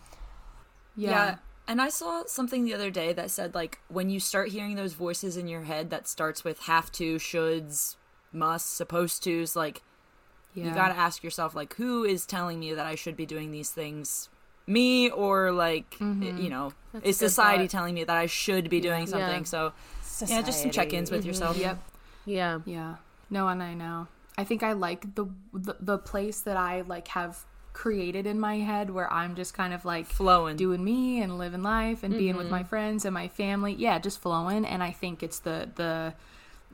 yeah. 0.94 1.10
yeah. 1.10 1.36
And 1.68 1.82
I 1.82 1.88
saw 1.88 2.22
something 2.26 2.64
the 2.64 2.74
other 2.74 2.90
day 2.90 3.12
that 3.12 3.32
said 3.32 3.56
like 3.56 3.80
when 3.88 4.08
you 4.08 4.20
start 4.20 4.50
hearing 4.50 4.76
those 4.76 4.92
voices 4.92 5.36
in 5.36 5.48
your 5.48 5.62
head 5.62 5.90
that 5.90 6.06
starts 6.06 6.44
with 6.44 6.60
have 6.60 6.92
to, 6.92 7.16
shoulds, 7.16 7.96
must, 8.32 8.76
supposed 8.76 9.24
to's, 9.24 9.56
like 9.56 9.82
yeah. 10.54 10.66
you 10.66 10.74
got 10.74 10.88
to 10.88 10.96
ask 10.96 11.24
yourself 11.24 11.56
like 11.56 11.74
who 11.74 12.04
is 12.04 12.24
telling 12.24 12.60
me 12.60 12.72
that 12.72 12.86
I 12.86 12.94
should 12.94 13.16
be 13.16 13.26
doing 13.26 13.50
these 13.50 13.70
things 13.70 14.28
me 14.66 15.10
or 15.10 15.52
like 15.52 15.90
mm-hmm. 15.98 16.38
you 16.38 16.50
know 16.50 16.72
That's 16.92 17.06
is 17.06 17.16
society 17.16 17.64
thought. 17.64 17.70
telling 17.70 17.94
me 17.94 18.04
that 18.04 18.16
I 18.16 18.26
should 18.26 18.68
be 18.68 18.80
doing 18.80 19.06
something? 19.06 19.40
Yeah. 19.40 19.44
So 19.44 19.72
society. 20.02 20.34
yeah, 20.34 20.42
just 20.42 20.62
some 20.62 20.70
check-ins 20.70 21.10
with 21.10 21.20
mm-hmm. 21.20 21.28
yourself. 21.28 21.56
Yep. 21.56 21.78
Yeah. 22.24 22.60
Yeah. 22.64 22.96
No, 23.30 23.48
and 23.48 23.62
I 23.62 23.74
know. 23.74 24.08
I 24.38 24.44
think 24.44 24.62
I 24.62 24.72
like 24.72 25.14
the, 25.14 25.26
the 25.52 25.76
the 25.80 25.98
place 25.98 26.40
that 26.40 26.56
I 26.56 26.82
like 26.82 27.08
have 27.08 27.44
created 27.72 28.26
in 28.26 28.40
my 28.40 28.56
head 28.58 28.90
where 28.90 29.12
I'm 29.12 29.36
just 29.36 29.52
kind 29.52 29.74
of 29.74 29.84
like 29.84 30.06
flowing, 30.06 30.56
doing 30.56 30.82
me 30.82 31.20
and 31.20 31.38
living 31.38 31.62
life 31.62 32.02
and 32.02 32.12
mm-hmm. 32.12 32.18
being 32.18 32.36
with 32.36 32.50
my 32.50 32.60
mm-hmm. 32.60 32.68
friends 32.68 33.04
and 33.04 33.12
my 33.14 33.28
family. 33.28 33.74
Yeah, 33.74 33.98
just 33.98 34.20
flowing. 34.20 34.64
And 34.64 34.82
I 34.82 34.90
think 34.92 35.22
it's 35.22 35.38
the 35.38 35.70
the 35.74 36.14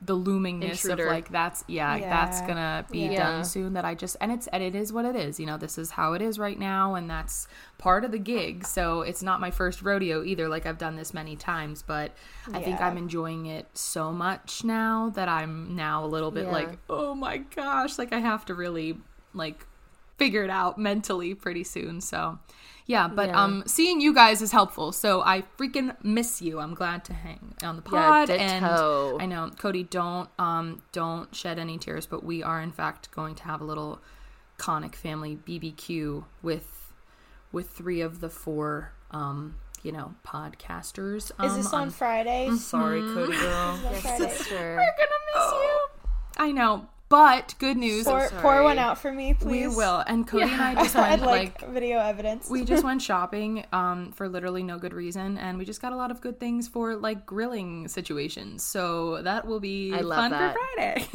the 0.05 0.17
loomingness 0.17 0.85
Intruder. 0.85 1.07
of 1.07 1.12
like 1.12 1.31
that's 1.31 1.65
yeah, 1.69 1.97
yeah. 1.97 2.09
that's 2.09 2.41
gonna 2.41 2.85
be 2.91 3.01
yeah. 3.01 3.17
done 3.17 3.45
soon 3.45 3.75
that 3.75 3.85
i 3.85 3.95
just 3.95 4.17
and 4.21 4.33
it's 4.33 4.49
and 4.49 4.62
it 4.62 4.75
is 4.75 4.93
what 4.93 5.05
it 5.05 5.15
is 5.15 5.38
you 5.38 5.47
know 5.47 5.57
this 5.57 5.79
is 5.79 5.93
how 5.93 6.15
it 6.15 6.23
is 6.23 6.38
right 6.38 6.59
now 6.59 6.95
and 6.97 7.09
that's 7.09 7.47
part 7.79 8.05
of 8.05 8.11
the 8.11 8.19
gig 8.19 8.67
so 8.67 9.03
it's 9.03 9.23
not 9.23 9.41
my 9.41 9.51
first 9.51 9.81
rodeo 9.81 10.25
either 10.25 10.49
like 10.49 10.67
i've 10.67 10.79
done 10.79 10.97
this 10.97 11.15
many 11.15 11.37
times 11.37 11.83
but 11.83 12.12
i 12.53 12.61
think 12.61 12.81
i'm 12.81 12.99
enjoying 12.99 13.47
it 13.47 13.67
so 13.75 14.11
much 14.11 14.65
now 14.65 15.11
that 15.11 15.29
i'm 15.29 15.77
now 15.77 16.05
a 16.05 16.07
little 16.07 16.31
bit 16.31 16.49
like 16.49 16.79
oh 16.91 17.15
my 17.15 17.38
gosh 17.38 17.97
like 17.97 18.12
i 18.12 18.19
have 18.19 18.45
to 18.45 18.55
really 18.55 18.99
like 19.35 19.67
figure 20.19 20.43
it 20.43 20.51
out 20.51 20.79
mentally 20.79 21.35
pretty 21.35 21.65
soon 21.65 22.01
so 22.01 22.38
yeah, 22.87 23.09
but 23.09 23.29
yeah. 23.29 23.42
um, 23.42 23.62
seeing 23.66 24.01
you 24.01 24.14
guys 24.14 24.42
is 24.42 24.53
helpful. 24.53 24.92
So 24.92 25.23
I 25.23 25.45
freaking 25.59 25.97
miss 26.03 26.42
you. 26.42 26.59
I'm 26.59 26.75
glad 26.75 27.05
to 27.07 27.14
hang 27.14 27.55
on 27.62 27.77
the 27.77 27.83
pod. 27.83 28.29
Yeah, 28.29 28.35
and 28.37 28.64
I 28.64 29.27
know, 29.27 29.51
Cody, 29.59 29.85
don't 29.85 30.29
um, 30.38 30.83
don't 30.92 31.35
shed 31.35 31.59
any 31.59 31.79
tears. 31.79 32.07
But 32.07 32.25
we 32.25 32.42
are 32.42 32.61
in 32.61 32.73
fact 32.73 33.11
going 33.12 33.35
to 33.37 33.45
have 33.45 33.61
a 33.61 33.64
little 33.64 34.01
conic 34.59 34.97
family 34.97 35.37
BBQ 35.37 36.25
with 36.42 36.92
with 37.53 37.71
three 37.71 38.01
of 38.01 38.21
the 38.21 38.29
four 38.29 38.92
um, 39.11 39.57
you 39.83 39.92
know, 39.92 40.14
podcasters. 40.25 41.33
Um, 41.38 41.47
is 41.47 41.57
this 41.57 41.73
on, 41.73 41.83
on 41.83 41.90
Friday? 41.90 42.47
Mm-hmm. 42.47 42.57
Sorry, 42.57 43.01
Cody 43.01 43.37
girl. 43.37 43.79
yes, 43.92 44.18
sister. 44.18 44.55
We're 44.55 44.77
gonna 44.77 45.21
miss 45.35 45.37
oh. 45.37 45.62
you. 45.62 46.11
I 46.37 46.53
know, 46.53 46.88
but 47.12 47.55
good 47.59 47.77
news. 47.77 48.05
Pour, 48.05 48.27
pour 48.40 48.62
one 48.62 48.79
out 48.79 48.96
for 48.96 49.12
me, 49.12 49.35
please. 49.35 49.68
We 49.68 49.77
will. 49.77 50.03
And 50.07 50.27
Cody 50.27 50.46
yeah. 50.46 50.53
and 50.55 50.79
I 50.79 50.83
just 50.83 50.94
went 50.94 51.20
like, 51.20 51.61
like, 51.61 51.70
video 51.70 51.98
evidence. 51.98 52.48
we 52.48 52.64
just 52.64 52.83
went 52.83 53.03
shopping 53.11 53.66
um, 53.70 54.12
for 54.12 54.31
literally 54.31 54.62
no 54.62 54.79
good 54.79 54.94
reason, 54.94 55.37
and 55.37 55.59
we 55.59 55.66
just 55.66 55.83
got 55.83 55.92
a 55.92 55.96
lot 55.96 56.11
of 56.11 56.22
good 56.22 56.40
things 56.40 56.68
for 56.68 56.96
like 56.96 57.27
grilling 57.27 57.87
situations. 57.87 58.62
So 58.64 59.20
that 59.22 59.46
will 59.46 59.61
be 59.61 59.92
I 59.92 60.01
love 60.01 60.18
fun 60.18 60.31
that. 60.31 60.55
for 60.55 60.61
Friday. 60.75 61.07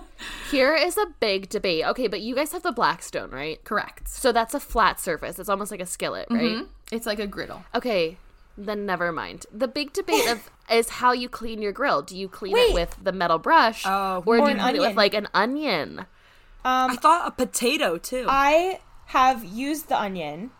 Here 0.50 0.74
is 0.74 0.98
a 0.98 1.06
big 1.18 1.48
debate. 1.48 1.84
Okay, 1.86 2.08
but 2.08 2.20
you 2.20 2.34
guys 2.34 2.52
have 2.52 2.62
the 2.62 2.72
Blackstone, 2.72 3.30
right? 3.30 3.62
Correct. 3.64 4.08
So 4.08 4.32
that's 4.32 4.52
a 4.52 4.60
flat 4.60 5.00
surface. 5.00 5.38
It's 5.38 5.48
almost 5.48 5.70
like 5.70 5.80
a 5.80 5.86
skillet, 5.86 6.26
right? 6.30 6.42
Mm-hmm. 6.42 6.64
It's 6.92 7.06
like 7.06 7.20
a 7.20 7.26
griddle. 7.26 7.64
Okay, 7.74 8.18
then 8.58 8.84
never 8.84 9.12
mind. 9.12 9.46
The 9.52 9.68
big 9.68 9.92
debate 9.92 10.28
of 10.28 10.50
is 10.70 10.88
how 10.88 11.12
you 11.12 11.28
clean 11.28 11.62
your 11.62 11.72
grill. 11.72 12.02
Do 12.02 12.16
you 12.16 12.28
clean 12.28 12.54
Wait. 12.54 12.70
it 12.70 12.74
with 12.74 12.96
the 13.02 13.12
metal 13.12 13.38
brush, 13.38 13.84
oh, 13.86 14.22
or, 14.26 14.38
or 14.38 14.46
do 14.46 14.52
you 14.52 14.58
clean 14.58 14.76
it 14.76 14.80
with 14.80 14.96
like 14.96 15.14
an 15.14 15.28
onion? 15.32 16.00
Um, 16.64 16.90
I 16.90 16.96
thought 16.96 17.28
a 17.28 17.30
potato 17.30 17.96
too. 17.96 18.26
I 18.28 18.80
have 19.06 19.44
used 19.44 19.88
the 19.88 19.98
onion. 19.98 20.50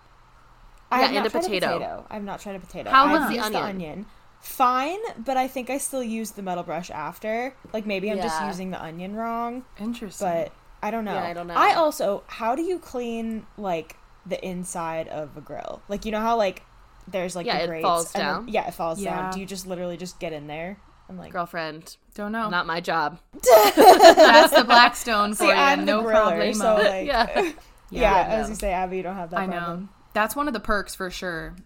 I 0.90 1.00
yeah, 1.00 1.06
have 1.08 1.16
and 1.16 1.26
a 1.26 1.30
potato. 1.30 1.66
a 1.66 1.72
potato. 1.72 2.06
I've 2.08 2.24
not 2.24 2.40
tried 2.40 2.56
a 2.56 2.60
potato. 2.60 2.90
How 2.90 3.12
was 3.12 3.28
the 3.28 3.40
onion? 3.40 3.52
the 3.52 3.68
onion? 3.68 4.06
Fine, 4.40 5.00
but 5.18 5.36
I 5.36 5.48
think 5.48 5.68
I 5.68 5.78
still 5.78 6.02
use 6.02 6.30
the 6.30 6.42
metal 6.42 6.62
brush 6.62 6.90
after. 6.90 7.54
Like 7.72 7.84
maybe 7.84 8.10
I'm 8.10 8.18
yeah. 8.18 8.22
just 8.22 8.42
using 8.44 8.70
the 8.70 8.82
onion 8.82 9.16
wrong. 9.16 9.64
Interesting. 9.78 10.26
But 10.26 10.52
I 10.82 10.90
don't 10.90 11.04
know. 11.04 11.14
Yeah, 11.14 11.24
I 11.24 11.34
don't 11.34 11.48
know. 11.48 11.54
I 11.54 11.74
also, 11.74 12.22
how 12.28 12.54
do 12.54 12.62
you 12.62 12.78
clean 12.78 13.46
like 13.56 13.96
the 14.24 14.42
inside 14.46 15.08
of 15.08 15.36
a 15.36 15.40
grill? 15.40 15.82
Like 15.88 16.04
you 16.04 16.12
know 16.12 16.20
how 16.20 16.36
like 16.36 16.62
there's 17.10 17.36
like 17.36 17.46
yeah, 17.46 17.62
the 17.62 17.68
grates. 17.68 17.84
It 17.84 17.86
falls 17.86 18.12
down. 18.12 18.46
Then, 18.46 18.54
yeah, 18.54 18.68
it 18.68 18.74
falls 18.74 19.00
yeah. 19.00 19.16
down. 19.16 19.32
Do 19.32 19.40
you 19.40 19.46
just 19.46 19.66
literally 19.66 19.96
just 19.96 20.18
get 20.18 20.32
in 20.32 20.46
there? 20.46 20.78
I'm 21.08 21.16
like 21.16 21.32
girlfriend, 21.32 21.96
don't 22.14 22.32
know. 22.32 22.50
Not 22.50 22.66
my 22.66 22.80
job. 22.80 23.18
That's 23.32 24.52
the 24.52 24.64
Blackstone 24.64 25.32
for 25.32 25.44
See, 25.44 25.46
you. 25.46 25.52
I'm 25.52 25.84
no 25.84 26.02
the 26.02 26.08
griller, 26.08 26.52
problemo. 26.52 26.54
so 26.54 26.74
like, 26.74 27.06
Yeah. 27.06 27.26
yeah, 27.42 27.52
Yeah, 27.90 28.26
as 28.28 28.50
you 28.50 28.54
say, 28.54 28.72
Abby, 28.72 28.98
you 28.98 29.02
don't 29.02 29.16
have 29.16 29.30
that 29.30 29.40
I 29.40 29.46
know. 29.46 29.88
That's 30.12 30.36
one 30.36 30.48
of 30.48 30.54
the 30.54 30.60
perks 30.60 30.94
for 30.94 31.10
sure. 31.10 31.56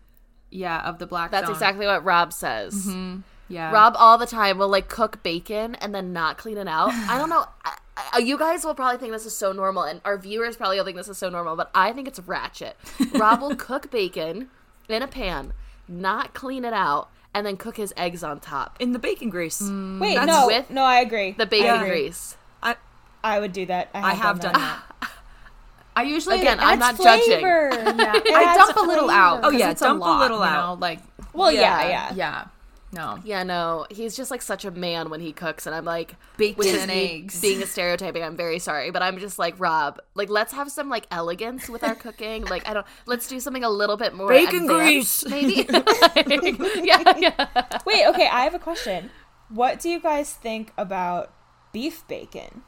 Yeah, 0.50 0.80
of 0.82 0.98
the 0.98 1.06
Blackstone. 1.06 1.40
That's 1.40 1.50
exactly 1.50 1.86
what 1.86 2.04
Rob 2.04 2.32
says. 2.32 2.74
Mm-hmm. 2.86 3.20
Yeah. 3.48 3.72
Rob 3.72 3.94
all 3.98 4.16
the 4.16 4.26
time 4.26 4.58
will 4.58 4.68
like 4.68 4.88
cook 4.88 5.22
bacon 5.22 5.74
and 5.76 5.94
then 5.94 6.12
not 6.12 6.38
clean 6.38 6.56
it 6.56 6.68
out. 6.68 6.90
I 6.90 7.18
don't 7.18 7.28
know. 7.28 7.44
I, 7.64 7.76
I, 8.14 8.18
you 8.18 8.38
guys 8.38 8.64
will 8.64 8.74
probably 8.74 8.98
think 8.98 9.12
this 9.12 9.26
is 9.26 9.36
so 9.36 9.52
normal, 9.52 9.82
and 9.82 10.00
our 10.04 10.16
viewers 10.16 10.56
probably 10.56 10.78
will 10.78 10.84
think 10.84 10.96
this 10.96 11.08
is 11.08 11.18
so 11.18 11.28
normal, 11.28 11.56
but 11.56 11.70
I 11.74 11.92
think 11.92 12.08
it's 12.08 12.18
ratchet. 12.20 12.76
Rob 13.14 13.42
will 13.42 13.56
cook 13.56 13.90
bacon 13.90 14.48
in 14.92 15.02
a 15.02 15.06
pan, 15.08 15.52
not 15.88 16.34
clean 16.34 16.64
it 16.64 16.72
out, 16.72 17.08
and 17.34 17.46
then 17.46 17.56
cook 17.56 17.76
his 17.76 17.92
eggs 17.96 18.22
on 18.22 18.40
top. 18.40 18.76
in 18.80 18.92
the 18.92 18.98
bacon 18.98 19.30
grease. 19.30 19.60
Mm. 19.62 20.00
Wait, 20.00 20.14
That's 20.16 20.26
no, 20.26 20.46
with 20.46 20.70
no, 20.70 20.84
I 20.84 21.00
agree. 21.00 21.32
The 21.32 21.46
bacon 21.46 21.70
I 21.70 21.76
agree. 21.76 21.88
grease. 21.88 22.36
I 22.62 22.76
I 23.24 23.38
would 23.40 23.52
do 23.52 23.66
that. 23.66 23.88
I 23.94 23.98
have, 24.00 24.06
I 24.06 24.14
have 24.14 24.40
done 24.40 24.52
that. 24.54 24.82
I 25.96 26.02
usually 26.04 26.40
Again, 26.40 26.58
I'm 26.60 26.80
adds 26.82 26.98
not 26.98 27.04
judging. 27.04 27.40
Yeah, 27.98 28.12
I 28.14 28.44
adds 28.56 28.58
dump 28.72 28.76
a 28.76 28.80
little 28.80 29.10
out. 29.10 29.40
Oh, 29.44 29.50
yeah, 29.50 29.66
'cause 29.66 29.72
it's 29.72 29.80
dump 29.82 30.00
a 30.00 30.04
lot, 30.04 30.20
little 30.20 30.38
you 30.38 30.44
out. 30.44 30.78
know, 30.78 30.80
Like, 30.80 31.00
Well, 31.34 31.52
yeah, 31.52 31.60
Yeah. 31.82 31.88
yeah. 31.88 32.12
yeah, 32.14 32.44
no. 32.92 33.18
Yeah, 33.24 33.42
no, 33.42 33.86
he's 33.90 34.14
just 34.16 34.30
like 34.30 34.42
such 34.42 34.64
a 34.64 34.70
man 34.70 35.08
when 35.08 35.20
he 35.20 35.32
cooks, 35.32 35.66
and 35.66 35.74
I'm 35.74 35.84
like 35.84 36.14
Bacon 36.36 36.58
which 36.58 36.68
is 36.68 36.82
and 36.82 36.90
eggs. 36.90 37.40
Being 37.40 37.62
a 37.62 37.66
stereotyping, 37.66 38.22
I'm 38.22 38.36
very 38.36 38.58
sorry, 38.58 38.90
but 38.90 39.02
I'm 39.02 39.18
just 39.18 39.38
like 39.38 39.58
Rob. 39.58 40.00
Like, 40.14 40.28
let's 40.28 40.52
have 40.52 40.70
some 40.70 40.88
like 40.90 41.06
elegance 41.10 41.68
with 41.68 41.82
our 41.82 41.94
cooking. 41.94 42.44
Like, 42.44 42.68
I 42.68 42.74
don't. 42.74 42.86
Let's 43.06 43.28
do 43.28 43.40
something 43.40 43.64
a 43.64 43.70
little 43.70 43.96
bit 43.96 44.14
more 44.14 44.28
Bacon 44.28 44.70
advanced, 44.70 45.24
grease. 45.24 45.24
maybe. 45.30 45.64
Like, 45.72 46.58
yeah, 46.84 47.16
yeah. 47.18 47.78
Wait, 47.86 48.06
okay, 48.08 48.28
I 48.28 48.42
have 48.42 48.54
a 48.54 48.58
question. 48.58 49.10
What 49.48 49.80
do 49.80 49.88
you 49.88 50.00
guys 50.00 50.32
think 50.32 50.72
about 50.76 51.32
beef 51.72 52.06
bacon? 52.08 52.62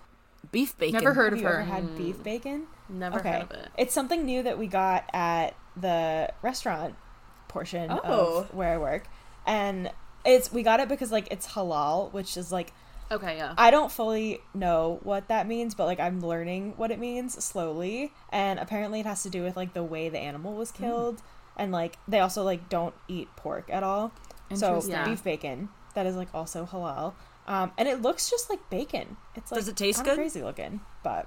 Beef 0.53 0.77
bacon. 0.79 1.01
Never 1.01 1.15
heard 1.15 1.33
Have 1.33 1.39
of 1.39 1.41
you 1.41 1.49
ever 1.49 1.57
her. 1.59 1.65
had 1.65 1.83
hmm. 1.85 1.97
beef 1.97 2.23
bacon? 2.23 2.67
Never 2.89 3.19
okay. 3.19 3.31
heard 3.33 3.43
of 3.43 3.51
it. 3.51 3.69
It's 3.77 3.95
something 3.95 4.25
new 4.25 4.43
that 4.43 4.59
we 4.59 4.67
got 4.67 5.09
at 5.13 5.55
the 5.77 6.33
restaurant 6.43 6.95
portion 7.49 7.91
Oh. 7.91 8.41
of 8.41 8.55
where 8.55 8.75
I 8.75 8.79
work. 8.79 9.07
And 9.47 9.91
it's 10.25 10.53
we 10.53 10.63
got 10.63 10.81
it 10.81 10.89
because 10.89 11.13
like 11.13 11.29
it's 11.31 11.47
halal, 11.49 12.13
which 12.13 12.37
is 12.37 12.51
like 12.53 12.73
Okay, 13.13 13.37
yeah. 13.37 13.55
I 13.59 13.71
don't 13.71 13.93
fully 13.93 14.41
know 14.55 14.99
what 15.03 15.29
that 15.29 15.47
means, 15.47 15.75
but 15.75 15.85
like 15.85 16.01
I'm 16.01 16.21
learning 16.23 16.73
what 16.79 16.91
it 16.91 16.99
means 16.99 17.43
slowly. 17.45 18.13
And 18.33 18.59
apparently 18.59 19.01
it 19.01 19.07
has 19.07 19.23
to 19.25 19.31
do 19.31 19.43
with 19.43 19.57
like 19.57 19.75
the 19.75 19.83
way 19.85 20.09
the 20.09 20.19
animal 20.19 20.55
was 20.55 20.73
Mm. 20.73 20.77
killed. 20.77 21.23
And 21.57 21.71
like 21.71 21.99
they 22.09 22.21
also 22.21 22.43
like 22.43 22.69
don't 22.71 22.95
eat 23.07 23.29
pork 23.37 23.69
at 23.71 23.83
all. 23.83 24.13
So 24.55 24.69
Interesting. 24.77 25.05
beef 25.05 25.23
bacon, 25.23 25.69
that 25.95 26.07
is 26.07 26.17
like 26.17 26.29
also 26.35 26.67
halal. 26.67 27.13
Um, 27.47 27.73
and 27.77 27.87
it 27.87 28.01
looks 28.01 28.31
just 28.31 28.49
like 28.49 28.59
bacon. 28.71 29.19
It's 29.37 29.53
like 29.53 29.59
Does 29.61 29.69
it 29.69 29.77
taste 29.77 30.03
good? 30.03 30.15
Crazy 30.17 30.43
looking, 30.43 30.81
but 31.03 31.27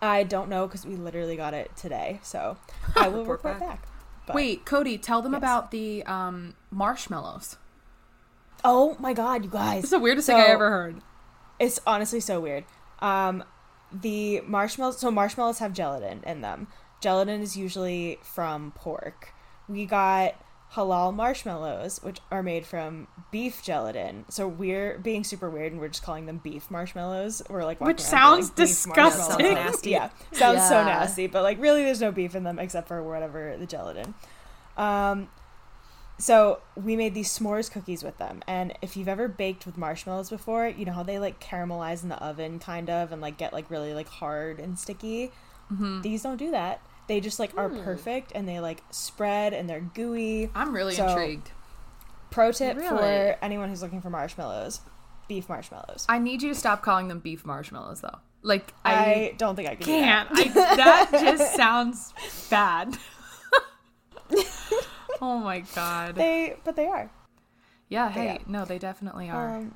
I 0.00 0.22
don't 0.22 0.48
know 0.48 0.66
because 0.66 0.86
we 0.86 0.94
literally 0.94 1.36
got 1.36 1.54
it 1.54 1.74
today. 1.76 2.20
So 2.22 2.56
I 2.96 3.08
will 3.08 3.24
Report 3.24 3.42
report 3.44 3.58
back. 3.60 3.68
back. 3.82 3.88
But- 4.28 4.36
Wait, 4.36 4.64
Cody, 4.64 4.96
tell 4.96 5.20
them 5.22 5.32
Yes. 5.32 5.38
about 5.40 5.70
the 5.72 6.04
um, 6.04 6.54
marshmallows. 6.70 7.56
Oh 8.64 8.96
my 8.98 9.12
god, 9.12 9.44
you 9.44 9.50
guys! 9.50 9.82
It's 9.84 9.90
the 9.90 9.98
weirdest 9.98 10.26
So- 10.26 10.34
thing 10.34 10.42
I 10.42 10.46
ever 10.46 10.70
heard. 10.70 11.02
It's 11.58 11.80
honestly 11.86 12.20
so 12.20 12.40
weird. 12.40 12.64
Um, 13.00 13.44
the 13.92 14.40
marshmallows. 14.46 14.98
So 14.98 15.10
marshmallows 15.10 15.58
have 15.58 15.72
gelatin 15.72 16.22
in 16.26 16.40
them. 16.40 16.66
Gelatin 17.00 17.40
is 17.42 17.56
usually 17.56 18.18
from 18.22 18.72
pork. 18.72 19.34
We 19.68 19.84
got 19.86 20.34
halal 20.72 21.14
marshmallows, 21.14 22.02
which 22.02 22.18
are 22.32 22.42
made 22.42 22.66
from 22.66 23.06
beef 23.30 23.62
gelatin. 23.62 24.24
So 24.28 24.48
we're 24.48 24.98
being 24.98 25.22
super 25.22 25.48
weird, 25.48 25.70
and 25.72 25.80
we're 25.80 25.88
just 25.88 26.02
calling 26.02 26.26
them 26.26 26.38
beef 26.42 26.70
marshmallows. 26.70 27.42
We're 27.48 27.64
like, 27.64 27.80
Which 27.80 28.00
sounds 28.00 28.48
like, 28.48 28.56
disgusting. 28.56 29.46
Sounds 29.46 29.54
nasty. 29.54 29.90
Yeah, 29.90 30.08
sounds 30.32 30.66
so 30.66 30.82
nasty. 30.82 31.26
But 31.28 31.42
like, 31.44 31.60
really, 31.60 31.84
there's 31.84 32.00
no 32.00 32.10
beef 32.10 32.34
in 32.34 32.42
them 32.42 32.58
except 32.58 32.88
for 32.88 33.02
whatever 33.02 33.56
the 33.58 33.66
gelatin. 33.66 34.14
Um, 34.76 35.28
so 36.18 36.60
we 36.76 36.96
made 36.96 37.14
these 37.14 37.36
s'mores 37.36 37.70
cookies 37.70 38.02
with 38.04 38.18
them, 38.18 38.42
and 38.46 38.72
if 38.82 38.96
you've 38.96 39.08
ever 39.08 39.28
baked 39.28 39.66
with 39.66 39.76
marshmallows 39.76 40.30
before, 40.30 40.68
you 40.68 40.84
know 40.84 40.92
how 40.92 41.02
they 41.02 41.18
like 41.18 41.40
caramelize 41.40 42.02
in 42.02 42.08
the 42.08 42.22
oven, 42.22 42.58
kind 42.58 42.88
of, 42.90 43.12
and 43.12 43.20
like 43.20 43.36
get 43.36 43.52
like 43.52 43.70
really 43.70 43.92
like 43.94 44.08
hard 44.08 44.60
and 44.60 44.78
sticky. 44.78 45.32
Mm-hmm. 45.72 46.02
These 46.02 46.22
don't 46.22 46.36
do 46.36 46.50
that. 46.52 46.80
They 47.08 47.20
just 47.20 47.38
like 47.38 47.56
are 47.56 47.68
Hmm. 47.68 47.82
perfect, 47.82 48.32
and 48.34 48.48
they 48.48 48.60
like 48.60 48.82
spread, 48.90 49.52
and 49.52 49.68
they're 49.68 49.80
gooey. 49.80 50.50
I'm 50.54 50.74
really 50.74 50.94
So- 50.94 51.08
intrigued. 51.08 51.50
Pro 52.30 52.50
tip 52.50 52.76
Really? 52.76 52.88
for 52.98 53.38
anyone 53.42 53.68
who's 53.68 53.80
looking 53.82 54.00
for 54.00 54.10
marshmallows: 54.10 54.80
beef 55.28 55.48
marshmallows. 55.48 56.04
I 56.08 56.18
need 56.18 56.42
you 56.42 56.48
to 56.48 56.54
stop 56.54 56.82
calling 56.82 57.06
them 57.08 57.20
beef 57.20 57.44
marshmallows, 57.44 58.00
though. 58.00 58.18
Like 58.42 58.72
I, 58.84 58.94
I, 58.94 59.34
don't 59.38 59.54
think 59.56 59.68
I 59.68 59.74
can. 59.76 59.84
can't. 59.86 60.54
that. 60.54 60.56
I, 60.72 61.10
that 61.10 61.10
just 61.12 61.54
sounds 61.54 62.12
bad. 62.50 62.98
oh 65.22 65.38
my 65.38 65.60
god. 65.74 66.14
They, 66.14 66.56
but 66.64 66.76
they 66.76 66.86
are. 66.86 67.10
Yeah. 67.88 68.10
Hey, 68.10 68.24
yeah. 68.24 68.38
no, 68.46 68.64
they 68.64 68.78
definitely 68.78 69.30
are. 69.30 69.56
Um, 69.56 69.74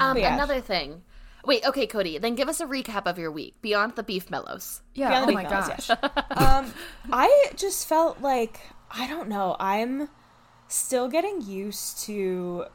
Um, 0.00 0.18
yeah. 0.18 0.34
another 0.34 0.60
thing. 0.60 1.02
Wait, 1.44 1.64
okay, 1.64 1.86
Cody. 1.86 2.18
Then 2.18 2.34
give 2.34 2.48
us 2.48 2.60
a 2.60 2.66
recap 2.66 3.06
of 3.06 3.18
your 3.18 3.30
week 3.30 3.54
beyond 3.62 3.94
the 3.96 4.02
beef 4.02 4.30
mellows. 4.30 4.82
yeah. 4.94 5.08
beyond 5.08 5.30
Oh 5.30 5.34
my 5.34 5.42
beef 5.44 5.50
mellows, 5.50 5.86
gosh. 5.86 5.90
um, 6.30 6.72
I 7.12 7.50
just 7.56 7.88
felt 7.88 8.20
like 8.20 8.60
I 8.90 9.06
don't 9.06 9.28
know. 9.28 9.56
I'm 9.58 10.08
still 10.68 11.08
getting 11.08 11.40
used 11.42 12.00
to 12.04 12.66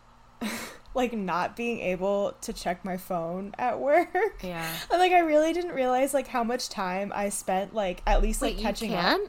like 0.95 1.13
not 1.13 1.55
being 1.55 1.79
able 1.79 2.33
to 2.41 2.53
check 2.53 2.83
my 2.85 2.97
phone 2.97 3.53
at 3.57 3.79
work. 3.79 4.09
Yeah. 4.43 4.67
And, 4.91 4.99
like 4.99 5.11
I 5.11 5.19
really 5.19 5.53
didn't 5.53 5.71
realize 5.71 6.13
like 6.13 6.27
how 6.27 6.43
much 6.43 6.69
time 6.69 7.11
I 7.15 7.29
spent 7.29 7.73
like 7.73 8.01
at 8.07 8.21
least 8.21 8.41
like 8.41 8.51
Wait, 8.53 8.57
you 8.57 8.63
catching 8.63 8.93
up. 8.93 9.21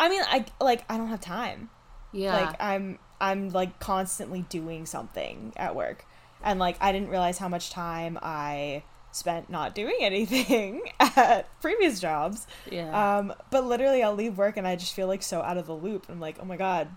I 0.00 0.08
mean, 0.08 0.22
I 0.26 0.44
like 0.60 0.84
I 0.90 0.96
don't 0.96 1.08
have 1.08 1.20
time. 1.20 1.70
Yeah. 2.12 2.34
Like 2.34 2.56
I'm 2.60 2.98
I'm 3.20 3.50
like 3.50 3.78
constantly 3.78 4.42
doing 4.48 4.86
something 4.86 5.52
at 5.56 5.76
work. 5.76 6.04
And 6.42 6.58
like 6.58 6.76
I 6.80 6.90
didn't 6.90 7.10
realize 7.10 7.38
how 7.38 7.48
much 7.48 7.70
time 7.70 8.18
I 8.22 8.82
spent 9.12 9.50
not 9.50 9.74
doing 9.74 9.96
anything 10.00 10.82
at 10.98 11.48
previous 11.60 12.00
jobs. 12.00 12.46
yeah. 12.70 13.18
Um, 13.18 13.34
but 13.50 13.64
literally, 13.66 14.02
I'll 14.02 14.14
leave 14.14 14.38
work 14.38 14.56
and 14.56 14.66
I 14.66 14.74
just 14.76 14.94
feel 14.94 15.06
like 15.06 15.22
so 15.22 15.42
out 15.42 15.58
of 15.58 15.66
the 15.66 15.74
loop. 15.74 16.06
I'm 16.08 16.18
like, 16.18 16.38
oh 16.40 16.44
my 16.44 16.56
god. 16.56 16.88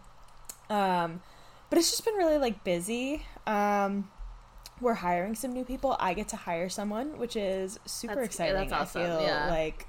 Um, 0.69 1.21
but 1.69 1.77
it's 1.77 1.91
just 1.91 2.05
been 2.05 2.15
really 2.15 2.37
like 2.37 2.63
busy. 2.63 3.25
Um, 3.45 4.09
we're 4.79 4.93
hiring 4.95 5.35
some 5.35 5.53
new 5.53 5.65
people. 5.65 5.95
I 5.99 6.13
get 6.13 6.29
to 6.29 6.35
hire 6.35 6.69
someone, 6.69 7.17
which 7.17 7.35
is 7.35 7.79
super 7.85 8.15
That's- 8.15 8.27
exciting. 8.29 8.69
that's 8.69 8.73
awesome, 8.73 9.01
I 9.01 9.05
feel 9.05 9.21
yeah. 9.21 9.49
like 9.49 9.87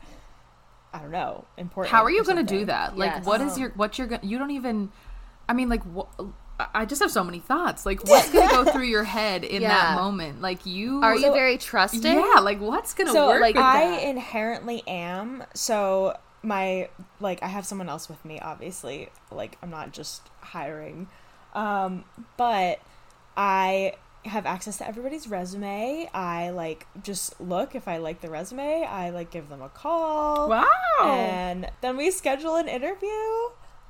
I 0.94 0.98
don't 1.00 1.10
know 1.10 1.44
important. 1.58 1.90
How 1.92 2.04
are 2.04 2.10
you 2.10 2.22
going 2.24 2.36
to 2.38 2.42
do 2.44 2.64
that? 2.66 2.96
Like, 2.96 3.10
Yes. 3.10 3.26
what 3.26 3.40
is 3.40 3.54
Oh. 3.54 3.60
your 3.60 3.70
what 3.70 3.98
you're 3.98 4.06
going? 4.06 4.20
You 4.22 4.38
don't 4.38 4.52
even. 4.52 4.90
I 5.48 5.52
mean, 5.52 5.68
like, 5.68 5.82
what? 5.82 6.06
I 6.72 6.84
just 6.86 7.02
have 7.02 7.10
so 7.10 7.24
many 7.24 7.40
thoughts. 7.40 7.84
Like, 7.84 8.04
what's 8.08 8.30
going 8.30 8.48
to 8.48 8.54
go 8.54 8.64
through 8.72 8.84
your 8.84 9.02
head 9.04 9.42
in 9.42 9.62
that 9.62 9.96
moment? 9.96 10.40
Like, 10.40 10.64
you 10.64 11.02
Are 11.02 11.14
you 11.16 11.22
So- 11.22 11.32
very 11.32 11.58
trusting? 11.58 12.02
Yeah. 12.16 12.38
Like, 12.40 12.60
what's 12.60 12.94
going 12.94 13.08
to 13.08 13.12
so 13.12 13.26
work? 13.26 13.40
like 13.40 13.56
I 13.56 13.86
that? 13.90 14.02
inherently 14.04 14.82
am. 14.86 15.42
So 15.52 16.16
my 16.42 16.88
like 17.20 17.42
I 17.42 17.48
have 17.48 17.66
someone 17.66 17.88
else 17.88 18.08
with 18.08 18.24
me. 18.24 18.38
Obviously, 18.38 19.08
like 19.32 19.58
I'm 19.62 19.70
not 19.70 19.92
just 19.92 20.22
hiring, 20.40 21.08
um, 21.54 22.04
but 22.36 22.78
I 23.36 23.94
have 24.24 24.46
access 24.46 24.78
to 24.78 24.86
everybody's 24.88 25.28
resume. 25.28 26.08
I 26.14 26.50
like 26.50 26.86
just 27.02 27.40
look 27.40 27.74
if 27.74 27.86
I 27.88 27.98
like 27.98 28.20
the 28.20 28.30
resume. 28.30 28.84
I 28.84 29.10
like 29.10 29.30
give 29.30 29.48
them 29.48 29.60
a 29.62 29.68
call. 29.68 30.48
Wow. 30.48 30.64
And 31.02 31.70
then 31.82 31.96
we 31.96 32.10
schedule 32.10 32.56
an 32.56 32.68
interview. 32.68 33.08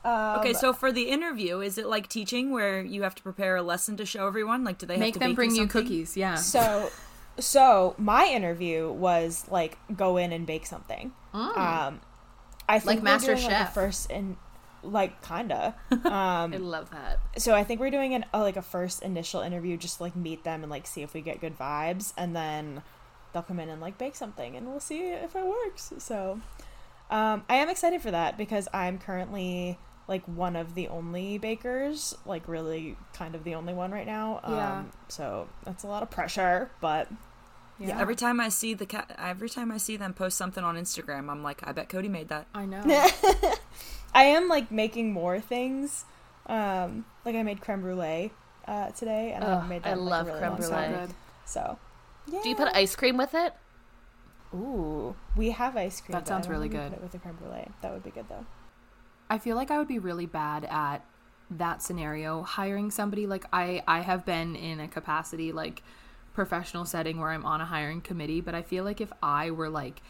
Um, 0.05 0.40
Okay, 0.40 0.53
so 0.53 0.73
for 0.73 0.92
the 0.92 1.05
interview, 1.05 1.61
is 1.61 1.79
it 1.79 1.87
like 1.87 2.09
teaching 2.09 2.51
where 2.51 2.83
you 2.83 3.03
have 3.05 3.14
to 3.14 3.23
prepare 3.23 3.57
a 3.57 3.62
lesson 3.62 3.97
to 3.97 4.05
show 4.05 4.26
everyone? 4.26 4.62
Like, 4.64 4.78
do 4.78 4.87
they 4.87 4.95
have 4.95 5.01
Make 5.01 5.14
to 5.14 5.20
them 5.20 5.30
bake 5.30 5.37
bring 5.37 5.51
you 5.51 5.57
something? 5.62 5.82
cookies. 5.82 6.16
Yeah. 6.16 6.35
so 6.35 6.91
so 7.39 7.95
my 7.99 8.26
interview 8.26 8.91
was 8.93 9.47
like 9.51 9.78
go 9.97 10.16
in 10.18 10.32
and 10.32 10.47
bake 10.47 10.66
something. 10.66 11.12
Um, 11.32 12.01
I 12.68 12.78
think 12.78 12.85
Like 12.87 13.03
Master 13.03 13.35
doing, 13.35 13.45
like, 13.45 13.53
a 13.53 13.57
Chef. 13.64 13.74
first 13.74 14.11
in 14.11 14.37
like 14.85 15.20
kinda. 15.26 15.74
I 16.05 16.43
Um, 16.45 16.53
love 16.70 16.91
that. 16.91 17.18
so 17.39 17.55
I 17.55 17.64
think 17.64 17.80
we're 17.80 17.91
doing 17.91 18.14
an 18.14 18.24
uh, 18.35 18.41
like 18.41 18.57
a 18.57 18.62
first 18.62 19.03
initial 19.03 19.41
interview 19.41 19.76
just 19.76 19.97
to, 19.99 20.03
like 20.05 20.14
meet 20.16 20.45
them 20.45 20.62
and 20.62 20.70
like 20.70 20.87
see 20.87 21.03
if 21.03 21.14
we 21.14 21.20
get 21.20 21.41
good 21.41 21.59
vibes, 21.59 22.12
and 22.16 22.35
then 22.37 22.82
they'll 23.32 23.43
come 23.43 23.59
in 23.61 23.68
and 23.68 23.80
like 23.80 23.99
bake 23.99 24.14
something, 24.16 24.57
and 24.57 24.66
we'll 24.68 24.80
see 24.80 25.01
if 25.03 25.35
it 25.35 25.45
works. 25.47 25.93
So 25.99 26.41
um, 27.11 27.45
I 27.49 27.57
am 27.57 27.68
excited 27.68 28.01
for 28.03 28.11
that 28.11 28.37
because 28.39 28.68
I'm 28.72 28.99
currently 28.99 29.78
like 30.07 30.22
one 30.26 30.55
of 30.55 30.74
the 30.74 30.87
only 30.89 31.39
bakers, 31.39 32.14
like 32.26 32.47
really 32.47 32.97
kind 33.14 33.35
of 33.35 33.43
the 33.45 33.55
only 33.55 33.72
one 33.72 33.91
right 33.91 34.07
now. 34.07 34.41
Um, 34.45 34.53
Yeah. 34.55 34.82
So 35.09 35.49
that's 35.64 35.82
a 35.82 35.87
lot 35.87 36.03
of 36.03 36.11
pressure, 36.11 36.70
but 36.82 37.09
Yeah. 37.78 37.99
Every 38.01 38.14
time 38.14 38.39
I 38.39 38.51
see 38.51 38.74
the 38.74 38.87
cat, 38.87 39.14
every 39.18 39.49
time 39.49 39.72
I 39.72 39.78
see 39.78 39.97
them 39.97 40.12
post 40.14 40.37
something 40.37 40.62
on 40.62 40.76
Instagram, 40.76 41.28
I'm 41.30 41.43
like, 41.43 41.66
I 41.66 41.72
bet 41.72 41.89
Cody 41.89 42.09
made 42.09 42.28
that. 42.28 42.47
I 42.55 42.66
know. 42.66 42.82
I 44.14 44.24
am 44.24 44.48
like 44.48 44.70
making 44.70 45.12
more 45.12 45.40
things. 45.40 46.04
Um, 46.46 47.04
like 47.24 47.34
I 47.34 47.42
made 47.42 47.60
creme 47.60 47.80
brulee 47.80 48.30
uh, 48.66 48.90
today, 48.90 49.32
and 49.32 49.44
I 49.44 49.66
made 49.66 49.82
that. 49.82 49.90
I 49.90 49.94
love 49.94 50.26
like, 50.26 50.40
really 50.40 50.56
creme 50.56 50.68
brulee. 50.68 51.08
So, 51.46 51.78
yeah. 52.30 52.40
Do 52.42 52.48
you 52.48 52.54
put 52.54 52.68
ice 52.74 52.94
cream 52.96 53.16
with 53.16 53.34
it? 53.34 53.54
Ooh, 54.54 55.16
we 55.36 55.50
have 55.50 55.76
ice 55.76 56.00
cream. 56.00 56.12
That 56.12 56.28
sounds 56.28 56.48
really 56.48 56.68
good. 56.68 57.00
with 57.02 57.12
the 57.12 57.18
creme 57.18 57.36
brulee, 57.36 57.66
that 57.82 57.92
would 57.92 58.04
be 58.04 58.10
good 58.10 58.28
though. 58.28 58.46
I 59.28 59.38
feel 59.38 59.56
like 59.56 59.70
I 59.70 59.78
would 59.78 59.88
be 59.88 59.98
really 59.98 60.26
bad 60.26 60.64
at 60.70 61.04
that 61.50 61.82
scenario 61.82 62.42
hiring 62.42 62.90
somebody 62.90 63.26
like 63.26 63.44
I 63.52 63.82
I 63.86 64.00
have 64.00 64.24
been 64.24 64.56
in 64.56 64.80
a 64.80 64.88
capacity 64.88 65.52
like 65.52 65.82
professional 66.34 66.84
setting 66.84 67.20
where 67.20 67.30
I'm 67.30 67.44
on 67.44 67.60
a 67.60 67.64
hiring 67.64 68.00
committee, 68.00 68.40
but 68.40 68.54
I 68.54 68.62
feel 68.62 68.84
like 68.84 69.00
if 69.00 69.12
I 69.22 69.50
were 69.50 69.68
like 69.68 70.02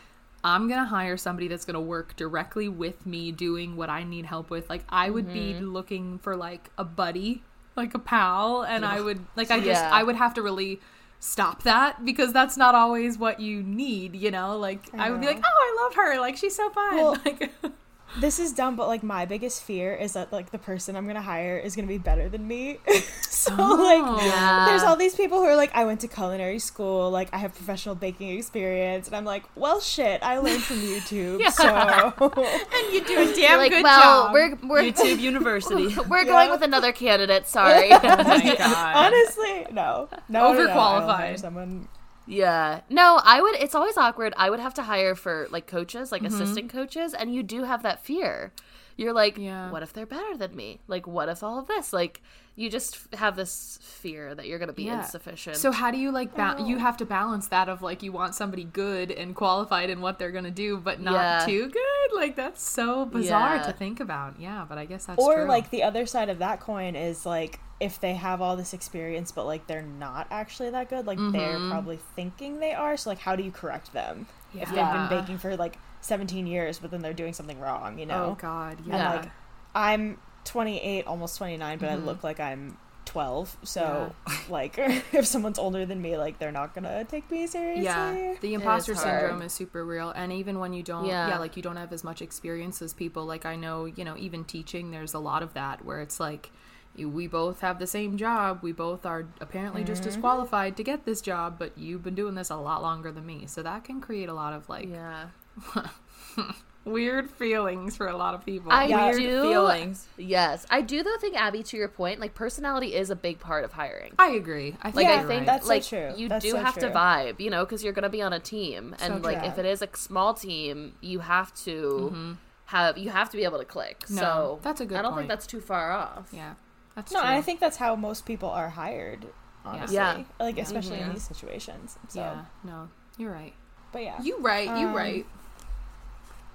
I'm 0.45 0.69
going 0.69 0.79
to 0.79 0.87
hire 0.87 1.17
somebody 1.17 1.49
that's 1.49 1.65
going 1.65 1.75
to 1.75 1.81
work 1.81 2.15
directly 2.17 2.69
with 2.69 3.07
me 3.07 3.33
doing 3.33 3.77
what 3.77 3.89
I 3.89 4.05
need 4.05 4.27
help 4.27 4.51
with, 4.51 4.69
like 4.69 4.85
I 4.91 5.09
would 5.09 5.25
mm-hmm. 5.27 5.59
be 5.59 5.61
looking 5.61 6.19
for 6.19 6.37
like 6.37 6.71
a 6.77 6.85
buddy, 6.85 7.43
like 7.77 7.95
a 7.95 7.99
pal, 7.99 8.63
and 8.63 8.83
yeah. 8.83 8.91
I 8.91 9.01
would 9.01 9.25
like 9.37 9.51
I 9.51 9.57
just 9.59 9.83
yeah. 9.83 9.91
I 9.91 10.03
would 10.03 10.17
have 10.17 10.35
to 10.35 10.43
really 10.43 10.81
stop 11.19 11.63
that 11.63 12.05
because 12.05 12.35
that's 12.35 12.59
not 12.59 12.75
always 12.75 13.17
what 13.17 13.41
you 13.41 13.63
need, 13.63 14.15
you 14.15 14.31
know? 14.31 14.59
Like 14.59 14.83
I, 14.93 15.07
I 15.07 15.11
would 15.11 15.23
be 15.23 15.27
like, 15.27 15.43
"Oh, 15.43 15.43
I 15.43 15.85
love 15.85 15.95
her. 15.95 16.21
Like 16.21 16.37
she's 16.37 16.55
so 16.55 16.69
fun." 16.71 16.97
Well, 16.97 17.17
like 17.25 17.51
this 18.21 18.39
is 18.39 18.53
dumb, 18.53 18.77
but 18.77 18.87
like 18.87 19.03
my 19.03 19.25
biggest 19.25 19.63
fear 19.63 19.95
is 19.95 20.13
that 20.13 20.33
like 20.33 20.51
the 20.51 20.59
person 20.59 20.97
I'm 20.97 21.07
gonna 21.07 21.23
hire 21.23 21.59
is 21.59 21.75
gonna 21.75 21.89
be 21.89 21.99
better 21.99 22.29
than 22.29 22.47
me. 22.47 22.79
so 23.29 23.55
oh, 23.59 23.75
like 23.75 24.23
yeah. 24.23 24.67
there's 24.69 24.83
all 24.83 24.97
these 24.97 25.15
people 25.15 25.39
who 25.39 25.45
are 25.45 25.57
like, 25.57 25.75
I 25.75 25.85
went 25.85 26.01
to 26.01 26.09
culinary 26.09 26.59
school, 26.59 27.11
like 27.11 27.29
I 27.33 27.39
have 27.39 27.55
professional 27.55 27.95
baking 27.95 28.37
experience, 28.39 29.07
and 29.07 29.17
I'm 29.17 29.25
like, 29.25 29.45
well 29.57 29.81
shit, 29.81 30.23
I 30.23 30.39
learned 30.39 30.63
from 30.63 30.77
YouTube. 30.77 31.41
yeah. 31.41 31.51
So 31.51 31.67
and 32.21 32.95
you 32.95 33.05
do 33.05 33.31
a 33.31 33.35
damn 33.35 33.59
like, 33.59 33.73
good 33.73 33.83
well, 33.83 34.25
job. 34.25 34.33
We're, 34.33 34.59
we're 34.63 34.83
YouTube 34.83 35.21
University. 35.21 35.95
we're 36.09 36.19
yeah. 36.19 36.25
going 36.25 36.51
with 36.51 36.63
another 36.63 36.93
candidate, 36.93 37.49
sorry. 37.49 37.93
oh 37.93 37.99
my 38.03 38.55
god. 38.59 38.97
Honestly, 38.97 39.67
no. 39.73 40.09
No 40.29 40.53
overqualified. 40.53 41.31
No, 41.33 41.37
someone 41.37 41.89
yeah. 42.27 42.81
No, 42.89 43.21
I 43.23 43.41
would 43.41 43.57
it's 43.57 43.75
always 43.75 43.97
awkward. 43.97 44.35
I 44.37 44.51
would 44.51 44.61
have 44.61 44.75
to 44.75 44.83
hire 44.83 45.15
for 45.15 45.47
like 45.51 45.67
coaches, 45.67 46.11
like 46.13 46.23
mm-hmm. 46.23 46.35
assistant 46.35 46.71
coaches, 46.71 47.15
and 47.15 47.35
you 47.35 47.43
do 47.43 47.65
have 47.65 47.83
that 47.83 48.05
fear. 48.05 48.53
You're 48.97 49.13
like, 49.13 49.39
yeah. 49.39 49.71
what 49.71 49.83
if 49.83 49.93
they're 49.93 50.07
better 50.07 50.37
than 50.37 50.55
me? 50.55 50.81
Like 50.87 51.07
what 51.07 51.29
if 51.29 51.43
all 51.43 51.59
of 51.59 51.67
this? 51.67 51.93
Like 51.93 52.23
you 52.57 52.71
just 52.71 52.99
have 53.15 53.35
this 53.35 53.79
fear 53.83 54.35
that 54.35 54.47
you're 54.47 54.59
going 54.59 54.69
to 54.69 54.75
be 54.75 54.85
yeah. 54.85 55.01
insufficient. 55.01 55.57
So 55.57 55.73
how 55.73 55.91
do 55.91 55.99
you 55.99 56.13
like 56.13 56.37
ba- 56.37 56.57
oh. 56.59 56.67
you 56.67 56.79
have 56.79 56.97
to 56.99 57.05
balance 57.05 57.49
that 57.49 57.69
of 57.69 57.83
like 57.83 58.03
you 58.03 58.13
want 58.13 58.35
somebody 58.35 58.65
good 58.65 59.11
and 59.11 59.35
qualified 59.35 59.91
in 59.91 60.01
what 60.01 60.19
they're 60.19 60.31
going 60.31 60.45
to 60.45 60.53
do 60.53 60.77
but 60.77 61.01
not 61.01 61.15
yeah. 61.15 61.47
too 61.47 61.69
good? 61.69 62.15
Like 62.17 62.37
that's 62.37 62.63
so 62.63 63.07
bizarre 63.07 63.57
yeah. 63.57 63.63
to 63.63 63.73
think 63.73 63.99
about. 63.99 64.39
Yeah, 64.39 64.65
but 64.69 64.79
I 64.79 64.85
guess 64.85 65.07
that's 65.07 65.21
Or 65.21 65.35
true. 65.35 65.45
like 65.47 65.71
the 65.71 65.83
other 65.83 66.07
side 66.07 66.29
of 66.29 66.39
that 66.39 66.61
coin 66.61 66.95
is 66.95 67.27
like 67.27 67.59
if 67.81 68.01
they 68.01 68.15
have 68.15 68.41
all 68.41 68.57
this 68.57 68.73
experience 68.73 69.33
but 69.33 69.47
like 69.47 69.67
they're 69.67 69.83
not 69.83 70.29
actually 70.31 70.71
that 70.71 70.89
good 70.89 71.07
like 71.07 71.19
mm-hmm. 71.19 71.33
they're 71.33 71.59
probably 71.69 71.99
thinking 72.15 72.61
they 72.61 72.73
are 72.73 72.97
so 72.97 73.11
like 73.11 73.19
how 73.19 73.35
do 73.35 73.43
you 73.43 73.51
correct 73.51 73.93
them 73.93 74.27
yeah. 74.55 74.63
if 74.63 74.69
they've 74.69 75.11
been 75.11 75.21
baking 75.21 75.39
for 75.39 75.57
like 75.57 75.77
17 76.05 76.47
years 76.47 76.79
but 76.79 76.91
then 76.91 77.01
they're 77.01 77.15
doing 77.15 77.33
something 77.33 77.59
wrong 77.59 77.99
you 77.99 78.05
know 78.05 78.25
oh 78.25 78.39
god 78.41 78.79
yeah 78.87 79.13
and 79.13 79.23
like 79.23 79.33
i'm 79.75 80.19
28 80.45 81.07
almost 81.07 81.39
29 81.39 81.79
but 81.79 81.87
mm-hmm. 81.87 82.03
i 82.03 82.05
look 82.05 82.23
like 82.23 82.39
i'm 82.41 82.77
12 83.07 83.57
so 83.63 84.13
yeah. 84.29 84.37
like 84.51 84.75
if 85.13 85.27
someone's 85.27 85.59
older 85.59 85.87
than 85.87 86.03
me 86.03 86.19
like 86.19 86.39
they're 86.39 86.53
not 86.53 86.75
gonna 86.75 87.05
take 87.05 87.31
me 87.31 87.47
seriously 87.47 87.85
yeah 87.85 88.35
the 88.43 88.53
imposter 88.53 88.95
syndrome 88.95 89.41
is 89.41 89.53
super 89.53 89.85
real 89.85 90.11
and 90.11 90.31
even 90.33 90.59
when 90.59 90.75
you 90.75 90.83
don't 90.83 91.07
yeah. 91.07 91.29
yeah 91.29 91.39
like 91.39 91.57
you 91.57 91.63
don't 91.63 91.77
have 91.77 91.93
as 91.93 92.05
much 92.05 92.21
experience 92.21 92.83
as 92.83 92.93
people 92.93 93.25
like 93.25 93.47
i 93.47 93.57
know 93.57 93.87
you 93.87 94.05
know 94.05 94.17
even 94.19 94.45
teaching 94.45 94.91
there's 94.91 95.15
a 95.15 95.19
lot 95.19 95.43
of 95.43 95.55
that 95.55 95.85
where 95.85 96.01
it's 96.01 96.21
like 96.21 96.51
we 96.97 97.27
both 97.27 97.61
have 97.61 97.81
the 97.81 97.89
same 97.89 98.17
job. 98.17 98.61
We 98.63 98.71
both 98.71 99.05
are 99.05 99.27
apparently 99.41 99.83
mm-hmm. 99.83 99.93
just 99.93 100.07
as 100.07 100.17
qualified 100.17 100.77
to 100.77 100.85
get 100.85 101.05
this 101.05 101.21
job, 101.21 101.59
but 101.59 101.77
you've 101.77 102.05
been 102.05 102.15
doing 102.15 102.37
this 102.37 102.51
a 102.51 102.57
lot 102.57 102.83
longer 102.83 103.11
than 103.11 103.27
me. 103.27 103.47
So 103.47 103.63
that 103.65 103.83
can 103.83 104.01
create 104.01 104.29
a 104.29 104.35
lot 104.35 104.53
of 104.53 104.69
like 104.69 104.89
yeah. 104.89 105.27
weird 106.85 107.31
feelings 107.31 107.97
for 107.97 108.09
a 108.09 108.17
lot 108.17 108.35
of 108.35 108.45
people. 108.45 108.71
I 108.71 108.87
weird 108.87 109.17
do, 109.17 109.43
feelings. 109.43 110.07
Yes, 110.17 110.67
I 110.71 110.83
do 110.83 111.03
though 111.03 111.17
think 111.21 111.37
Abby, 111.37 111.63
to 111.65 111.77
your 111.77 111.89
point, 111.89 112.21
like 112.21 112.35
personality 112.35 112.95
is 112.95 113.11
a 113.11 113.17
big 113.17 113.41
part 113.41 113.65
of 113.65 113.73
hiring. 113.73 114.13
I 114.19 114.33
agree. 114.33 114.77
I 114.83 114.91
think 114.91 115.09
like 115.09 115.19
I 115.19 115.19
think 115.19 115.29
right. 115.29 115.47
that's 115.47 115.69
like 115.69 115.83
so 115.83 116.11
true. 116.11 116.19
you 116.19 116.29
that's 116.29 116.45
do 116.45 116.53
so 116.53 116.59
have 116.59 116.75
true. 116.75 116.89
to 116.89 116.95
vibe, 116.95 117.41
you 117.41 117.51
know, 117.51 117.65
because 117.65 117.83
you're 117.83 117.93
gonna 117.93 118.11
be 118.11 118.23
on 118.23 118.33
a 118.33 118.41
team, 118.41 118.95
and 119.01 119.15
so 119.15 119.21
like 119.21 119.41
true. 119.41 119.49
if 119.49 119.59
it 119.59 119.67
is 119.67 119.83
a 119.83 119.89
small 119.95 120.35
team, 120.35 120.95
you 121.01 121.21
have 121.21 121.55
to. 121.65 122.11
Mm-hmm. 122.13 122.33
Have 122.67 122.97
you 122.97 123.11
have 123.11 123.29
to 123.31 123.37
be 123.37 123.45
able 123.45 123.59
to 123.59 123.65
click? 123.65 124.05
No, 124.09 124.21
so 124.21 124.59
that's 124.63 124.81
a 124.81 124.87
good. 124.87 124.97
I 124.97 125.03
don't 125.03 125.13
point. 125.13 125.23
think 125.23 125.29
that's 125.29 125.47
too 125.47 125.61
far 125.61 125.93
off. 125.93 126.31
Yeah, 126.33 126.55
that's 126.97 127.13
no, 127.13 127.21
true. 127.21 127.29
I 127.29 127.43
think 127.43 127.61
that's 127.61 127.77
how 127.77 127.95
most 127.95 128.25
people 128.25 128.49
are 128.49 128.71
hired. 128.71 129.27
Honestly, 129.67 129.97
yeah, 129.97 130.25
like 130.41 130.59
especially 130.59 130.97
mm-hmm. 130.97 131.09
in 131.09 131.13
these 131.15 131.23
situations. 131.23 131.99
So. 132.09 132.21
Yeah, 132.21 132.45
no, 132.65 132.89
you're 133.19 133.31
right. 133.31 133.53
But 133.93 134.03
yeah, 134.03 134.21
you 134.23 134.39
right. 134.39 134.65
You 134.65 134.89
um, 134.89 134.95
right. 134.95 135.27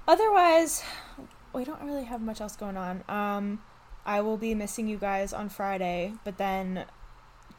Otherwise, 0.10 0.82
we 1.53 1.64
don't 1.64 1.84
really 1.84 2.05
have 2.05 2.20
much 2.20 2.41
else 2.41 2.55
going 2.55 2.76
on. 2.76 3.03
Um, 3.07 3.62
I 4.07 4.22
will 4.22 4.38
be 4.38 4.55
missing 4.55 4.88
you 4.88 4.97
guys 4.97 5.34
on 5.34 5.49
Friday, 5.49 6.14
but 6.24 6.39
then 6.39 6.86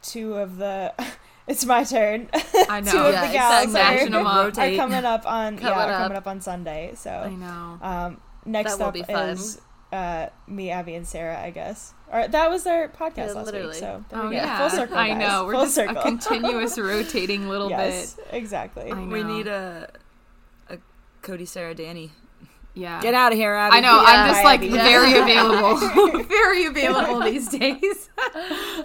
two 0.01 0.33
of 0.33 0.57
the 0.57 0.93
it's 1.47 1.63
my 1.63 1.85
turn. 1.85 2.27
I 2.69 2.81
know. 2.81 2.91
two 2.91 2.97
of 2.97 3.13
yeah, 3.13 3.27
the 3.27 3.33
gals 3.71 3.75
are, 3.75 4.73
are, 4.73 4.75
coming 4.75 5.05
up 5.05 5.25
on 5.25 5.57
coming 5.59 5.63
yeah 5.63 5.85
up. 5.85 6.01
coming 6.01 6.17
up 6.17 6.27
on 6.27 6.41
Sunday. 6.41 6.91
So 6.95 7.09
I 7.09 7.29
know. 7.29 7.79
Um, 7.81 8.21
next 8.43 8.81
up 8.81 8.97
is 8.97 9.61
uh, 9.93 10.27
me, 10.45 10.71
Abby, 10.71 10.95
and 10.95 11.07
Sarah, 11.07 11.41
I 11.41 11.51
guess. 11.51 11.93
Or 12.11 12.27
that 12.27 12.49
was 12.49 12.65
their 12.65 12.89
podcast 12.89 13.15
yeah, 13.15 13.31
last 13.31 13.45
literally. 13.45 13.67
week. 13.67 13.75
So 13.75 14.03
oh 14.11 14.29
yeah, 14.29 14.57
full 14.57 14.69
circle. 14.71 14.95
Guys. 14.97 15.11
I 15.11 15.13
know 15.13 15.45
we're 15.45 15.53
full 15.53 15.63
just 15.63 15.75
circle. 15.75 15.95
a 15.95 16.01
continuous 16.01 16.77
rotating 16.77 17.47
little 17.47 17.69
yes, 17.69 18.15
bit. 18.15 18.27
Exactly. 18.33 18.91
We 18.91 19.23
need 19.23 19.47
a 19.47 19.89
a 20.69 20.79
Cody, 21.21 21.45
Sarah, 21.45 21.73
Danny 21.73 22.11
yeah. 22.73 23.01
Get 23.01 23.13
out 23.13 23.33
of 23.33 23.37
here, 23.37 23.53
Abby. 23.53 23.77
I 23.77 23.79
know. 23.81 24.01
Yeah. 24.01 24.07
I'm 24.07 24.29
just 24.29 24.43
like 24.43 24.61
Abby. 24.61 24.69
very 24.69 25.17
available. 25.19 26.23
very 26.23 26.65
available 26.65 27.19
these 27.21 27.49
days. 27.49 28.09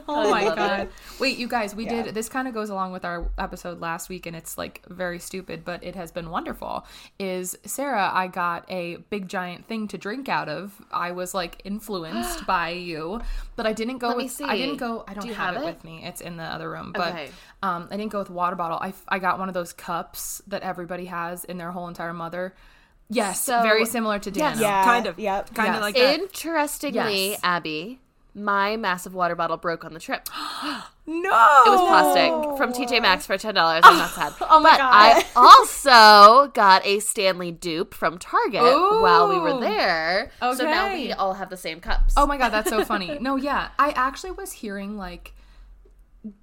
oh 0.08 0.28
my 0.30 0.44
god. 0.44 0.80
It. 0.80 0.90
Wait, 1.20 1.38
you 1.38 1.46
guys, 1.46 1.74
we 1.74 1.84
yeah. 1.84 2.02
did 2.02 2.14
this 2.14 2.28
kind 2.28 2.48
of 2.48 2.54
goes 2.54 2.68
along 2.68 2.92
with 2.92 3.04
our 3.04 3.28
episode 3.38 3.80
last 3.80 4.08
week 4.08 4.26
and 4.26 4.34
it's 4.34 4.58
like 4.58 4.84
very 4.88 5.18
stupid, 5.18 5.64
but 5.64 5.84
it 5.84 5.94
has 5.94 6.10
been 6.10 6.30
wonderful. 6.30 6.84
Is 7.18 7.56
Sarah, 7.64 8.10
I 8.12 8.26
got 8.26 8.64
a 8.70 8.96
big 9.10 9.28
giant 9.28 9.68
thing 9.68 9.86
to 9.88 9.98
drink 9.98 10.28
out 10.28 10.48
of. 10.48 10.74
I 10.90 11.12
was 11.12 11.32
like 11.32 11.60
influenced 11.64 12.44
by 12.46 12.70
you, 12.70 13.20
but 13.54 13.66
I 13.66 13.72
didn't 13.72 13.98
go 13.98 14.08
Let 14.08 14.16
with 14.16 14.42
I 14.42 14.56
didn't 14.56 14.78
go 14.78 15.04
I 15.06 15.14
don't 15.14 15.26
Do 15.26 15.32
have, 15.32 15.54
have, 15.54 15.62
it, 15.62 15.66
it 15.66 15.74
with 15.74 15.84
me. 15.84 16.02
It's 16.04 16.20
in 16.20 16.36
the 16.36 16.44
other 16.44 16.70
room, 16.70 16.92
but 16.92 17.12
okay. 17.12 17.30
um 17.62 17.86
I 17.90 17.96
didn't 17.96 18.12
go 18.12 18.18
with 18.18 18.30
water 18.30 18.56
bottle. 18.56 18.78
I 18.80 18.92
I 19.08 19.20
got 19.20 19.38
one 19.38 19.48
of 19.48 19.54
those 19.54 19.72
cups 19.72 20.42
that 20.48 20.62
everybody 20.62 21.04
has 21.04 21.44
in 21.44 21.56
their 21.56 21.70
whole 21.70 21.86
entire 21.86 22.12
mother 22.12 22.54
Yes, 23.08 23.44
so, 23.44 23.62
very 23.62 23.84
similar 23.84 24.18
to 24.18 24.30
Dan. 24.30 24.52
Yes. 24.54 24.60
Yeah, 24.60 24.84
kind 24.84 25.06
of. 25.06 25.18
Yep. 25.18 25.54
Kind 25.54 25.68
yes. 25.68 25.76
of 25.76 25.82
like 25.82 25.94
that. 25.94 26.20
Interestingly, 26.20 27.30
yes. 27.30 27.40
Abby, 27.42 28.00
my 28.34 28.76
massive 28.76 29.14
water 29.14 29.34
bottle 29.34 29.56
broke 29.56 29.84
on 29.84 29.94
the 29.94 30.00
trip. 30.00 30.28
no, 31.06 31.62
it 31.66 31.70
was 31.70 31.80
plastic 31.88 32.58
from 32.58 32.72
TJ 32.72 33.00
Maxx 33.00 33.26
for 33.26 33.38
ten 33.38 33.54
dollars. 33.54 33.82
I'm 33.84 33.96
not 33.96 34.10
sad. 34.10 34.34
oh 34.40 34.60
my 34.60 34.70
but 34.70 34.78
god! 34.78 34.90
I 34.92 35.24
also 35.36 36.50
got 36.52 36.84
a 36.84 36.98
Stanley 37.00 37.52
dupe 37.52 37.94
from 37.94 38.18
Target 38.18 38.62
Ooh. 38.62 39.00
while 39.02 39.28
we 39.28 39.38
were 39.38 39.60
there. 39.60 40.32
Okay. 40.42 40.56
So 40.58 40.64
now 40.64 40.92
we 40.92 41.12
all 41.12 41.34
have 41.34 41.48
the 41.48 41.56
same 41.56 41.80
cups. 41.80 42.14
Oh 42.16 42.26
my 42.26 42.36
god, 42.36 42.50
that's 42.50 42.70
so 42.70 42.84
funny. 42.84 43.18
no, 43.20 43.36
yeah, 43.36 43.68
I 43.78 43.90
actually 43.90 44.32
was 44.32 44.52
hearing 44.52 44.96
like 44.96 45.32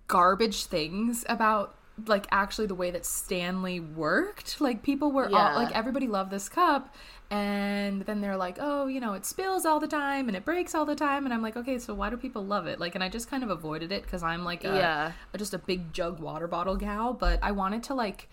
garbage 0.07 0.66
things 0.66 1.26
about 1.28 1.76
like 2.08 2.28
actually 2.32 2.68
the 2.68 2.76
way 2.76 2.91
that 2.91 3.06
Stanley 3.06 3.80
worked. 3.80 4.60
Like 4.60 4.82
people 4.84 5.12
were 5.12 5.30
yeah. 5.30 5.38
all 5.38 5.56
like 5.56 5.76
everybody 5.76 6.08
loved 6.08 6.32
this 6.32 6.50
cup 6.50 6.94
and 7.30 8.02
then 8.04 8.22
they're 8.22 8.38
like, 8.38 8.58
"Oh, 8.60 8.88
you 8.88 9.00
know, 9.00 9.14
it 9.14 9.26
spills 9.26 9.66
all 9.66 9.80
the 9.80 9.88
time 9.88 10.28
and 10.28 10.36
it 10.36 10.46
breaks 10.46 10.76
all 10.76 10.86
the 10.86 10.96
time." 10.96 11.26
And 11.26 11.34
I'm 11.34 11.41
like, 11.41 11.58
"Okay, 11.58 11.80
so 11.80 11.94
why 11.94 12.10
do 12.10 12.18
people 12.18 12.44
love 12.46 12.68
it?" 12.68 12.80
Like 12.80 12.96
and 12.96 13.04
I 13.04 13.10
just 13.10 13.30
kind 13.30 13.44
of 13.44 13.50
avoided 13.50 13.91
it 13.91 14.08
cuz 14.08 14.24
I'm 14.24 14.44
like 14.44 14.64
a, 14.64 14.76
yeah. 14.76 15.12
A, 15.34 15.38
just 15.38 15.54
a 15.54 15.60
big 15.60 15.94
jug 15.94 16.20
water 16.20 16.48
bottle 16.48 16.76
gal, 16.76 17.14
but 17.14 17.39
I 17.41 17.52
wanted 17.52 17.84
to 17.84 17.94
like 17.94 18.30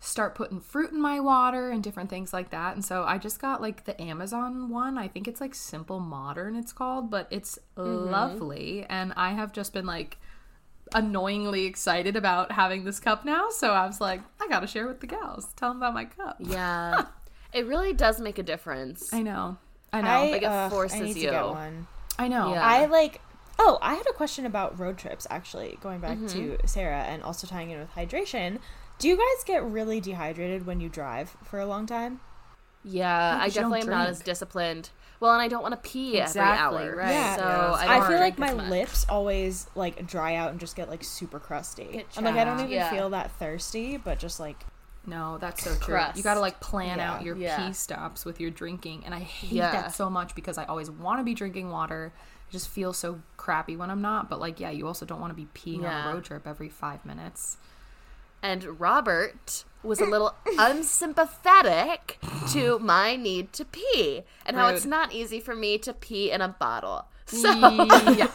start 0.00 0.34
putting 0.34 0.58
fruit 0.58 0.90
in 0.90 1.00
my 1.00 1.20
water 1.20 1.70
and 1.70 1.82
different 1.82 2.10
things 2.10 2.32
like 2.32 2.50
that. 2.50 2.74
And 2.74 2.84
so 2.84 3.04
I 3.04 3.18
just 3.18 3.40
got 3.40 3.62
like 3.62 3.84
the 3.84 4.00
Amazon 4.02 4.68
one. 4.68 4.98
I 4.98 5.06
think 5.06 5.28
it's 5.28 5.40
like 5.40 5.54
Simple 5.54 6.00
Modern 6.00 6.56
it's 6.56 6.72
called, 6.72 7.10
but 7.10 7.28
it's 7.30 7.58
mm-hmm. 7.76 8.10
lovely 8.10 8.84
and 8.88 9.12
I 9.16 9.32
have 9.32 9.52
just 9.52 9.72
been 9.72 9.86
like 9.86 10.18
annoyingly 10.94 11.66
excited 11.66 12.16
about 12.16 12.52
having 12.52 12.84
this 12.84 13.00
cup 13.00 13.24
now. 13.24 13.50
So 13.50 13.72
I 13.72 13.86
was 13.86 14.00
like, 14.00 14.20
I 14.40 14.48
gotta 14.48 14.66
share 14.66 14.86
with 14.86 15.00
the 15.00 15.06
gals. 15.06 15.48
Tell 15.56 15.70
them 15.70 15.78
about 15.78 15.94
my 15.94 16.04
cup. 16.04 16.36
Yeah, 16.40 17.06
it 17.52 17.66
really 17.66 17.92
does 17.92 18.20
make 18.20 18.38
a 18.38 18.42
difference. 18.42 19.12
I 19.12 19.22
know. 19.22 19.56
I 19.92 20.00
know. 20.00 20.08
I, 20.08 20.30
like 20.30 20.42
it 20.42 20.46
uh, 20.46 20.70
forces 20.70 21.16
I 21.16 21.20
you. 21.20 21.30
I 22.18 22.28
know. 22.28 22.52
Yeah. 22.52 22.66
I 22.66 22.86
like. 22.86 23.20
Oh, 23.58 23.78
I 23.82 23.94
had 23.94 24.06
a 24.08 24.12
question 24.12 24.46
about 24.46 24.78
road 24.78 24.98
trips. 24.98 25.26
Actually, 25.30 25.78
going 25.80 26.00
back 26.00 26.18
mm-hmm. 26.18 26.56
to 26.58 26.58
Sarah 26.66 27.02
and 27.02 27.22
also 27.22 27.46
tying 27.46 27.70
in 27.70 27.78
with 27.78 27.92
hydration. 27.94 28.58
Do 28.98 29.08
you 29.08 29.16
guys 29.16 29.44
get 29.44 29.64
really 29.64 30.00
dehydrated 30.00 30.66
when 30.66 30.80
you 30.80 30.88
drive 30.88 31.36
for 31.42 31.58
a 31.58 31.66
long 31.66 31.86
time? 31.86 32.20
Yeah, 32.84 33.38
I 33.40 33.48
definitely 33.48 33.80
am 33.80 33.88
not 33.88 34.08
as 34.08 34.20
disciplined. 34.20 34.90
Well, 35.22 35.34
and 35.34 35.40
I 35.40 35.46
don't 35.46 35.62
want 35.62 35.80
to 35.80 35.88
pee 35.88 36.18
exactly, 36.18 36.82
every 36.82 36.94
hour, 36.94 36.96
right? 36.96 37.12
Yeah. 37.12 37.36
So 37.36 37.42
yeah. 37.42 37.92
I, 37.92 37.98
I, 38.00 38.08
feel 38.08 38.18
like 38.18 38.40
my 38.40 38.52
lips 38.52 39.06
always 39.08 39.68
like 39.76 40.04
dry 40.04 40.34
out 40.34 40.50
and 40.50 40.58
just 40.58 40.74
get 40.74 40.90
like 40.90 41.04
super 41.04 41.38
crusty. 41.38 42.04
I'm 42.16 42.24
like 42.24 42.34
I 42.34 42.42
don't 42.42 42.58
even 42.58 42.72
yeah. 42.72 42.90
feel 42.90 43.10
that 43.10 43.30
thirsty, 43.38 43.98
but 43.98 44.18
just 44.18 44.40
like 44.40 44.56
no, 45.06 45.38
that's 45.38 45.62
so 45.62 45.76
true. 45.76 45.94
Crust. 45.94 46.16
You 46.16 46.24
got 46.24 46.34
to 46.34 46.40
like 46.40 46.58
plan 46.58 46.98
yeah. 46.98 47.12
out 47.12 47.22
your 47.22 47.36
pee 47.36 47.72
stops 47.72 48.24
with 48.24 48.40
your 48.40 48.50
drinking, 48.50 49.04
and 49.06 49.14
I 49.14 49.20
hate 49.20 49.58
that 49.58 49.94
so 49.94 50.10
much 50.10 50.34
because 50.34 50.58
I 50.58 50.64
always 50.64 50.90
want 50.90 51.20
to 51.20 51.24
be 51.24 51.34
drinking 51.34 51.70
water. 51.70 52.12
I 52.16 52.50
just 52.50 52.68
feel 52.68 52.92
so 52.92 53.20
crappy 53.36 53.76
when 53.76 53.90
I'm 53.90 54.02
not. 54.02 54.28
But 54.28 54.40
like, 54.40 54.58
yeah, 54.58 54.70
you 54.70 54.88
also 54.88 55.06
don't 55.06 55.20
want 55.20 55.30
to 55.30 55.36
be 55.36 55.46
peeing 55.54 55.84
on 55.84 56.08
a 56.08 56.12
road 56.12 56.24
trip 56.24 56.48
every 56.48 56.68
five 56.68 57.04
minutes. 57.04 57.58
And 58.42 58.80
Robert 58.80 59.62
was 59.82 60.00
a 60.00 60.06
little 60.06 60.34
unsympathetic 60.58 62.18
to 62.50 62.78
my 62.78 63.16
need 63.16 63.52
to 63.54 63.64
pee 63.64 64.22
and 64.46 64.56
how 64.56 64.68
it's 64.68 64.86
not 64.86 65.12
easy 65.12 65.40
for 65.40 65.54
me 65.54 65.78
to 65.78 65.92
pee 65.92 66.30
in 66.30 66.40
a 66.40 66.48
bottle. 66.48 67.06
So 67.32 67.50
yeah. 68.12 68.26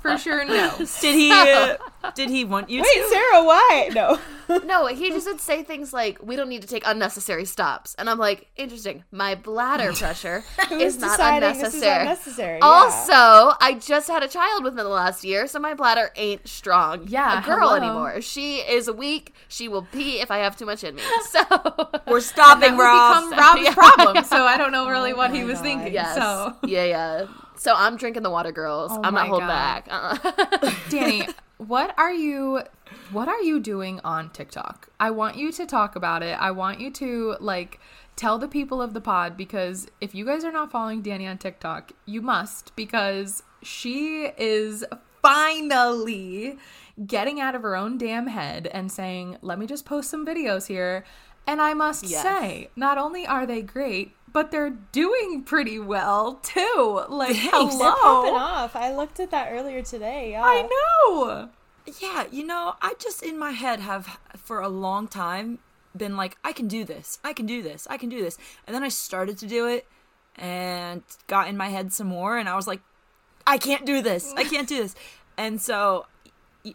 for 0.00 0.18
sure, 0.18 0.44
no. 0.44 0.74
Did 1.00 1.14
he? 1.14 1.30
Uh, 1.30 1.76
did 2.14 2.30
he 2.30 2.44
want 2.44 2.68
you? 2.68 2.82
Wait, 2.82 3.02
to? 3.02 3.08
Sarah, 3.08 3.44
why? 3.44 3.90
No. 3.94 4.18
no, 4.64 4.86
he 4.86 5.10
just 5.10 5.26
would 5.26 5.40
say 5.40 5.62
things 5.62 5.92
like, 5.92 6.18
"We 6.22 6.36
don't 6.36 6.48
need 6.48 6.62
to 6.62 6.68
take 6.68 6.82
unnecessary 6.86 7.44
stops," 7.44 7.94
and 7.96 8.10
I'm 8.10 8.18
like, 8.18 8.48
"Interesting. 8.56 9.04
My 9.10 9.34
bladder 9.34 9.92
pressure 9.94 10.44
is 10.70 10.98
not 10.98 11.18
unnecessary. 11.20 12.02
unnecessary. 12.02 12.58
Yeah. 12.58 12.66
Also, 12.66 13.56
I 13.60 13.78
just 13.80 14.08
had 14.08 14.22
a 14.22 14.28
child 14.28 14.64
within 14.64 14.78
the 14.78 14.88
last 14.88 15.24
year, 15.24 15.46
so 15.46 15.58
my 15.58 15.74
bladder 15.74 16.10
ain't 16.16 16.46
strong. 16.48 17.06
Yeah, 17.08 17.42
a 17.42 17.46
girl 17.46 17.68
hello. 17.68 17.74
anymore. 17.74 18.20
She 18.20 18.56
is 18.56 18.90
weak. 18.90 19.34
She 19.48 19.68
will 19.68 19.82
pee 19.92 20.20
if 20.20 20.30
I 20.30 20.38
have 20.38 20.56
too 20.56 20.66
much 20.66 20.84
in 20.84 20.96
me. 20.96 21.02
So 21.30 21.90
we're 22.06 22.20
stopping. 22.20 22.76
Rob. 22.76 23.30
Become 23.30 23.38
Rob's 23.38 23.62
yeah. 23.62 23.74
problem. 23.74 24.24
So 24.24 24.44
I 24.44 24.56
don't 24.56 24.72
know 24.72 24.88
really 24.88 25.12
oh 25.12 25.16
what 25.16 25.34
he 25.34 25.44
was 25.44 25.58
God. 25.58 25.62
thinking. 25.62 25.92
Yes. 25.94 26.14
So 26.14 26.56
yeah, 26.64 26.84
yeah. 26.84 27.26
So 27.62 27.72
I'm 27.76 27.96
drinking 27.96 28.24
the 28.24 28.30
water, 28.30 28.50
girls. 28.50 28.90
Oh 28.92 29.00
I'm 29.04 29.14
not 29.14 29.28
holding 29.28 29.46
back. 29.46 29.86
Uh-uh. 29.88 30.72
Danny, 30.88 31.28
what 31.58 31.96
are 31.96 32.12
you 32.12 32.62
what 33.12 33.28
are 33.28 33.40
you 33.40 33.60
doing 33.60 34.00
on 34.02 34.30
TikTok? 34.30 34.88
I 34.98 35.12
want 35.12 35.36
you 35.36 35.52
to 35.52 35.64
talk 35.64 35.94
about 35.94 36.24
it. 36.24 36.36
I 36.40 36.50
want 36.50 36.80
you 36.80 36.90
to 36.90 37.36
like 37.38 37.78
tell 38.16 38.36
the 38.36 38.48
people 38.48 38.82
of 38.82 38.94
the 38.94 39.00
pod 39.00 39.36
because 39.36 39.86
if 40.00 40.12
you 40.12 40.26
guys 40.26 40.42
are 40.42 40.50
not 40.50 40.72
following 40.72 41.02
Danny 41.02 41.28
on 41.28 41.38
TikTok, 41.38 41.92
you 42.04 42.20
must 42.20 42.74
because 42.74 43.44
she 43.62 44.32
is 44.36 44.84
finally 45.22 46.58
getting 47.06 47.40
out 47.40 47.54
of 47.54 47.62
her 47.62 47.76
own 47.76 47.96
damn 47.96 48.26
head 48.26 48.66
and 48.66 48.90
saying, 48.90 49.36
"Let 49.40 49.60
me 49.60 49.66
just 49.66 49.84
post 49.84 50.10
some 50.10 50.26
videos 50.26 50.66
here." 50.66 51.04
And 51.46 51.60
I 51.60 51.74
must 51.74 52.04
yes. 52.04 52.22
say, 52.22 52.70
not 52.76 52.98
only 52.98 53.26
are 53.26 53.46
they 53.46 53.62
great, 53.62 54.14
but 54.32 54.50
they're 54.50 54.70
doing 54.70 55.42
pretty 55.42 55.78
well 55.78 56.34
too. 56.42 57.04
Like, 57.08 57.36
Thanks. 57.36 57.52
hello, 57.52 57.78
they're 57.78 57.92
popping 57.92 58.34
off. 58.34 58.76
I 58.76 58.94
looked 58.94 59.20
at 59.20 59.30
that 59.30 59.52
earlier 59.52 59.82
today. 59.82 60.32
Yeah. 60.32 60.42
I 60.44 60.62
know. 60.62 61.50
Yeah, 62.00 62.24
you 62.30 62.46
know, 62.46 62.74
I 62.80 62.94
just 62.98 63.22
in 63.22 63.38
my 63.38 63.50
head 63.50 63.80
have 63.80 64.18
for 64.36 64.60
a 64.60 64.68
long 64.68 65.08
time 65.08 65.58
been 65.96 66.16
like, 66.16 66.36
I 66.44 66.52
can 66.52 66.68
do 66.68 66.84
this, 66.84 67.18
I 67.24 67.32
can 67.32 67.44
do 67.44 67.60
this, 67.62 67.86
I 67.90 67.98
can 67.98 68.08
do 68.08 68.22
this, 68.22 68.38
and 68.66 68.74
then 68.74 68.82
I 68.82 68.88
started 68.88 69.36
to 69.38 69.46
do 69.46 69.66
it 69.66 69.86
and 70.36 71.02
got 71.26 71.48
in 71.48 71.56
my 71.56 71.68
head 71.68 71.92
some 71.92 72.06
more, 72.06 72.38
and 72.38 72.48
I 72.48 72.56
was 72.56 72.66
like, 72.66 72.80
I 73.46 73.58
can't 73.58 73.84
do 73.84 74.00
this, 74.00 74.32
I 74.36 74.44
can't 74.44 74.68
do 74.68 74.80
this, 74.80 74.94
and 75.36 75.60
so 75.60 76.06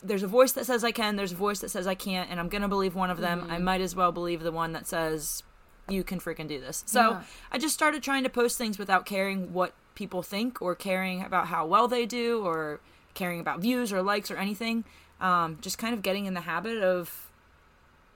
there's 0.04 0.24
a 0.24 0.28
voice 0.28 0.52
that 0.52 0.66
says 0.66 0.84
I 0.84 0.92
can, 0.92 1.16
there's 1.16 1.32
a 1.32 1.38
voice 1.38 1.60
that 1.60 1.70
says 1.70 1.88
I 1.88 1.96
can't, 1.96 2.30
and 2.30 2.40
I'm 2.40 2.50
gonna 2.50 2.68
believe 2.68 2.94
one 2.94 3.10
of 3.10 3.20
them. 3.20 3.42
Mm-hmm. 3.42 3.52
I 3.52 3.58
might 3.60 3.82
as 3.82 3.96
well 3.96 4.12
believe 4.12 4.44
the 4.44 4.52
one 4.52 4.74
that 4.74 4.86
says 4.86 5.44
you 5.90 6.04
can 6.04 6.20
freaking 6.20 6.48
do 6.48 6.60
this. 6.60 6.84
So 6.86 7.12
yeah. 7.12 7.24
I 7.52 7.58
just 7.58 7.74
started 7.74 8.04
trying 8.04 8.24
to 8.24 8.30
post 8.30 8.58
things 8.58 8.78
without 8.78 9.06
caring 9.06 9.54
what 9.54 9.74
people 9.96 10.22
think 10.22 10.62
or 10.62 10.76
caring 10.76 11.24
about 11.24 11.48
how 11.48 11.66
well 11.66 11.88
they 11.88 12.06
do 12.06 12.46
or 12.46 12.80
caring 13.14 13.40
about 13.40 13.60
views 13.60 13.92
or 13.92 14.02
likes 14.02 14.30
or 14.30 14.38
anything. 14.38 14.84
Um, 15.20 15.58
just 15.62 15.78
kind 15.78 15.94
of 15.94 16.02
getting 16.02 16.26
in 16.26 16.34
the 16.34 16.42
habit 16.42 16.78
of 16.84 17.30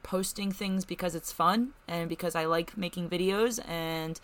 posting 0.03 0.51
things 0.51 0.85
because 0.85 1.15
it's 1.15 1.31
fun 1.31 1.73
and 1.87 2.09
because 2.09 2.35
I 2.35 2.45
like 2.45 2.77
making 2.77 3.09
videos 3.09 3.59
and 3.67 4.19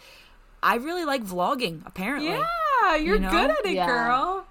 I 0.61 0.75
really 0.75 1.05
like 1.05 1.23
vlogging 1.23 1.85
apparently. 1.85 2.31
Yeah, 2.31 2.95
you're 2.95 3.15
you 3.15 3.21
know? 3.21 3.31
good 3.31 3.51
at 3.51 3.65
it, 3.65 3.73
yeah. 3.73 3.87
girl. 3.87 4.45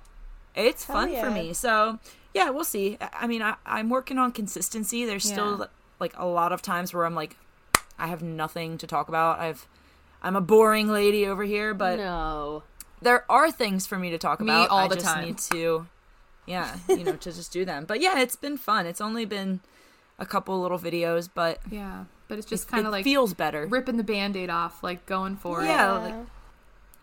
It's 0.55 0.85
Hell 0.85 0.97
fun 0.97 1.13
yeah. 1.13 1.23
for 1.23 1.31
me. 1.31 1.53
So, 1.53 1.99
yeah, 2.35 2.51
we'll 2.51 2.65
see. 2.65 2.99
I 3.13 3.27
mean, 3.27 3.43
I, 3.43 3.57
am 3.67 3.91
working 3.91 4.19
on 4.19 4.33
consistency. 4.33 5.05
There's 5.05 5.27
yeah. 5.27 5.33
still 5.33 5.67
like 6.01 6.15
a 6.17 6.27
lot 6.27 6.53
of 6.53 6.63
times 6.63 6.95
where 6.95 7.05
I'm 7.05 7.15
like, 7.15 7.37
I 7.99 8.07
have 8.09 8.23
nothing 8.23 8.79
to 8.79 8.87
talk 8.87 9.09
about. 9.09 9.39
I've 9.39 9.67
I'm 10.23 10.37
a 10.37 10.41
boring 10.41 10.89
lady 10.89 11.27
over 11.27 11.45
here, 11.45 11.75
but 11.75 11.99
no. 11.99 12.63
There 13.03 13.31
are 13.31 13.51
things 13.51 13.87
for 13.87 13.99
me 13.99 14.11
to 14.11 14.19
talk 14.19 14.41
me 14.41 14.47
about. 14.47 14.71
all 14.71 14.79
I 14.79 14.89
the 14.89 14.95
just 14.97 15.07
time. 15.07 15.25
need 15.25 15.39
to 15.53 15.87
yeah, 16.47 16.77
you 16.89 17.05
know, 17.05 17.17
to 17.17 17.33
just 17.33 17.53
do 17.53 17.65
them. 17.65 17.85
But 17.85 18.01
yeah, 18.01 18.21
it's 18.21 18.37
been 18.37 18.57
fun. 18.57 18.87
It's 18.87 19.01
only 19.01 19.25
been 19.25 19.61
a 20.19 20.25
couple 20.25 20.61
little 20.61 20.79
videos, 20.79 21.29
but 21.33 21.59
yeah, 21.71 22.05
but 22.29 22.39
it's 22.39 22.47
just 22.47 22.69
kind 22.69 22.87
of 22.87 22.93
like 22.93 23.05
feels 23.05 23.35
better 23.35 23.67
ripping 23.67 23.97
the 23.97 24.05
band-aid 24.05 24.49
off, 24.49 24.83
like 24.83 25.05
going 25.07 25.37
for 25.37 25.63
yeah, 25.63 25.71
it. 25.71 26.09
Yeah. 26.09 26.17
Like, 26.17 26.27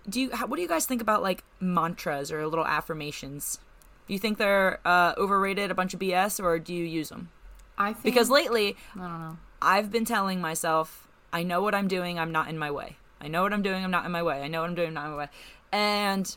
do 0.09 0.21
you 0.21 0.29
what 0.29 0.55
do 0.55 0.61
you 0.61 0.67
guys 0.67 0.85
think 0.85 1.01
about 1.01 1.21
like 1.21 1.43
mantras 1.59 2.31
or 2.31 2.45
little 2.47 2.65
affirmations? 2.65 3.59
Do 4.07 4.13
you 4.13 4.19
think 4.19 4.37
they're 4.37 4.79
uh, 4.85 5.13
overrated, 5.17 5.71
a 5.71 5.75
bunch 5.75 5.93
of 5.93 5.99
BS, 5.99 6.43
or 6.43 6.59
do 6.59 6.73
you 6.73 6.83
use 6.83 7.09
them? 7.09 7.29
I 7.77 7.93
think 7.93 8.03
because 8.03 8.29
lately, 8.29 8.75
I 8.95 8.99
don't 8.99 9.19
know. 9.19 9.37
I've 9.63 9.91
been 9.91 10.05
telling 10.05 10.41
myself, 10.41 11.07
I 11.31 11.43
know 11.43 11.61
what 11.61 11.73
I'm 11.73 11.87
doing. 11.87 12.19
I'm 12.19 12.31
not 12.31 12.49
in 12.49 12.57
my 12.57 12.71
way. 12.71 12.97
I 13.19 13.27
know 13.27 13.41
what 13.43 13.53
I'm 13.53 13.61
doing. 13.61 13.83
I'm 13.83 13.91
not 13.91 14.05
in 14.05 14.11
my 14.11 14.21
way. 14.21 14.41
I 14.41 14.47
know 14.47 14.61
what 14.61 14.69
I'm 14.69 14.75
doing. 14.75 14.89
I'm 14.89 14.93
not 14.93 15.05
in 15.05 15.11
my 15.11 15.17
way. 15.17 15.27
And 15.71 16.35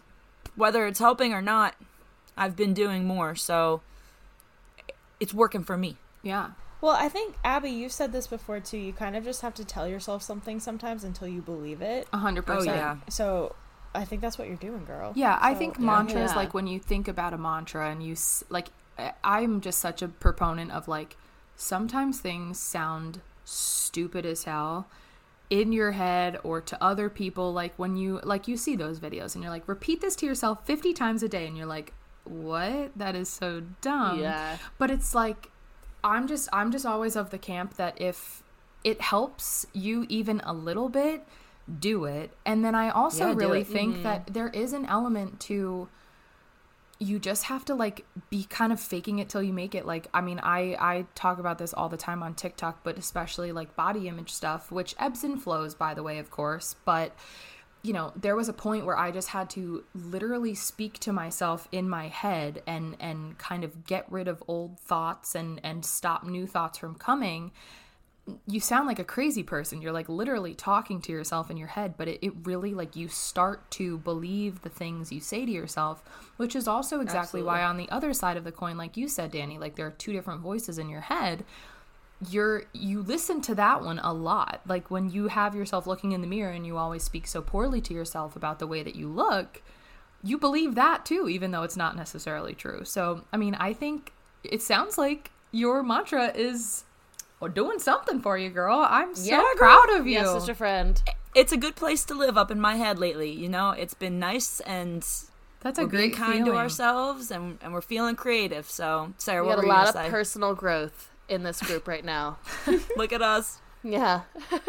whether 0.55 0.87
it's 0.87 0.99
helping 0.99 1.33
or 1.33 1.43
not, 1.43 1.75
I've 2.37 2.57
been 2.57 2.75
doing 2.75 3.05
more. 3.05 3.35
So 3.35 3.83
it's 5.21 5.35
working 5.35 5.65
for 5.65 5.77
me. 5.77 5.97
Yeah. 6.23 6.51
Well, 6.81 6.95
I 6.95 7.09
think 7.09 7.37
Abby, 7.43 7.71
you've 7.71 7.93
said 7.93 8.13
this 8.13 8.27
before 8.27 8.61
too. 8.61 8.79
You 8.79 8.93
kind 8.93 9.17
of 9.17 9.25
just 9.25 9.43
have 9.43 9.55
to 9.55 9.65
tell 9.65 9.89
yourself 9.89 10.23
something 10.23 10.61
sometimes 10.61 11.05
until 11.05 11.27
you 11.27 11.41
believe 11.41 11.83
it. 11.83 12.07
A 12.13 12.19
hundred 12.19 12.45
oh, 12.49 12.57
percent. 12.57 12.77
Oh 12.77 12.79
yeah. 12.79 12.97
So 13.09 13.55
I 13.95 14.05
think 14.05 14.21
that's 14.21 14.39
what 14.39 14.47
you're 14.47 14.57
doing, 14.57 14.85
girl. 14.85 15.13
Yeah, 15.17 15.39
so, 15.39 15.45
I 15.47 15.55
think 15.55 15.79
mantras 15.79 16.31
yeah. 16.31 16.37
like 16.37 16.55
when 16.55 16.67
you 16.67 16.79
think 16.79 17.09
about 17.09 17.33
a 17.33 17.39
mantra 17.39 17.91
and 17.91 18.03
you 18.03 18.15
like, 18.51 18.69
I'm 19.25 19.61
just 19.61 19.79
such 19.79 20.03
a 20.03 20.09
proponent 20.09 20.71
of 20.71 20.87
like 20.87 21.17
sometimes 21.57 22.21
things 22.21 22.61
sound 22.61 23.21
stupid 23.45 24.27
as 24.27 24.45
hell 24.45 24.87
in 25.49 25.73
your 25.73 25.93
head 25.93 26.39
or 26.43 26.61
to 26.61 26.83
other 26.83 27.09
people 27.09 27.53
like 27.53 27.73
when 27.77 27.97
you 27.97 28.21
like 28.25 28.49
you 28.49 28.57
see 28.57 28.75
those 28.75 28.99
videos 28.99 29.35
and 29.35 29.45
you're 29.45 29.53
like 29.53 29.67
repeat 29.69 30.01
this 30.01 30.17
to 30.17 30.27
yourself 30.27 30.67
50 30.67 30.93
times 30.93 31.23
a 31.23 31.29
day 31.29 31.47
and 31.47 31.57
you're 31.57 31.67
like 31.67 31.93
what? 32.29 32.91
That 32.97 33.15
is 33.15 33.29
so 33.29 33.63
dumb. 33.81 34.21
Yeah. 34.21 34.59
But 34.79 34.91
it's 34.91 35.15
like 35.15 35.51
i'm 36.05 36.29
just 36.29 36.49
i'm 36.53 36.71
just 36.71 36.87
always 36.87 37.17
of 37.17 37.31
the 37.31 37.39
camp 37.39 37.75
that 37.77 38.01
if 38.01 38.43
it 38.85 39.01
helps 39.01 39.67
you 39.73 40.07
even 40.09 40.41
a 40.45 40.53
little 40.53 40.89
bit 40.89 41.27
do 41.81 42.05
it. 42.05 42.33
And 42.45 42.65
then 42.65 42.75
i 42.75 42.91
also 42.91 43.29
yeah, 43.29 43.35
really 43.35 43.65
think 43.65 43.95
mm-hmm. 43.95 44.03
that 44.05 44.33
there 44.33 44.49
is 44.49 44.73
an 44.73 44.87
element 44.87 45.41
to 45.41 45.89
you 46.99 47.19
just 47.19 47.45
have 47.45 47.65
to 47.67 47.75
like 47.75 48.07
be 48.31 48.45
kind 48.45 48.73
of 48.73 48.81
faking 48.81 49.19
it 49.19 49.29
till 49.29 49.43
you 49.43 49.53
make 49.53 49.75
it. 49.75 49.87
Like 49.87 50.09
i 50.15 50.21
mean 50.21 50.41
i 50.43 50.77
i 50.79 51.07
talk 51.15 51.39
about 51.39 51.59
this 51.59 51.75
all 51.75 51.89
the 51.89 51.97
time 51.97 52.23
on 52.23 52.35
tiktok 52.35 52.83
but 52.83 52.99
especially 52.99 53.53
like 53.53 53.77
body 53.77 54.09
image 54.09 54.33
stuff 54.33 54.73
which 54.73 54.95
ebbs 54.99 55.23
and 55.23 55.43
flows 55.43 55.75
by 55.75 55.95
the 55.95 56.03
way 56.03 56.19
of 56.19 56.31
course. 56.31 56.75
But 56.85 57.15
you 57.83 57.93
know 57.93 58.13
there 58.17 58.35
was 58.35 58.49
a 58.49 58.53
point 58.53 58.85
where 58.85 58.99
i 58.99 59.13
just 59.13 59.29
had 59.29 59.49
to 59.51 59.85
literally 59.95 60.55
speak 60.55 60.99
to 60.99 61.13
myself 61.13 61.69
in 61.71 61.89
my 61.89 62.09
head 62.09 62.63
and 62.67 62.97
and 62.99 63.39
kind 63.39 63.63
of 63.63 63.87
get 63.87 64.11
rid 64.11 64.27
of 64.27 64.43
old 64.49 64.81
thoughts 64.81 65.35
and 65.35 65.61
and 65.63 65.85
stop 65.85 66.25
new 66.25 66.47
thoughts 66.47 66.79
from 66.79 66.95
coming 66.97 67.53
you 68.47 68.61
sound 68.61 68.87
like 68.87 68.99
a 68.99 69.05
crazy 69.05 69.43
person. 69.43 69.81
You're 69.81 69.93
like 69.93 70.09
literally 70.09 70.55
talking 70.55 71.01
to 71.03 71.13
yourself 71.13 71.51
in 71.51 71.57
your 71.57 71.69
head, 71.69 71.95
but 71.97 72.09
it, 72.09 72.19
it 72.23 72.33
really 72.43 72.75
like 72.75 72.97
you 72.97 73.09
start 73.09 73.71
to 73.73 73.99
believe 73.99 74.63
the 74.63 74.69
things 74.69 75.13
you 75.13 75.21
say 75.21 75.47
to 75.47 75.53
yourself, 75.53 76.03
which 76.37 76.57
is 76.57 76.67
also 76.67 77.01
exactly 77.01 77.41
Absolutely. 77.41 77.47
why 77.47 77.63
on 77.63 77.77
the 77.77 77.89
other 77.89 78.13
side 78.13 78.37
of 78.37 78.45
the 78.45 78.53
coin, 78.53 78.77
like 78.77 78.97
you 78.97 79.09
said, 79.09 79.31
Danny, 79.31 79.59
like 79.59 79.77
there 79.77 79.87
are 79.87 79.93
two 79.93 80.13
different 80.13 80.41
voices 80.41 80.79
in 80.79 80.89
your 80.89 81.03
head. 81.03 81.45
You're 82.29 82.65
you 82.73 83.03
listen 83.03 83.43
to 83.43 83.55
that 83.57 83.83
one 83.83 84.01
a 84.01 84.13
lot. 84.13 84.61
Like 84.67 84.91
when 84.91 85.11
you 85.11 85.29
have 85.29 85.55
yourself 85.55 85.87
looking 85.87 86.13
in 86.13 86.21
the 86.21 86.27
mirror 86.27 86.51
and 86.51 86.67
you 86.67 86.77
always 86.77 87.05
speak 87.05 87.27
so 87.29 87.43
poorly 87.43 87.81
to 87.83 87.95
yourself 87.95 88.35
about 88.35 88.59
the 88.59 88.67
way 88.67 88.83
that 88.83 88.97
you 88.97 89.09
look, 89.09 89.63
you 90.25 90.37
believe 90.37 90.75
that 90.75 91.05
too, 91.05 91.29
even 91.29 91.53
though 91.53 91.63
it's 91.63 91.77
not 91.77 91.95
necessarily 91.95 92.55
true. 92.55 92.85
So 92.85 93.23
I 93.33 93.37
mean, 93.37 93.55
I 93.55 93.73
think 93.73 94.13
it 94.43 94.63
sounds 94.63 94.99
like 94.99 95.31
your 95.53 95.83
mantra 95.83 96.33
is 96.35 96.85
or 97.41 97.49
doing 97.49 97.79
something 97.79 98.21
for 98.21 98.39
you, 98.39 98.51
girl. 98.51 98.87
I'm 98.89 99.15
so 99.15 99.31
yeah, 99.31 99.45
proud 99.57 99.91
of 99.91 100.07
you. 100.07 100.15
Yes, 100.15 100.33
sister 100.33 100.55
friend. 100.55 101.01
It's 101.35 101.53
a 101.53 101.57
good 101.57 101.77
place 101.77 102.05
to 102.07 102.15
live 102.15 102.39
up 102.39 102.51
in 102.51 102.61
my 102.61 102.77
head 102.77 102.99
lately. 102.99 103.31
You 103.31 103.49
know, 103.49 103.71
it's 103.71 103.95
been 103.95 104.19
nice 104.19 104.61
and 104.61 105.07
that's 105.61 105.79
a 105.79 105.83
we're 105.83 105.89
great 105.89 105.99
being 105.99 106.13
kind 106.13 106.33
feeling. 106.33 106.53
to 106.53 106.59
ourselves 106.59 107.31
and, 107.31 107.59
and 107.61 107.73
we're 107.73 107.83
feeling 107.83 108.17
creative. 108.17 108.71
So, 108.71 109.13
Sarah, 109.19 109.43
we 109.43 109.51
got 109.51 109.65
a 109.65 109.67
lot 109.67 109.89
of 109.89 109.95
say? 109.95 110.09
personal 110.09 110.55
growth 110.55 111.11
in 111.29 111.43
this 111.43 111.61
group 111.61 111.87
right 111.87 112.05
now. 112.05 112.39
Look 112.97 113.13
at 113.13 113.23
us. 113.23 113.61
Yeah. 113.83 114.23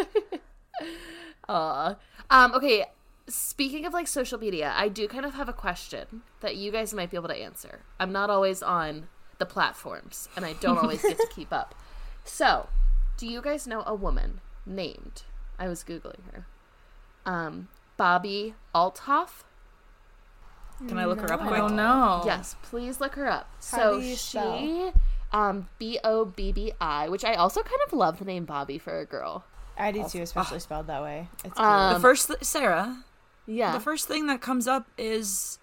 Uh, 1.50 1.96
um, 2.30 2.54
okay. 2.54 2.86
Speaking 3.30 3.86
of 3.86 3.94
like 3.94 4.08
social 4.08 4.40
media, 4.40 4.74
I 4.76 4.90
do 4.90 5.08
kind 5.08 5.26
of 5.26 5.34
have 5.34 5.50
a 5.50 5.54
question 5.54 6.22
that 6.42 6.56
you 6.56 6.72
guys 6.72 6.94
might 6.94 7.10
be 7.10 7.18
able 7.18 7.30
to 7.30 7.36
answer. 7.36 7.82
I'm 8.00 8.12
not 8.12 8.30
always 8.30 8.64
on 8.64 9.08
the 9.38 9.46
platforms, 9.46 10.30
and 10.36 10.46
I 10.46 10.54
don't 10.54 10.78
always 10.78 11.02
get 11.02 11.18
to 11.18 11.28
keep 11.34 11.52
up. 11.52 11.76
So, 12.28 12.68
do 13.18 13.26
you 13.28 13.42
guys 13.42 13.66
know 13.68 13.84
a 13.86 13.96
woman 13.96 14.42
named? 14.66 15.24
I 15.58 15.68
was 15.68 15.84
googling 15.84 16.20
her. 16.32 16.46
Um, 17.26 17.70
Bobbi 17.98 18.54
Althoff. 18.76 19.44
Can 20.88 20.98
I 21.00 21.06
look 21.06 21.22
her 21.22 21.32
up? 21.34 21.42
I 21.42 21.48
quick? 21.48 21.60
don't 21.60 21.76
know. 21.76 22.22
Yes, 22.26 22.56
please 22.62 23.00
look 23.02 23.16
her 23.16 23.28
up. 23.28 23.50
How 23.72 23.78
so 23.78 24.00
do 24.00 24.06
you 24.06 24.16
she, 24.16 24.92
um, 25.32 25.68
B 25.80 25.98
O 26.04 26.26
B 26.26 26.52
B 26.52 26.72
I, 26.80 27.10
which 27.10 27.26
I 27.26 27.34
also 27.34 27.64
kind 27.64 27.80
of 27.88 27.94
love 27.94 28.20
the 28.20 28.26
name 28.26 28.46
Bobby 28.46 28.78
for 28.78 29.00
a 29.00 29.06
girl. 29.06 29.44
I 29.78 29.92
do 29.92 30.08
too, 30.08 30.22
especially 30.22 30.60
spelled 30.60 30.88
that 30.88 31.02
way. 31.02 31.30
It's 31.44 31.56
cute. 31.56 31.60
Um, 31.60 31.94
The 31.96 32.00
first, 32.00 32.28
th- 32.28 32.44
Sarah, 32.44 33.04
Yeah. 33.48 33.72
the 33.74 33.80
first 33.80 34.08
thing 34.08 34.28
that 34.28 34.42
comes 34.42 34.68
up 34.68 34.88
is 34.98 35.58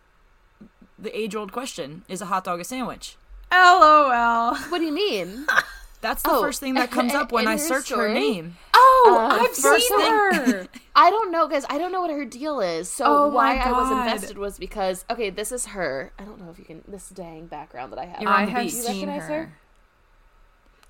the 0.98 1.16
age-old 1.16 1.52
question: 1.52 2.04
Is 2.08 2.20
a 2.20 2.26
hot 2.26 2.42
dog 2.44 2.58
a 2.60 2.64
sandwich? 2.64 3.16
LOL. 3.52 4.56
what 4.56 4.78
do 4.78 4.84
you 4.84 4.92
mean? 4.92 5.46
That's 6.04 6.22
the 6.22 6.30
Oh, 6.32 6.42
first 6.42 6.60
thing 6.60 6.74
that 6.74 6.90
comes 6.90 7.14
up 7.14 7.32
when 7.32 7.48
I 7.48 7.52
her 7.52 7.58
search 7.58 7.88
her 7.88 8.12
name. 8.12 8.56
Oh, 8.74 9.16
Uh, 9.18 9.42
I've 9.42 9.56
first 9.56 9.88
seen 9.88 9.98
thing- 9.98 10.12
her. 10.12 10.68
I 10.94 11.08
don't 11.10 11.32
know, 11.32 11.48
guys. 11.48 11.64
I 11.70 11.78
don't 11.78 11.92
know 11.92 12.02
what 12.02 12.10
her 12.10 12.24
deal 12.26 12.60
is. 12.60 12.90
So 12.90 13.04
Oh 13.06 13.28
why 13.28 13.56
I 13.56 13.72
was 13.72 13.90
invested 13.90 14.36
was 14.38 14.58
because 14.58 15.04
okay, 15.10 15.30
this 15.30 15.50
is 15.50 15.66
her. 15.66 16.12
I 16.18 16.24
don't 16.24 16.38
know 16.40 16.50
if 16.50 16.58
you 16.58 16.64
can. 16.66 16.82
This 16.86 17.08
dang 17.08 17.46
background 17.46 17.90
that 17.92 17.98
I 17.98 18.04
have. 18.04 18.20
You're 18.20 18.30
on 18.30 18.42
I 18.42 18.44
the 18.44 18.50
have 18.52 18.62
beach. 18.64 18.74
You 18.74 18.82
seen 18.82 19.08
recognize 19.08 19.28
her. 19.28 19.34
her? 19.46 19.52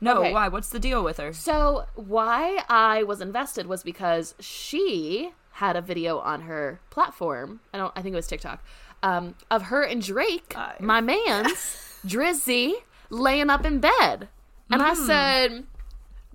No, 0.01 0.19
Okay. 0.19 0.33
why? 0.33 0.49
What's 0.49 0.69
the 0.69 0.81
deal 0.81 1.03
with 1.05 1.19
her? 1.19 1.33
So 1.33 1.87
why 1.95 2.63
I 2.69 3.05
was 3.05 3.21
invested 3.21 3.67
was 3.67 3.83
because 3.83 4.35
she 4.41 5.31
had 5.53 5.77
a 5.77 5.81
video 5.81 6.19
on 6.19 6.43
her 6.43 6.81
platform. 6.91 7.61
I 7.73 7.79
don't. 7.79 7.93
I 7.97 8.03
think 8.03 8.13
it 8.15 8.17
was 8.17 8.27
TikTok. 8.27 8.63
Um, 9.03 9.37
of 9.51 9.65
her 9.65 9.83
and 9.83 10.03
Drake, 10.03 10.55
I- 10.57 10.75
my 10.81 11.01
man's 11.01 11.53
Drizzy, 12.07 12.73
laying 13.11 13.49
up 13.51 13.65
in 13.65 13.79
bed, 13.79 14.29
and 14.71 14.83
I 14.83 14.95
Hmm. 14.95 15.07
said, 15.07 15.67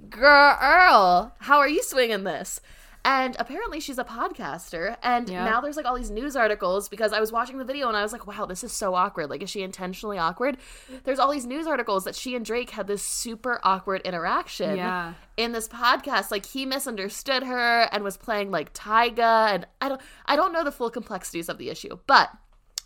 "Girl, 0.09 1.33
how 1.39 1.57
are 1.59 1.67
you 1.69 1.83
swinging 1.83 2.23
this?" 2.23 2.59
And 3.05 3.35
apparently 3.39 3.79
she's 3.79 3.97
a 3.97 4.03
podcaster, 4.03 4.97
and 5.01 5.29
Yeah. 5.29 5.45
now 5.45 5.61
there's 5.61 5.77
like 5.77 5.85
all 5.85 5.95
these 5.95 6.11
news 6.11 6.35
articles 6.35 6.89
because 6.89 7.13
I 7.13 7.21
was 7.21 7.31
watching 7.31 7.57
the 7.57 7.63
video 7.63 7.87
and 7.87 7.95
I 7.95 8.03
was 8.03 8.11
like, 8.11 8.27
"Wow, 8.27 8.45
this 8.45 8.61
is 8.61 8.73
so 8.73 8.93
awkward. 8.93 9.29
Like, 9.29 9.41
is 9.41 9.49
she 9.49 9.61
intentionally 9.63 10.17
awkward?" 10.17 10.57
There's 11.05 11.17
all 11.17 11.31
these 11.31 11.45
news 11.45 11.65
articles 11.65 12.03
that 12.03 12.13
she 12.15 12.35
and 12.35 12.43
Drake 12.45 12.71
had 12.71 12.87
this 12.87 13.01
super 13.01 13.61
awkward 13.63 14.01
interaction 14.01 14.75
Yeah. 14.77 15.13
in 15.37 15.53
this 15.53 15.69
podcast 15.69 16.29
like 16.29 16.45
he 16.47 16.65
misunderstood 16.65 17.43
her 17.43 17.83
and 17.93 18.03
was 18.03 18.17
playing 18.17 18.51
like 18.51 18.73
Tyga 18.73 19.53
and 19.53 19.65
I 19.79 19.87
don't 19.89 20.01
I 20.25 20.35
don't 20.35 20.51
know 20.51 20.65
the 20.65 20.71
full 20.71 20.89
complexities 20.89 21.47
of 21.47 21.57
the 21.57 21.69
issue 21.69 21.99
but 22.05 22.29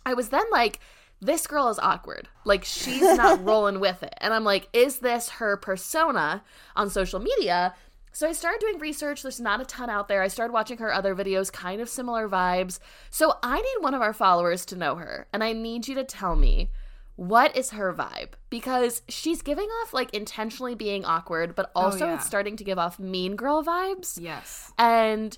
I 0.06 0.14
was 0.14 0.28
then 0.28 0.44
like 0.52 0.78
this 1.24 1.46
girl 1.46 1.68
is 1.68 1.78
awkward 1.78 2.28
like 2.44 2.64
she's 2.64 3.16
not 3.16 3.42
rolling 3.44 3.80
with 3.80 4.02
it 4.02 4.14
and 4.18 4.34
I'm 4.34 4.44
like 4.44 4.68
is 4.72 4.98
this 4.98 5.28
her 5.30 5.56
persona 5.56 6.42
on 6.76 6.90
social 6.90 7.20
media 7.20 7.74
so 8.12 8.28
I 8.28 8.32
started 8.32 8.60
doing 8.60 8.78
research 8.78 9.22
there's 9.22 9.40
not 9.40 9.60
a 9.60 9.64
ton 9.64 9.90
out 9.90 10.08
there 10.08 10.22
I 10.22 10.28
started 10.28 10.52
watching 10.52 10.78
her 10.78 10.92
other 10.92 11.14
videos 11.14 11.52
kind 11.52 11.80
of 11.80 11.88
similar 11.88 12.28
vibes 12.28 12.78
so 13.10 13.34
I 13.42 13.56
need 13.56 13.76
one 13.82 13.94
of 13.94 14.02
our 14.02 14.12
followers 14.12 14.64
to 14.66 14.76
know 14.76 14.96
her 14.96 15.26
and 15.32 15.42
I 15.42 15.52
need 15.52 15.88
you 15.88 15.94
to 15.96 16.04
tell 16.04 16.36
me 16.36 16.70
what 17.16 17.56
is 17.56 17.70
her 17.70 17.94
vibe? 17.94 18.30
Because 18.50 19.02
she's 19.08 19.40
giving 19.40 19.68
off 19.68 19.94
like 19.94 20.12
intentionally 20.12 20.74
being 20.74 21.04
awkward, 21.04 21.54
but 21.54 21.70
oh, 21.76 21.82
also 21.82 22.06
yeah. 22.06 22.14
it's 22.14 22.26
starting 22.26 22.56
to 22.56 22.64
give 22.64 22.78
off 22.78 22.98
mean 22.98 23.36
girl 23.36 23.62
vibes. 23.62 24.18
Yes. 24.20 24.72
And 24.78 25.36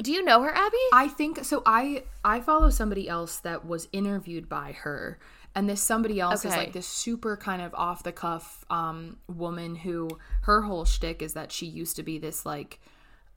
do 0.00 0.12
you 0.12 0.24
know 0.24 0.42
her, 0.42 0.54
Abby? 0.54 0.76
I 0.92 1.08
think 1.08 1.44
so. 1.44 1.62
I 1.66 2.04
I 2.24 2.40
follow 2.40 2.70
somebody 2.70 3.08
else 3.08 3.38
that 3.38 3.66
was 3.66 3.88
interviewed 3.92 4.48
by 4.48 4.72
her, 4.72 5.18
and 5.54 5.68
this 5.68 5.80
somebody 5.80 6.20
else 6.20 6.44
is 6.44 6.56
like 6.56 6.72
this 6.72 6.86
super 6.86 7.36
kind 7.36 7.60
of 7.60 7.74
off 7.74 8.04
the 8.04 8.12
cuff 8.12 8.64
um, 8.70 9.16
woman 9.26 9.74
who 9.74 10.08
her 10.42 10.62
whole 10.62 10.84
shtick 10.84 11.20
is 11.20 11.34
that 11.34 11.50
she 11.50 11.66
used 11.66 11.96
to 11.96 12.04
be 12.04 12.18
this 12.18 12.46
like 12.46 12.78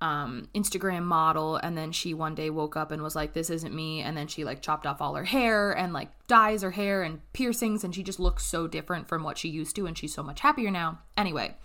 um, 0.01 0.49
Instagram 0.53 1.03
model, 1.03 1.55
and 1.55 1.76
then 1.76 1.91
she 1.91 2.14
one 2.14 2.36
day 2.36 2.51
woke 2.51 2.78
up 2.78 2.91
and 2.91 3.01
was 3.01 3.16
like, 3.16 3.34
"This 3.34 3.49
isn't 3.49 3.74
me," 3.74 4.01
and 4.01 4.16
then 4.16 4.28
she 4.28 4.43
like 4.43 4.62
chopped 4.62 4.86
off 4.86 5.01
all 5.01 5.16
her 5.16 5.26
hair 5.26 5.72
and 5.72 5.93
like 5.93 6.09
dyes 6.28 6.62
her 6.62 6.72
hair 6.72 7.01
and 7.01 7.22
piercings, 7.34 7.84
and 7.84 7.95
she 7.95 8.03
just 8.03 8.20
looks 8.20 8.45
so 8.45 8.68
different 8.68 9.07
from 9.07 9.24
what 9.24 9.39
she 9.39 9.49
used 9.49 9.76
to, 9.78 9.88
and 9.88 9.97
she's 9.97 10.14
so 10.14 10.22
much 10.22 10.41
happier 10.41 10.70
now. 10.70 10.99
Anyway, 11.18 11.55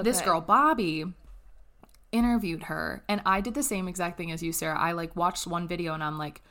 this 0.00 0.20
girl 0.20 0.40
Bobbi 0.40 1.12
interviewed 2.14 2.64
her 2.64 3.02
and 3.08 3.20
I 3.26 3.40
did 3.42 3.54
the 3.54 3.62
same 3.62 3.88
exact 3.88 4.16
thing 4.16 4.32
as 4.32 4.42
you, 4.42 4.52
Sarah. 4.52 4.78
I 4.78 4.92
like 4.92 5.14
watched 5.16 5.46
one 5.46 5.68
video 5.68 5.92
and 5.94 6.02
I'm 6.02 6.16
like, 6.18 6.42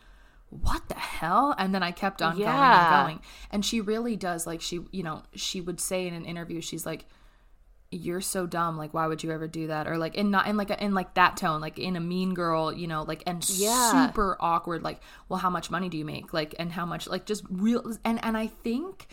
what 0.50 0.88
the 0.90 0.96
hell? 0.96 1.56
And 1.58 1.74
then 1.74 1.82
I 1.82 1.92
kept 1.92 2.22
on 2.22 2.38
going 2.38 2.74
and 2.76 2.90
going. 2.90 3.22
And 3.50 3.66
she 3.66 3.82
really 3.82 4.16
does 4.16 4.46
like 4.46 4.62
she, 4.62 4.82
you 4.92 5.02
know, 5.04 5.24
she 5.34 5.62
would 5.62 5.80
say 5.80 6.08
in 6.08 6.14
an 6.14 6.26
interview, 6.26 6.62
she's 6.62 6.86
like, 6.86 7.06
you're 7.92 8.22
so 8.22 8.46
dumb. 8.48 8.78
Like, 8.78 8.94
why 8.94 9.08
would 9.08 9.24
you 9.24 9.32
ever 9.32 9.48
do 9.48 9.68
that? 9.68 9.88
Or 9.88 9.98
like, 9.98 10.16
in 10.16 10.32
not 10.32 10.48
in 10.48 10.58
like 10.58 10.70
a, 10.72 10.84
in 10.84 10.94
like 10.94 11.14
that 11.16 11.38
tone, 11.38 11.62
like 11.62 11.80
in 11.80 11.96
a 11.96 12.00
mean 12.00 12.34
girl, 12.34 12.74
you 12.74 12.88
know, 12.88 13.04
like 13.04 13.24
and 13.28 13.48
Yeah. 13.50 13.92
super 13.92 14.36
awkward. 14.40 14.84
Like, 14.84 15.00
well, 15.30 15.40
how 15.40 15.50
much 15.52 15.72
money 15.72 15.90
do 15.90 15.98
you 15.98 16.06
make? 16.06 16.34
Like, 16.34 16.56
and 16.60 16.72
how 16.72 16.86
much? 16.86 17.08
Like, 17.08 17.26
just 17.26 17.44
real. 17.50 17.96
And 18.04 18.24
and 18.24 18.36
I 18.38 18.48
think 18.48 19.08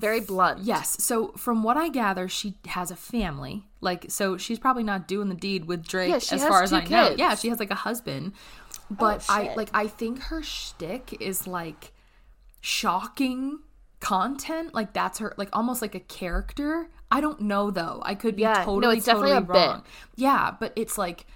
Very 0.00 0.20
blunt. 0.20 0.60
Yes. 0.62 0.96
So 1.04 1.32
from 1.36 1.62
what 1.62 1.76
I 1.76 1.88
gather, 1.90 2.26
she 2.28 2.54
has 2.68 2.90
a 2.90 2.96
family. 2.96 3.66
Like, 3.80 4.06
so 4.08 4.36
she's 4.36 4.58
probably 4.58 4.82
not 4.82 5.08
doing 5.08 5.28
the 5.28 5.34
deed 5.34 5.64
with 5.64 5.86
Drake 5.86 6.10
Yeah, 6.10 6.16
as 6.16 6.44
far 6.44 6.62
as 6.62 6.72
I 6.72 6.80
know. 6.84 7.08
kids. 7.08 7.18
Yeah, 7.18 7.34
she 7.34 7.48
has 7.48 7.58
like 7.58 7.70
a 7.70 7.74
husband. 7.76 8.32
Oh, 8.90 8.96
but 8.98 9.24
I 9.28 9.54
like 9.54 9.70
I 9.72 9.86
think 9.86 10.20
her 10.24 10.42
shtick 10.42 11.16
is 11.20 11.46
like 11.46 11.92
shocking 12.60 13.60
content. 14.00 14.74
Like 14.74 14.92
that's 14.92 15.18
her 15.18 15.34
like 15.36 15.48
almost 15.52 15.80
like 15.82 15.94
a 15.94 16.00
character. 16.00 16.88
I 17.10 17.20
don't 17.20 17.40
know 17.40 17.70
though. 17.70 18.02
I 18.04 18.14
could 18.14 18.36
be 18.36 18.42
Yeah, 18.42 18.52
no, 18.58 18.64
totally 18.64 18.96
definitely 19.00 19.30
totally 19.30 19.36
a 19.36 19.40
bit. 19.40 19.52
wrong. 19.52 19.82
Yeah, 20.16 20.54
but 20.58 20.72
it's 20.76 20.98
like 20.98 21.26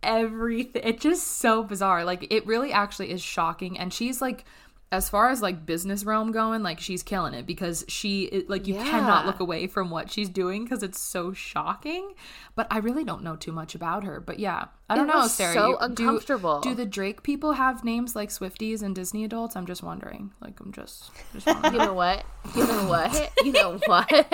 everything 0.00 0.80
it's 0.84 1.02
just 1.02 1.26
so 1.26 1.64
bizarre 1.64 2.04
like 2.04 2.32
it 2.32 2.46
really 2.46 2.72
actually 2.72 3.10
is 3.10 3.20
shocking 3.20 3.76
and 3.76 3.92
she's 3.92 4.22
like 4.22 4.44
as 4.90 5.10
far 5.10 5.28
as 5.28 5.42
like 5.42 5.66
business 5.66 6.04
realm 6.04 6.32
going 6.32 6.62
like 6.62 6.80
she's 6.80 7.02
killing 7.02 7.34
it 7.34 7.46
because 7.46 7.84
she 7.88 8.24
it, 8.24 8.48
like 8.48 8.66
you 8.66 8.74
cannot 8.74 9.26
look 9.26 9.38
away 9.38 9.66
from 9.66 9.90
what 9.90 10.10
she's 10.10 10.30
doing 10.30 10.64
because 10.64 10.82
it's 10.82 10.98
so 10.98 11.32
shocking 11.32 12.14
but 12.54 12.66
i 12.70 12.78
really 12.78 13.04
don't 13.04 13.22
know 13.22 13.36
too 13.36 13.52
much 13.52 13.74
about 13.74 14.04
her 14.04 14.18
but 14.18 14.38
yeah 14.38 14.64
i 14.88 14.96
don't 14.96 15.10
It 15.10 15.12
know 15.14 15.26
sarah 15.26 15.52
so 15.52 15.68
you- 15.68 15.76
do- 15.76 15.84
uncomfortable. 15.84 16.60
do, 16.60 16.74
the 16.74 16.86
drake 16.86 17.22
people 17.22 17.52
have 17.52 17.84
names 17.84 18.16
like 18.16 18.30
swifties 18.30 18.80
and 18.82 18.94
disney 18.94 19.24
adults 19.24 19.56
i'm 19.56 19.66
just 19.66 19.82
wondering 19.82 20.32
like 20.40 20.58
i'm 20.60 20.72
just 20.72 21.10
just 21.34 21.46
wondering 21.46 21.74
You 21.74 21.78
know 21.80 21.92
what? 21.94 22.24
You 22.56 22.66
know 22.66 22.88
what? 22.88 23.32
You 23.44 23.52
know 23.52 23.78
what? 23.86 24.06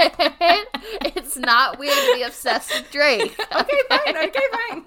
it's 1.16 1.36
not 1.36 1.80
weird 1.80 1.94
to 1.98 2.12
be 2.14 2.22
obsessed 2.22 2.72
with 2.72 2.90
Drake. 2.92 3.36
okay 3.56 3.80
fine 3.88 4.16
okay 4.16 4.40
fine 4.52 4.84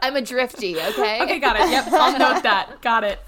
I'm 0.00 0.16
a 0.16 0.20
Driftie, 0.22 0.76
okay? 0.90 1.22
okay 1.22 1.38
got 1.38 1.56
it 1.56 1.70
yep 1.70 1.86
i'll 1.92 2.18
note 2.18 2.42
that 2.42 2.80
got 2.82 3.04
it 3.04 3.20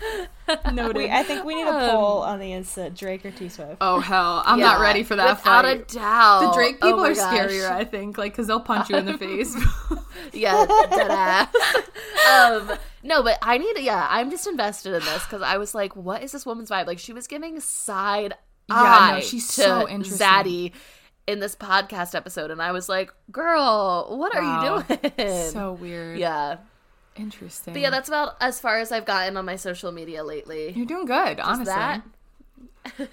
noted 0.73 0.97
We, 0.97 1.11
I 1.11 1.23
think 1.23 1.45
we 1.45 1.55
need 1.55 1.67
a 1.67 1.91
poll 1.91 2.19
on 2.23 2.39
the 2.39 2.51
Insta: 2.51 2.95
Drake 2.97 3.25
or 3.25 3.31
T 3.31 3.49
Swift. 3.49 3.77
Oh 3.81 3.99
hell, 3.99 4.43
I'm 4.45 4.61
not 4.61 4.79
ready 4.79 5.03
for 5.03 5.17
that 5.17 5.39
Without 5.39 5.65
fight. 5.65 5.91
a 5.91 5.95
doubt. 5.95 6.41
the 6.41 6.53
Drake 6.53 6.77
Oh 6.83 6.87
people 6.89 7.01
my 7.03 7.09
are 7.11 7.15
gosh. 7.15 7.35
scarier, 7.39 7.71
I 7.71 7.85
think, 7.85 8.19
like 8.19 8.33
because 8.33 8.47
they'll 8.49 8.61
punch 8.61 8.91
you 8.91 8.97
in 8.97 9.07
the 9.07 9.17
face. 9.19 9.57
Yeah, 10.35 10.67
dead 10.91 11.11
ass. 11.11 11.49
um, 12.31 12.79
no, 13.03 13.23
but 13.23 13.39
I 13.41 13.57
need. 13.57 13.79
Yeah, 13.79 14.07
I'm 14.11 14.31
just 14.31 14.47
invested 14.47 14.93
in 14.95 15.01
this 15.01 15.25
because 15.25 15.41
I 15.41 15.57
was 15.57 15.75
like, 15.75 15.97
what 15.97 16.23
is 16.23 16.33
this 16.33 16.45
woman's 16.45 16.69
vibe? 16.71 16.87
Like, 16.87 16.99
she 16.99 17.15
was 17.15 17.27
giving 17.27 17.59
side 17.61 18.35
Yeah, 18.69 18.75
eye 18.77 19.13
no, 19.15 19.21
she's 19.21 19.47
to 19.49 19.53
so 19.63 19.89
interesting. 19.89 20.27
Zaddy 20.27 20.73
in 21.27 21.41
this 21.41 21.57
podcast 21.57 22.14
episode, 22.14 22.51
and 22.51 22.61
I 22.61 22.72
was 22.72 22.89
like, 22.89 23.12
girl, 23.33 24.07
what 24.18 24.35
Wow. 24.35 24.41
are 24.41 24.85
you 24.95 25.11
doing? 25.16 25.51
so 25.51 25.72
weird. 25.72 26.18
yeah, 26.18 26.57
interesting. 27.16 27.72
but 27.75 27.81
yeah, 27.83 27.91
that's 27.91 28.09
about 28.09 28.37
as 28.41 28.61
far 28.61 28.79
as 28.79 28.93
I've 28.93 29.07
gotten 29.07 29.37
on 29.37 29.45
my 29.45 29.57
social 29.57 29.91
media 29.93 30.22
lately. 30.25 30.72
you're 30.72 30.87
doing 30.87 31.07
good. 31.07 31.41
honestly, 31.41 31.64
that 31.66 32.03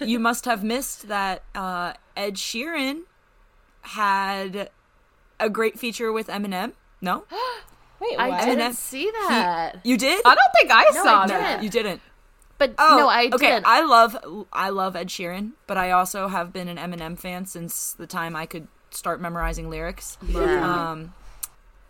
you 0.00 0.18
must 0.18 0.44
have 0.44 0.62
missed 0.62 1.08
that 1.08 1.42
uh, 1.54 1.94
Ed 2.16 2.34
Sheeran 2.34 3.02
had 3.82 4.70
a 5.40 5.50
great 5.50 5.78
feature 5.78 6.12
with 6.12 6.28
Eminem. 6.28 6.72
No, 7.00 7.24
Wait, 8.00 8.18
I 8.18 8.44
didn't 8.44 8.74
see 8.74 9.10
that, 9.28 9.76
you 9.84 9.96
did. 9.96 10.20
I 10.24 10.34
don't 10.34 10.52
think 10.58 10.70
I 10.72 10.84
No, 10.94 11.02
saw 11.04 11.22
I 11.22 11.26
that. 11.28 11.62
You 11.62 11.70
didn't. 11.70 12.00
But 12.62 12.74
Oh, 12.78 12.96
no, 12.96 13.08
I 13.08 13.28
okay. 13.32 13.50
didn't. 13.50 13.66
I 13.66 13.80
love 13.84 14.16
I 14.52 14.70
love 14.70 14.94
Ed 14.94 15.08
Sheeran, 15.08 15.52
but 15.66 15.76
I 15.76 15.90
also 15.90 16.28
have 16.28 16.52
been 16.52 16.68
an 16.68 16.76
Eminem 16.76 17.18
fan 17.18 17.46
since 17.46 17.92
the 17.92 18.06
time 18.06 18.36
I 18.36 18.46
could 18.46 18.68
start 18.90 19.20
memorizing 19.20 19.68
lyrics. 19.68 20.16
Yeah. 20.26 20.90
Um, 20.90 21.14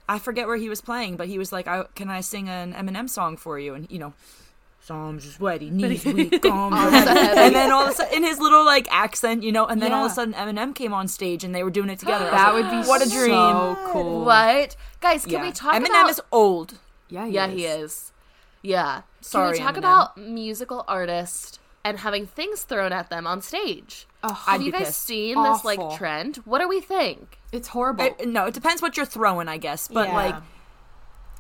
I 0.09 0.19
forget 0.19 0.47
where 0.47 0.57
he 0.57 0.69
was 0.69 0.81
playing, 0.81 1.17
but 1.17 1.29
he 1.29 1.37
was 1.39 1.53
like, 1.53 1.67
I, 1.69 1.85
"Can 1.95 2.09
I 2.09 2.23
sing 2.23 2.49
an 2.49 2.73
Eminem 2.73 3.09
song 3.09 3.37
for 3.37 3.59
you?" 3.59 3.75
And 3.75 3.91
you 3.91 3.99
know, 3.99 4.15
Some 4.81 5.21
sweaty 5.21 5.71
knees 5.71 6.05
weak, 6.05 6.45
arms 6.45 7.07
and 7.07 7.55
then 7.55 7.71
all 7.71 7.85
of 7.85 7.91
a 7.91 7.95
sudden 7.95 8.17
in 8.17 8.23
his 8.25 8.41
little 8.41 8.65
like 8.65 8.89
accent, 8.91 9.43
you 9.43 9.53
know, 9.53 9.67
and 9.67 9.81
then 9.81 9.91
yeah. 9.91 9.99
all 9.99 10.07
of 10.07 10.13
a 10.13 10.15
sudden 10.15 10.35
Eminem 10.35 10.75
came 10.75 10.93
on 10.93 11.07
stage 11.07 11.45
and 11.45 11.55
they 11.55 11.63
were 11.63 11.71
doing 11.71 11.91
it 11.91 11.99
together. 11.99 12.25
that 12.31 12.53
would 12.55 12.69
be 12.69 12.89
what 12.89 13.05
a 13.07 13.09
dream. 13.09 13.31
So 13.31 13.77
cool. 13.93 14.25
What 14.25 14.75
guys? 15.01 15.25
Can 15.25 15.35
yeah. 15.35 15.43
we 15.43 15.53
talk? 15.53 15.75
Eminem 15.75 16.03
about... 16.03 16.11
is 16.11 16.21
old. 16.33 16.79
Yeah, 17.09 17.27
he 17.27 17.35
yeah, 17.35 17.47
is. 17.47 17.53
he 17.55 17.65
is. 17.67 18.13
Yeah. 18.63 19.03
Sorry. 19.21 19.59
Can 19.59 19.67
we 19.67 19.73
talk 19.73 19.75
Eminem. 19.75 19.79
about 19.79 20.17
musical 20.19 20.85
artists 20.89 21.59
and 21.85 21.99
having 21.99 22.27
things 22.27 22.63
thrown 22.63 22.93
at 22.93 23.11
them 23.11 23.27
on 23.27 23.43
stage? 23.43 24.07
Oh, 24.23 24.33
Have 24.33 24.61
I'd 24.61 24.65
you 24.65 24.73
guys 24.73 24.87
pissed. 24.87 25.03
seen 25.03 25.37
Awful. 25.37 25.71
this 25.71 25.79
like 25.79 25.99
trend? 25.99 26.37
What 26.45 26.61
do 26.61 26.69
we 26.69 26.81
think? 26.81 27.39
It's 27.51 27.69
horrible. 27.69 28.05
It, 28.05 28.29
no, 28.29 28.47
it 28.47 28.55
depends 28.55 28.81
what 28.81 28.97
you're 28.97 29.07
throwing, 29.07 29.49
I 29.49 29.59
guess. 29.59 29.89
But 29.89 30.09
yeah. 30.09 30.15
like 30.15 30.35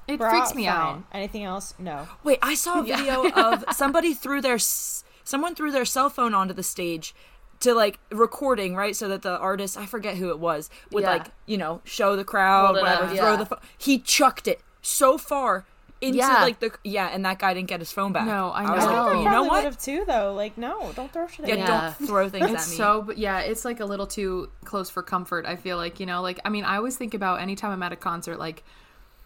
it 0.08 0.18
Bra, 0.18 0.30
freaks 0.30 0.54
me 0.54 0.66
fine. 0.66 0.74
out. 0.74 1.04
Anything 1.12 1.44
else? 1.44 1.74
No. 1.78 2.08
Wait, 2.24 2.38
I 2.42 2.54
saw 2.54 2.80
a 2.80 2.82
video 2.84 3.30
of 3.30 3.64
somebody 3.72 4.14
threw 4.14 4.40
their 4.40 4.58
someone 4.58 5.54
threw 5.54 5.70
their 5.70 5.84
cell 5.84 6.10
phone 6.10 6.34
onto 6.34 6.54
the 6.54 6.64
stage 6.64 7.14
to 7.60 7.74
like 7.74 8.00
recording, 8.10 8.74
right? 8.74 8.96
So 8.96 9.08
that 9.08 9.22
the 9.22 9.38
artist, 9.38 9.76
I 9.78 9.86
forget 9.86 10.16
who 10.16 10.30
it 10.30 10.40
was, 10.40 10.68
would 10.90 11.04
yeah. 11.04 11.10
like, 11.10 11.26
you 11.46 11.56
know, 11.56 11.80
show 11.84 12.16
the 12.16 12.24
crowd, 12.24 12.74
whatever, 12.74 13.04
up, 13.04 13.16
throw 13.16 13.36
the 13.36 13.46
phone. 13.46 13.60
He 13.78 13.98
chucked 14.00 14.48
it 14.48 14.60
so 14.82 15.16
far 15.16 15.64
into 16.02 16.18
yeah. 16.18 16.42
like 16.42 16.58
the 16.58 16.72
yeah, 16.84 17.06
and 17.06 17.24
that 17.24 17.38
guy 17.38 17.54
didn't 17.54 17.68
get 17.68 17.80
his 17.80 17.92
phone 17.92 18.12
back. 18.12 18.26
No, 18.26 18.52
I 18.52 18.64
know. 18.64 18.72
I 18.72 18.76
was 18.76 18.84
like, 18.84 19.16
you 19.18 19.30
know 19.30 19.44
what? 19.44 19.64
Have 19.64 19.78
too 19.78 20.04
though. 20.06 20.34
Like, 20.34 20.58
no, 20.58 20.92
don't 20.94 21.12
throw 21.12 21.28
shit. 21.28 21.46
Yeah, 21.46 21.54
yeah. 21.54 21.94
don't 21.98 22.08
throw 22.08 22.28
things 22.28 22.50
it's 22.50 22.66
at 22.66 22.70
me. 22.70 22.76
So, 22.76 23.02
but 23.02 23.18
yeah, 23.18 23.40
it's 23.40 23.64
like 23.64 23.80
a 23.80 23.84
little 23.84 24.06
too 24.06 24.50
close 24.64 24.90
for 24.90 25.02
comfort. 25.02 25.46
I 25.46 25.56
feel 25.56 25.76
like 25.76 26.00
you 26.00 26.06
know, 26.06 26.20
like 26.20 26.40
I 26.44 26.48
mean, 26.48 26.64
I 26.64 26.76
always 26.76 26.96
think 26.96 27.14
about 27.14 27.40
anytime 27.40 27.70
I'm 27.70 27.82
at 27.82 27.92
a 27.92 27.96
concert, 27.96 28.38
like 28.38 28.64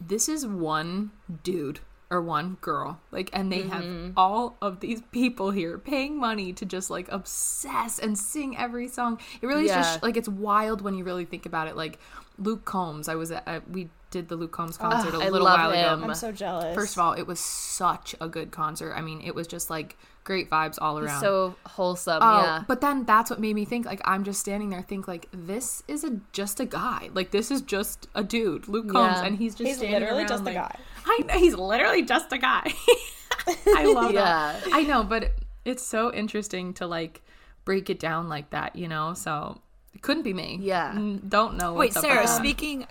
this 0.00 0.28
is 0.28 0.46
one 0.46 1.10
dude 1.42 1.80
or 2.08 2.22
one 2.22 2.56
girl 2.60 3.00
like 3.10 3.30
and 3.32 3.50
they 3.50 3.62
mm-hmm. 3.62 3.70
have 3.70 4.12
all 4.16 4.56
of 4.62 4.78
these 4.78 5.02
people 5.10 5.50
here 5.50 5.76
paying 5.76 6.16
money 6.16 6.52
to 6.52 6.64
just 6.64 6.88
like 6.88 7.10
obsess 7.10 7.98
and 7.98 8.16
sing 8.16 8.56
every 8.56 8.86
song 8.86 9.18
it 9.40 9.46
really 9.46 9.66
yeah. 9.66 9.80
is 9.80 9.86
just 9.86 10.02
like 10.04 10.16
it's 10.16 10.28
wild 10.28 10.82
when 10.82 10.94
you 10.94 11.02
really 11.02 11.24
think 11.24 11.46
about 11.46 11.66
it 11.66 11.74
like 11.74 11.98
luke 12.38 12.64
combs 12.64 13.08
i 13.08 13.14
was 13.14 13.30
at 13.30 13.68
we 13.70 13.88
did 14.10 14.28
the 14.28 14.36
luke 14.36 14.52
combs 14.52 14.78
ah, 14.80 14.90
concert 14.90 15.14
a 15.14 15.18
little 15.18 15.44
while 15.44 15.70
him. 15.70 15.98
ago 15.98 16.04
i'm 16.04 16.14
so 16.14 16.32
jealous 16.32 16.74
first 16.74 16.96
of 16.96 17.02
all 17.02 17.12
it 17.12 17.26
was 17.26 17.40
such 17.40 18.14
a 18.20 18.28
good 18.28 18.50
concert 18.50 18.92
i 18.94 19.00
mean 19.00 19.20
it 19.22 19.34
was 19.34 19.46
just 19.46 19.70
like 19.70 19.96
great 20.26 20.50
vibes 20.50 20.76
all 20.78 20.98
around. 20.98 21.20
so 21.20 21.54
wholesome, 21.64 22.18
oh, 22.20 22.42
yeah. 22.42 22.64
But 22.66 22.80
then 22.80 23.04
that's 23.04 23.30
what 23.30 23.40
made 23.40 23.54
me 23.54 23.64
think 23.64 23.86
like 23.86 24.02
I'm 24.04 24.24
just 24.24 24.40
standing 24.40 24.70
there 24.70 24.82
think 24.82 25.08
like 25.08 25.28
this 25.32 25.82
is 25.88 26.04
a 26.04 26.20
just 26.32 26.60
a 26.60 26.66
guy. 26.66 27.08
Like 27.14 27.30
this 27.30 27.50
is 27.50 27.62
just 27.62 28.08
a 28.14 28.22
dude, 28.22 28.68
Luke 28.68 28.90
Combs, 28.90 29.16
yeah. 29.16 29.24
and 29.24 29.38
he's 29.38 29.54
just 29.54 29.68
he's 29.68 29.80
literally 29.80 30.22
around, 30.22 30.28
just 30.28 30.44
like, 30.44 30.56
a 30.56 30.58
guy. 30.58 30.76
I 31.06 31.18
know 31.26 31.38
he's 31.38 31.54
literally 31.54 32.02
just 32.02 32.32
a 32.32 32.38
guy. 32.38 32.64
I 33.68 33.84
love 33.84 34.12
yeah. 34.12 34.60
that. 34.64 34.68
I 34.72 34.82
know, 34.82 35.04
but 35.04 35.30
it's 35.64 35.86
so 35.86 36.12
interesting 36.12 36.74
to 36.74 36.86
like 36.86 37.22
break 37.64 37.88
it 37.88 38.00
down 38.00 38.28
like 38.28 38.50
that, 38.50 38.76
you 38.76 38.88
know. 38.88 39.14
So 39.14 39.62
it 39.96 40.02
couldn't 40.02 40.24
be 40.24 40.34
me. 40.34 40.58
Yeah, 40.60 40.92
don't 41.26 41.56
know. 41.56 41.72
Wait, 41.72 41.94
Sarah. 41.94 42.28
Speaking. 42.28 42.86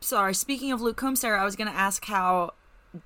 Sorry, 0.00 0.32
speaking 0.32 0.72
of 0.72 0.80
Luke 0.80 0.96
Combs, 0.96 1.20
Sarah, 1.20 1.42
I 1.42 1.44
was 1.44 1.54
going 1.54 1.68
to 1.68 1.76
ask 1.76 2.04
how 2.06 2.54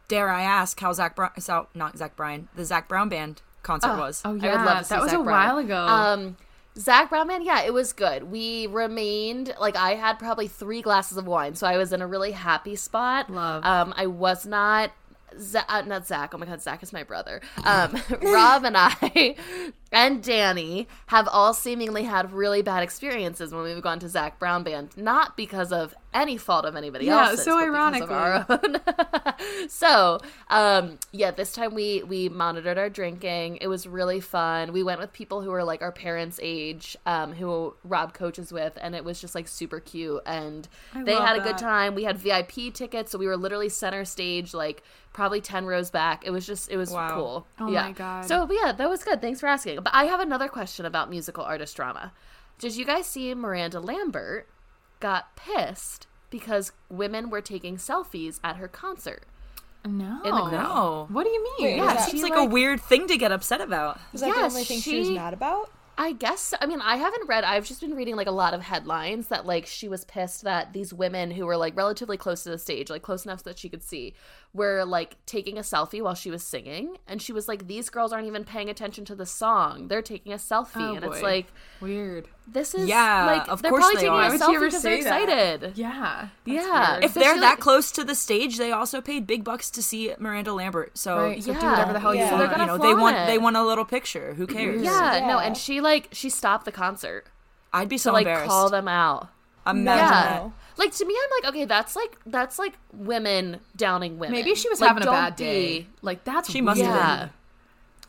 dare 0.06 0.28
I 0.28 0.42
ask 0.42 0.78
how 0.78 0.92
Zac 0.92 1.16
Brown, 1.16 1.30
so, 1.40 1.66
not 1.74 1.98
Zach 1.98 2.14
Bryan, 2.14 2.48
the 2.54 2.64
Zac 2.64 2.86
Brown 2.86 3.08
Band 3.08 3.42
concert 3.64 3.94
oh, 3.94 3.98
was. 3.98 4.22
Oh 4.24 4.34
yeah, 4.34 4.64
that 4.64 4.78
was 4.78 4.86
Zac 4.86 5.02
a 5.02 5.08
Brown. 5.08 5.26
while 5.26 5.58
ago. 5.58 5.76
Um, 5.76 6.36
Zac 6.78 7.10
Brown 7.10 7.26
Band, 7.26 7.44
yeah, 7.44 7.62
it 7.62 7.72
was 7.72 7.92
good. 7.92 8.24
We 8.24 8.68
remained 8.68 9.52
like 9.58 9.74
I 9.74 9.94
had 9.94 10.18
probably 10.18 10.46
three 10.46 10.80
glasses 10.80 11.18
of 11.18 11.26
wine, 11.26 11.56
so 11.56 11.66
I 11.66 11.76
was 11.76 11.92
in 11.92 12.02
a 12.02 12.06
really 12.06 12.32
happy 12.32 12.76
spot. 12.76 13.30
Love. 13.30 13.64
Um, 13.64 13.92
I 13.96 14.06
was 14.06 14.46
not 14.46 14.92
Z- 15.38 15.58
uh, 15.68 15.82
not 15.82 16.06
Zach. 16.06 16.32
Oh 16.34 16.38
my 16.38 16.46
God, 16.46 16.62
Zach 16.62 16.82
is 16.82 16.92
my 16.92 17.02
brother. 17.02 17.40
Um, 17.64 17.96
Rob 18.22 18.64
and 18.64 18.76
I 18.76 19.36
and 19.92 20.22
Danny 20.22 20.88
have 21.06 21.28
all 21.28 21.54
seemingly 21.54 22.04
had 22.04 22.32
really 22.32 22.62
bad 22.62 22.82
experiences 22.82 23.52
when 23.52 23.62
we've 23.62 23.82
gone 23.82 23.98
to 24.00 24.08
Zac 24.08 24.38
Brown 24.38 24.62
Band, 24.62 24.96
not 24.96 25.36
because 25.36 25.72
of 25.72 25.94
any 26.14 26.36
fault 26.36 26.64
of 26.64 26.76
anybody 26.76 27.08
else. 27.08 27.24
yeah, 27.24 27.30
else's. 27.30 27.44
so 27.44 27.58
ironically. 27.58 28.80
so, 29.68 30.18
um, 30.48 30.98
yeah, 31.12 31.30
this 31.30 31.52
time 31.52 31.74
we 31.74 32.02
we 32.02 32.28
monitored 32.28 32.78
our 32.78 32.90
drinking. 32.90 33.58
It 33.60 33.68
was 33.68 33.86
really 33.86 34.20
fun. 34.20 34.72
We 34.72 34.82
went 34.82 35.00
with 35.00 35.12
people 35.12 35.42
who 35.42 35.50
were 35.50 35.64
like 35.64 35.82
our 35.82 35.92
parents' 35.92 36.38
age, 36.42 36.96
um, 37.06 37.32
who 37.32 37.74
Rob 37.84 38.14
coaches 38.14 38.52
with, 38.52 38.76
and 38.80 38.94
it 38.94 39.04
was 39.04 39.20
just 39.20 39.34
like 39.34 39.48
super 39.48 39.80
cute. 39.80 40.22
And 40.26 40.68
I 40.94 41.04
they 41.04 41.14
had 41.14 41.36
a 41.36 41.40
that. 41.40 41.46
good 41.46 41.58
time. 41.58 41.94
We 41.94 42.04
had 42.04 42.18
VIP 42.18 42.72
tickets, 42.72 43.12
so 43.12 43.18
we 43.18 43.26
were 43.26 43.36
literally 43.36 43.68
center 43.68 44.04
stage, 44.04 44.54
like 44.54 44.82
probably 45.12 45.40
10 45.40 45.66
rows 45.66 45.90
back. 45.90 46.24
It 46.26 46.30
was 46.30 46.46
just, 46.46 46.70
it 46.70 46.76
was 46.76 46.90
wow. 46.90 47.14
cool. 47.14 47.46
Oh 47.60 47.70
yeah. 47.70 47.86
my 47.86 47.92
God. 47.92 48.24
So, 48.24 48.48
yeah, 48.50 48.72
that 48.72 48.88
was 48.88 49.04
good. 49.04 49.20
Thanks 49.20 49.40
for 49.40 49.46
asking. 49.46 49.80
But 49.82 49.94
I 49.94 50.04
have 50.04 50.20
another 50.20 50.48
question 50.48 50.86
about 50.86 51.10
musical 51.10 51.44
artist 51.44 51.76
drama. 51.76 52.12
Did 52.58 52.76
you 52.76 52.84
guys 52.84 53.06
see 53.06 53.34
Miranda 53.34 53.80
Lambert 53.80 54.48
got 55.00 55.36
pissed 55.36 56.06
because 56.30 56.72
women 56.88 57.28
were 57.30 57.40
taking 57.40 57.76
selfies 57.76 58.40
at 58.42 58.56
her 58.56 58.68
concert? 58.68 59.24
No. 59.84 60.20
no. 60.24 61.06
What 61.10 61.24
do 61.24 61.30
you 61.30 61.42
mean? 61.42 61.70
Wait, 61.70 61.76
yeah, 61.76 61.94
it 61.94 62.00
seems 62.08 62.22
like, 62.22 62.34
like, 62.34 62.46
a 62.46 62.50
weird 62.50 62.80
thing 62.80 63.08
to 63.08 63.16
get 63.16 63.32
upset 63.32 63.60
about. 63.60 63.98
Is 64.12 64.20
that 64.20 64.28
yes, 64.28 64.36
the 64.36 64.42
only 64.44 64.64
thing 64.64 64.80
she, 64.80 64.90
she 64.90 64.98
was 65.00 65.10
mad 65.10 65.34
about? 65.34 65.70
I 65.98 66.12
guess 66.12 66.54
I 66.60 66.66
mean 66.66 66.80
I 66.80 66.96
haven't 66.96 67.28
read 67.28 67.44
I've 67.44 67.66
just 67.66 67.80
been 67.80 67.94
reading 67.94 68.16
like 68.16 68.26
a 68.26 68.32
lot 68.32 68.54
of 68.54 68.62
headlines 68.62 69.28
that 69.28 69.46
like 69.46 69.66
she 69.66 69.88
was 69.88 70.04
pissed 70.04 70.42
that 70.44 70.72
these 70.72 70.92
women 70.92 71.30
who 71.30 71.44
were 71.44 71.56
like 71.56 71.76
relatively 71.76 72.16
close 72.16 72.42
to 72.44 72.50
the 72.50 72.58
stage, 72.58 72.88
like 72.88 73.02
close 73.02 73.24
enough 73.24 73.40
so 73.40 73.50
that 73.50 73.58
she 73.58 73.68
could 73.68 73.82
see, 73.82 74.14
were 74.54 74.84
like 74.84 75.16
taking 75.26 75.58
a 75.58 75.62
selfie 75.62 76.02
while 76.02 76.14
she 76.14 76.30
was 76.30 76.42
singing 76.42 76.96
and 77.06 77.20
she 77.20 77.32
was 77.32 77.46
like 77.46 77.66
these 77.66 77.90
girls 77.90 78.12
aren't 78.12 78.26
even 78.26 78.44
paying 78.44 78.70
attention 78.70 79.04
to 79.04 79.14
the 79.14 79.26
song. 79.26 79.88
They're 79.88 80.02
taking 80.02 80.32
a 80.32 80.36
selfie 80.36 80.76
oh, 80.76 80.94
and 80.94 81.04
boy. 81.04 81.12
it's 81.12 81.22
like 81.22 81.46
weird. 81.80 82.28
This 82.46 82.74
is 82.74 82.88
yeah, 82.88 83.26
like 83.26 83.48
of 83.48 83.62
they're 83.62 83.70
course 83.70 83.82
probably 83.82 83.96
they 83.96 84.00
taking 84.02 84.14
are. 84.14 84.34
a 84.34 84.38
selfie 84.38 84.60
because 84.60 84.82
they're 84.82 84.96
excited. 84.96 85.60
That? 85.60 85.78
Yeah. 85.78 86.28
Yeah. 86.44 86.92
Weird. 86.92 87.04
If 87.04 87.14
they're 87.14 87.40
that 87.40 87.60
close 87.60 87.90
to 87.92 88.04
the 88.04 88.14
stage, 88.14 88.58
they 88.58 88.72
also 88.72 89.00
paid 89.00 89.26
big 89.26 89.44
bucks 89.44 89.70
to 89.70 89.82
see 89.82 90.12
Miranda 90.18 90.52
Lambert. 90.52 90.98
So, 90.98 91.18
right. 91.18 91.42
so 91.42 91.52
yeah. 91.52 91.60
do 91.60 91.66
whatever 91.66 91.92
the 91.92 92.00
hell 92.00 92.14
yeah. 92.14 92.24
you 92.24 92.30
so 92.30 92.36
want. 92.36 92.58
you 92.58 92.66
know, 92.66 92.78
they 92.78 92.94
want 92.94 93.16
it. 93.16 93.26
they 93.26 93.38
want 93.38 93.56
a 93.56 93.64
little 93.64 93.84
picture. 93.84 94.34
Who 94.34 94.46
cares? 94.46 94.82
Yeah, 94.82 95.18
yeah, 95.18 95.26
no, 95.26 95.38
and 95.38 95.56
she 95.56 95.80
like 95.80 96.08
she 96.12 96.28
stopped 96.28 96.64
the 96.64 96.72
concert. 96.72 97.26
I'd 97.72 97.88
be 97.88 97.96
so 97.96 98.10
to, 98.10 98.14
like 98.14 98.26
embarrassed. 98.26 98.50
call 98.50 98.68
them 98.68 98.88
out. 98.88 99.28
Imagine 99.66 99.86
yeah. 99.86 100.10
that. 100.10 100.50
Like 100.76 100.92
to 100.94 101.06
me, 101.06 101.16
I'm 101.22 101.42
like, 101.42 101.54
okay, 101.54 101.64
that's 101.64 101.94
like 101.94 102.18
that's 102.26 102.58
like 102.58 102.74
women 102.92 103.60
downing 103.76 104.18
women. 104.18 104.32
Maybe 104.32 104.54
she 104.54 104.68
was 104.68 104.80
like, 104.80 104.88
having 104.88 105.04
a 105.04 105.06
bad 105.06 105.36
day. 105.36 105.86
Like 106.00 106.24
that's 106.24 106.50
she 106.50 106.60
must 106.60 106.80
yeah. 106.80 106.92
have 106.92 107.20
been. 107.20 107.30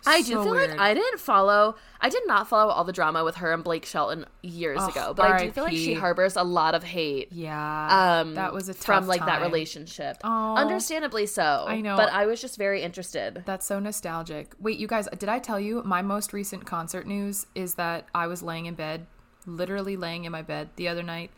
I 0.06 0.22
do 0.22 0.44
feel 0.44 0.52
weird. 0.52 0.72
like 0.72 0.80
I 0.80 0.94
didn't 0.94 1.20
follow. 1.20 1.76
I 2.02 2.10
did 2.10 2.24
not 2.26 2.48
follow 2.48 2.72
all 2.72 2.84
the 2.84 2.92
drama 2.92 3.24
with 3.24 3.36
her 3.36 3.54
and 3.54 3.64
Blake 3.64 3.86
Shelton 3.86 4.26
years 4.42 4.80
oh, 4.82 4.90
ago, 4.90 5.14
but 5.16 5.32
I 5.32 5.46
do 5.46 5.52
feel 5.52 5.64
like 5.64 5.74
she 5.74 5.94
harbors 5.94 6.36
a 6.36 6.44
lot 6.44 6.76
of 6.76 6.84
hate. 6.84 7.32
Yeah, 7.32 8.20
um, 8.22 8.36
that 8.36 8.54
was 8.54 8.70
a 8.70 8.74
from 8.74 9.08
like 9.08 9.20
time. 9.20 9.28
that 9.28 9.42
relationship. 9.42 10.18
Oh, 10.24 10.56
Understandably 10.56 11.26
so. 11.26 11.66
I 11.68 11.82
know, 11.82 11.96
but 11.96 12.12
I 12.12 12.26
was 12.26 12.42
just 12.42 12.58
very 12.58 12.82
interested. 12.82 13.44
That's 13.46 13.66
so 13.66 13.80
nostalgic. 13.80 14.54
Wait, 14.60 14.78
you 14.78 14.88
guys, 14.88 15.08
did 15.18 15.30
I 15.30 15.40
tell 15.40 15.60
you 15.60 15.82
my 15.84 16.02
most 16.02 16.34
recent 16.34 16.66
concert 16.66 17.08
news 17.08 17.46
is 17.56 17.76
that 17.76 18.08
I 18.14 18.28
was 18.28 18.44
laying 18.44 18.66
in 18.66 18.76
bed, 18.76 19.06
literally 19.46 19.96
laying 19.96 20.26
in 20.26 20.32
my 20.32 20.42
bed 20.42 20.70
the 20.76 20.88
other 20.90 21.04
night, 21.04 21.32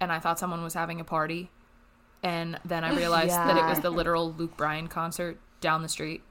and 0.00 0.12
I 0.12 0.18
thought 0.18 0.38
someone 0.38 0.62
was 0.62 0.74
having 0.74 1.00
a 1.00 1.04
party, 1.04 1.50
and 2.22 2.58
then 2.64 2.84
I 2.84 2.94
realized 2.96 3.30
yeah. 3.30 3.46
that 3.46 3.56
it 3.56 3.64
was 3.64 3.80
the 3.80 3.90
literal 3.90 4.32
Luke 4.32 4.56
Bryan 4.56 4.88
concert 4.88 5.38
down 5.60 5.82
the 5.82 5.88
street. 5.88 6.22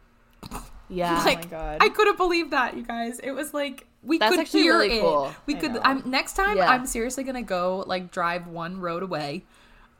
Yeah. 0.91 1.23
like, 1.25 1.37
oh 1.37 1.41
my 1.41 1.47
god. 1.47 1.77
I 1.81 1.89
couldn't 1.89 2.17
believe 2.17 2.51
that, 2.51 2.75
you 2.75 2.83
guys. 2.83 3.19
It 3.19 3.31
was 3.31 3.53
like 3.53 3.87
we 4.03 4.17
That's 4.17 4.35
could 4.35 4.47
hear 4.47 4.73
really 4.73 4.97
it. 4.97 5.01
Cool. 5.01 5.33
We 5.45 5.55
I 5.55 5.59
could. 5.59 5.73
Know. 5.73 5.81
I'm 5.83 6.09
next 6.09 6.33
time. 6.33 6.57
Yeah. 6.57 6.69
I'm 6.69 6.85
seriously 6.85 7.23
gonna 7.23 7.41
go 7.41 7.83
like 7.87 8.11
drive 8.11 8.47
one 8.47 8.79
road 8.79 9.03
away 9.03 9.43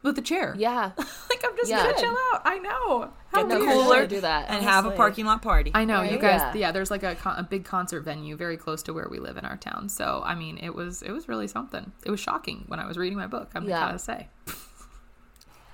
with 0.03 0.17
a 0.17 0.21
chair. 0.21 0.55
Yeah. 0.57 0.91
like 0.97 1.43
I'm 1.43 1.55
just 1.55 1.69
yeah. 1.69 1.83
gonna 1.83 1.97
chill 1.97 2.17
out. 2.33 2.41
I 2.43 2.59
know. 2.59 3.13
How 3.31 3.43
Get 3.43 3.59
the 3.59 3.65
cooler 3.65 4.07
do 4.07 4.21
that 4.21 4.49
and 4.49 4.57
Honestly. 4.57 4.71
have 4.71 4.85
a 4.85 4.91
parking 4.91 5.25
lot 5.25 5.41
party. 5.41 5.71
I 5.73 5.85
know 5.85 6.01
right? 6.01 6.11
you 6.11 6.17
guys. 6.17 6.41
Yeah. 6.41 6.55
yeah, 6.55 6.71
there's 6.71 6.91
like 6.91 7.03
a, 7.03 7.15
a 7.25 7.43
big 7.43 7.63
concert 7.63 8.01
venue 8.01 8.35
very 8.35 8.57
close 8.57 8.83
to 8.83 8.93
where 8.93 9.07
we 9.09 9.19
live 9.19 9.37
in 9.37 9.45
our 9.45 9.57
town. 9.57 9.87
So 9.87 10.21
I 10.25 10.35
mean, 10.35 10.57
it 10.57 10.73
was 10.73 11.01
it 11.01 11.11
was 11.11 11.29
really 11.29 11.47
something. 11.47 11.91
It 12.05 12.11
was 12.11 12.19
shocking 12.19 12.65
when 12.67 12.79
I 12.79 12.87
was 12.87 12.97
reading 12.97 13.17
my 13.17 13.27
book. 13.27 13.51
I'm 13.55 13.67
yeah. 13.67 13.79
gotta 13.79 13.99
say. 13.99 14.27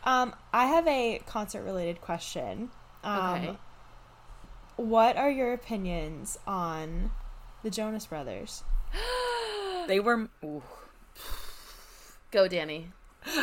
um, 0.03 0.36
I 0.53 0.68
have 0.68 0.88
a 0.88 1.22
concert 1.26 1.63
related 1.63 2.01
question. 2.01 2.70
Um, 3.03 3.36
okay 3.36 3.57
what 4.78 5.17
are 5.17 5.30
your 5.30 5.53
opinions 5.53 6.39
on 6.47 7.11
the 7.63 7.69
Jonas 7.69 8.05
Brothers? 8.05 8.63
they 9.88 9.99
were. 9.99 10.30
Ooh. 10.43 10.63
Go, 12.32 12.47
Danny. 12.47 12.91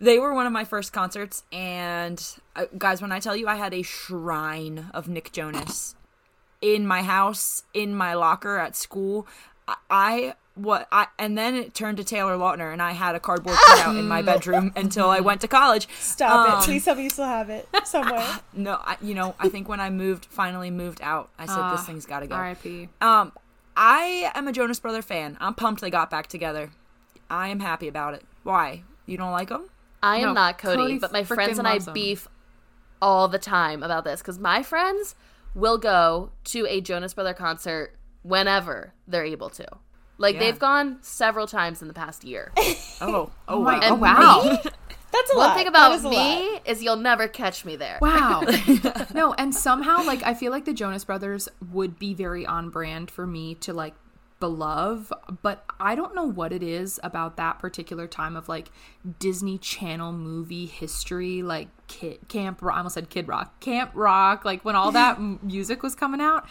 they 0.00 0.18
were 0.18 0.32
one 0.32 0.46
of 0.46 0.52
my 0.52 0.64
first 0.64 0.92
concerts, 0.92 1.44
and 1.52 2.24
uh, 2.56 2.66
guys, 2.78 3.02
when 3.02 3.12
I 3.12 3.20
tell 3.20 3.36
you 3.36 3.48
I 3.48 3.56
had 3.56 3.74
a 3.74 3.82
shrine 3.82 4.90
of 4.94 5.08
Nick 5.08 5.32
Jonas 5.32 5.94
in 6.60 6.86
my 6.86 7.02
house, 7.02 7.64
in 7.74 7.94
my 7.94 8.14
locker 8.14 8.58
at 8.58 8.76
school, 8.76 9.26
I, 9.72 9.76
I 9.90 10.34
what 10.54 10.86
I 10.92 11.06
and 11.18 11.36
then 11.38 11.54
it 11.54 11.74
turned 11.74 11.96
to 11.96 12.04
Taylor 12.04 12.36
Lautner, 12.36 12.72
and 12.72 12.82
I 12.82 12.92
had 12.92 13.14
a 13.14 13.20
cardboard 13.20 13.56
cutout 13.56 13.96
in 13.96 14.06
my 14.06 14.20
bedroom 14.30 14.72
until 14.76 15.08
I 15.08 15.20
went 15.20 15.40
to 15.42 15.48
college. 15.48 15.88
Stop 15.98 16.48
Um, 16.52 16.58
it! 16.60 16.64
Please 16.64 16.84
tell 16.84 16.94
me 16.94 17.04
you 17.04 17.10
still 17.10 17.24
have 17.26 17.48
it 17.50 17.66
somewhere. 17.84 18.40
No, 18.52 18.74
I, 18.82 18.96
you 19.00 19.14
know, 19.14 19.34
I 19.38 19.48
think 19.48 19.68
when 19.68 19.80
I 19.80 19.88
moved, 19.90 20.26
finally 20.26 20.70
moved 20.70 21.00
out, 21.02 21.30
I 21.38 21.46
said 21.46 21.56
this 21.72 21.80
Ah, 21.80 21.84
thing's 21.86 22.04
got 22.06 22.20
to 22.20 22.26
go. 22.26 22.34
R.I.P. 22.34 22.88
Um, 23.00 23.32
I 23.76 24.30
am 24.34 24.46
a 24.48 24.52
Jonas 24.52 24.78
Brother 24.80 25.00
fan. 25.00 25.38
I'm 25.40 25.54
pumped 25.54 25.80
they 25.80 25.88
got 25.90 26.10
back 26.10 26.26
together. 26.26 26.70
I 27.30 27.48
am 27.48 27.60
happy 27.60 27.88
about 27.88 28.12
it. 28.14 28.22
Why? 28.42 28.82
You 29.06 29.16
don't 29.16 29.32
like 29.32 29.48
them? 29.48 29.70
I 30.02 30.16
am 30.18 30.28
No, 30.28 30.32
not 30.34 30.58
Cody, 30.58 30.76
Cody 30.76 30.98
but 30.98 31.12
my 31.12 31.24
friends 31.24 31.58
and 31.58 31.66
I 31.66 31.74
loves 31.74 31.88
'em. 31.88 31.94
beef 31.94 32.28
all 33.00 33.26
the 33.28 33.38
time 33.38 33.82
about 33.82 34.04
this 34.04 34.20
because 34.20 34.38
my 34.38 34.62
friends 34.62 35.14
will 35.54 35.78
go 35.78 36.30
to 36.44 36.66
a 36.68 36.80
Jonas 36.82 37.14
Brother 37.14 37.32
concert 37.34 37.94
whenever 38.22 38.92
they're 39.06 39.24
able 39.24 39.50
to. 39.50 39.66
Like 40.18 40.34
Yeah. 40.34 40.40
they've 40.40 40.58
gone 40.58 40.98
several 41.02 41.46
times 41.46 41.82
in 41.82 41.88
the 41.88 41.94
past 41.94 42.24
year. 42.24 42.52
Oh, 43.04 43.14
oh, 43.14 43.32
oh 43.48 43.62
my- 43.62 43.78
wow. 43.78 43.88
oh, 43.90 43.94
wow. 43.96 44.42
me- 44.44 44.70
That's 45.12 45.32
a 45.32 45.36
one 45.36 45.48
lot. 45.48 45.56
thing 45.56 45.66
about 45.66 45.90
is 45.92 46.04
a 46.04 46.08
lot. 46.08 46.12
me 46.14 46.60
is 46.64 46.84
you'll 46.84 46.94
never 46.94 47.26
catch 47.26 47.64
me 47.64 47.74
there. 47.74 47.98
Wow. 48.00 48.44
no, 49.14 49.34
and 49.34 49.52
somehow 49.52 50.04
like 50.04 50.22
I 50.22 50.34
feel 50.34 50.52
like 50.52 50.64
the 50.66 50.72
Jonas 50.72 51.04
Brothers 51.04 51.48
would 51.72 51.98
be 51.98 52.14
very 52.14 52.46
on 52.46 52.70
brand 52.70 53.10
for 53.10 53.26
me 53.26 53.56
to 53.56 53.72
like 53.72 53.94
beloved, 54.38 55.12
but 55.42 55.64
I 55.80 55.94
don't 55.94 56.14
know 56.16 56.24
what 56.24 56.52
it 56.52 56.62
is 56.62 56.98
about 57.02 57.36
that 57.36 57.58
particular 57.58 58.06
time 58.08 58.36
of 58.36 58.48
like 58.48 58.70
Disney 59.18 59.58
Channel 59.58 60.12
movie 60.12 60.66
history, 60.66 61.42
like 61.42 61.68
Kid, 61.88 62.18
Camp 62.28 62.60
Rock, 62.62 62.74
I 62.74 62.78
almost 62.78 62.94
said 62.94 63.08
Kid 63.10 63.28
Rock, 63.28 63.58
Camp 63.60 63.90
Rock, 63.94 64.44
like 64.44 64.64
when 64.64 64.74
all 64.76 64.92
that 64.92 65.20
music 65.42 65.82
was 65.82 65.94
coming 65.94 66.20
out. 66.20 66.46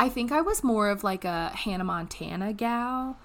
I 0.00 0.08
think 0.08 0.30
I 0.30 0.40
was 0.42 0.62
more 0.62 0.90
of 0.90 1.02
like 1.02 1.24
a 1.24 1.48
Hannah 1.48 1.84
Montana 1.84 2.52
gal. 2.52 3.18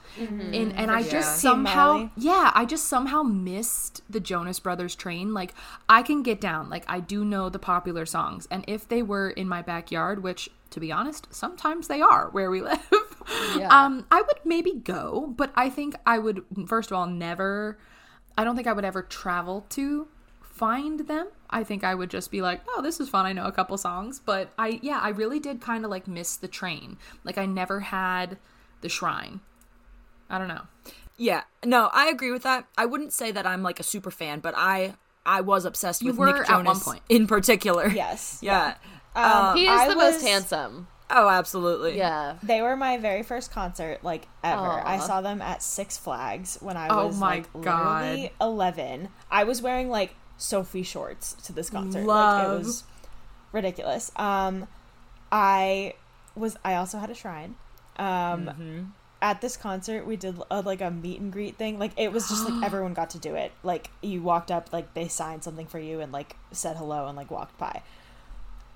And, 0.53 0.73
and 0.73 0.89
I 0.89 1.03
just 1.03 1.39
somehow 1.39 2.09
yeah, 2.17 2.51
I 2.55 2.65
just 2.65 2.85
somehow 2.85 3.21
missed 3.21 4.01
the 4.09 4.19
Jonas 4.19 4.59
Brothers 4.59 4.95
train. 4.95 5.33
Like, 5.33 5.53
I 5.87 6.01
can 6.01 6.23
get 6.23 6.41
down. 6.41 6.69
Like, 6.69 6.85
I 6.87 6.99
do 6.99 7.23
know 7.23 7.49
the 7.49 7.59
popular 7.59 8.05
songs. 8.07 8.47
And 8.49 8.63
if 8.67 8.87
they 8.87 9.03
were 9.03 9.29
in 9.29 9.47
my 9.47 9.61
backyard, 9.61 10.23
which, 10.23 10.49
to 10.71 10.79
be 10.79 10.91
honest, 10.91 11.27
sometimes 11.31 11.87
they 11.87 12.01
are 12.01 12.29
where 12.31 12.49
we 12.49 12.61
live, 12.69 12.79
um, 13.69 14.07
I 14.09 14.21
would 14.21 14.39
maybe 14.43 14.73
go. 14.73 15.33
But 15.37 15.51
I 15.55 15.69
think 15.69 15.95
I 16.07 16.17
would, 16.17 16.43
first 16.65 16.89
of 16.89 16.97
all, 16.97 17.05
never, 17.05 17.77
I 18.35 18.43
don't 18.43 18.55
think 18.55 18.67
I 18.67 18.73
would 18.73 18.85
ever 18.85 19.03
travel 19.03 19.65
to 19.69 20.07
find 20.53 21.01
them. 21.01 21.27
I 21.49 21.63
think 21.63 21.83
I 21.83 21.93
would 21.95 22.09
just 22.09 22.31
be 22.31 22.41
like, 22.41 22.61
oh, 22.69 22.81
this 22.81 22.99
is 22.99 23.09
fun. 23.09 23.25
I 23.25 23.33
know 23.33 23.45
a 23.45 23.51
couple 23.51 23.77
songs. 23.77 24.21
But 24.23 24.51
I, 24.57 24.79
yeah, 24.81 24.99
I 25.01 25.09
really 25.09 25.39
did 25.39 25.59
kind 25.61 25.83
of 25.83 25.91
like 25.91 26.07
miss 26.07 26.37
the 26.37 26.47
train. 26.47 26.97
Like, 27.23 27.37
I 27.37 27.45
never 27.45 27.81
had 27.81 28.37
the 28.81 28.89
shrine. 28.89 29.41
I 30.29 30.37
don't 30.37 30.47
know. 30.47 30.61
Yeah, 31.17 31.43
no, 31.63 31.89
I 31.93 32.07
agree 32.07 32.31
with 32.31 32.43
that. 32.43 32.65
I 32.77 32.85
wouldn't 32.85 33.13
say 33.13 33.31
that 33.31 33.45
I'm 33.45 33.61
like 33.61 33.79
a 33.79 33.83
super 33.83 34.09
fan, 34.09 34.39
but 34.39 34.55
I 34.57 34.95
I 35.25 35.41
was 35.41 35.63
obsessed 35.63 36.01
You 36.01 36.07
with 36.09 36.17
were 36.17 36.25
Nick 36.25 36.35
at 36.49 36.49
one 36.49 36.65
Jonas 36.65 36.83
point. 36.83 37.01
in 37.07 37.27
particular. 37.27 37.87
Yes. 37.87 38.39
Yeah. 38.43 38.75
Um, 39.15 39.55
He 39.55 39.65
is 39.67 39.79
I 39.79 39.87
the 39.89 39.95
most 39.95 40.23
handsome. 40.23 40.87
Oh, 41.11 41.29
absolutely. 41.29 41.97
Yeah. 41.97 42.37
They 42.41 42.63
were 42.63 42.75
my 42.75 42.97
very 42.97 43.21
first 43.21 43.51
concert, 43.51 44.03
like 44.03 44.27
ever. 44.43 44.81
I 44.83 44.97
saw 44.97 45.21
them 45.21 45.39
at 45.39 45.61
Six 45.61 45.97
Flags 45.99 46.57
when 46.61 46.75
I 46.77 46.87
Oh 46.89 47.07
was 47.07 47.19
my 47.19 47.35
like 47.35 47.53
God. 47.61 48.01
literally 48.05 48.31
eleven. 48.41 49.09
I 49.29 49.43
was 49.43 49.61
wearing 49.61 49.89
like 49.89 50.15
Soffe 50.43 50.83
shorts 50.85 51.33
to 51.45 51.53
this 51.53 51.69
concert. 51.69 52.03
Like 52.03 52.43
it 52.45 52.47
was 52.65 52.83
ridiculous. 53.51 54.11
Um, 54.15 54.67
I 55.31 55.93
was. 56.35 56.57
I 56.65 56.75
also 56.75 56.97
had 56.97 57.09
a 57.09 57.15
shrine. 57.15 57.55
Um, 57.97 58.05
Mm-hmm. 58.47 58.83
at 59.21 59.39
this 59.39 59.55
concert 59.55 60.05
we 60.05 60.15
did 60.17 60.35
a, 60.51 60.61
like 60.61 60.81
a 60.81 60.89
meet 60.91 61.19
and 61.21 61.31
greet 61.31 61.55
thing. 61.55 61.79
Like 61.79 61.91
it 61.95 62.11
was 62.11 62.27
just 62.27 62.49
like 62.49 62.63
everyone 62.67 62.93
got 62.93 63.11
to 63.11 63.19
do 63.19 63.35
it. 63.35 63.51
Like 63.63 63.89
you 64.01 64.21
walked 64.21 64.51
up, 64.51 64.73
like 64.73 64.93
they 64.93 65.07
signed 65.07 65.43
something 65.43 65.67
for 65.67 65.79
you 65.79 65.99
and 66.01 66.11
like 66.11 66.35
said 66.51 66.75
hello 66.75 67.07
and 67.07 67.15
like 67.15 67.31
walked 67.31 67.57
by 67.57 67.81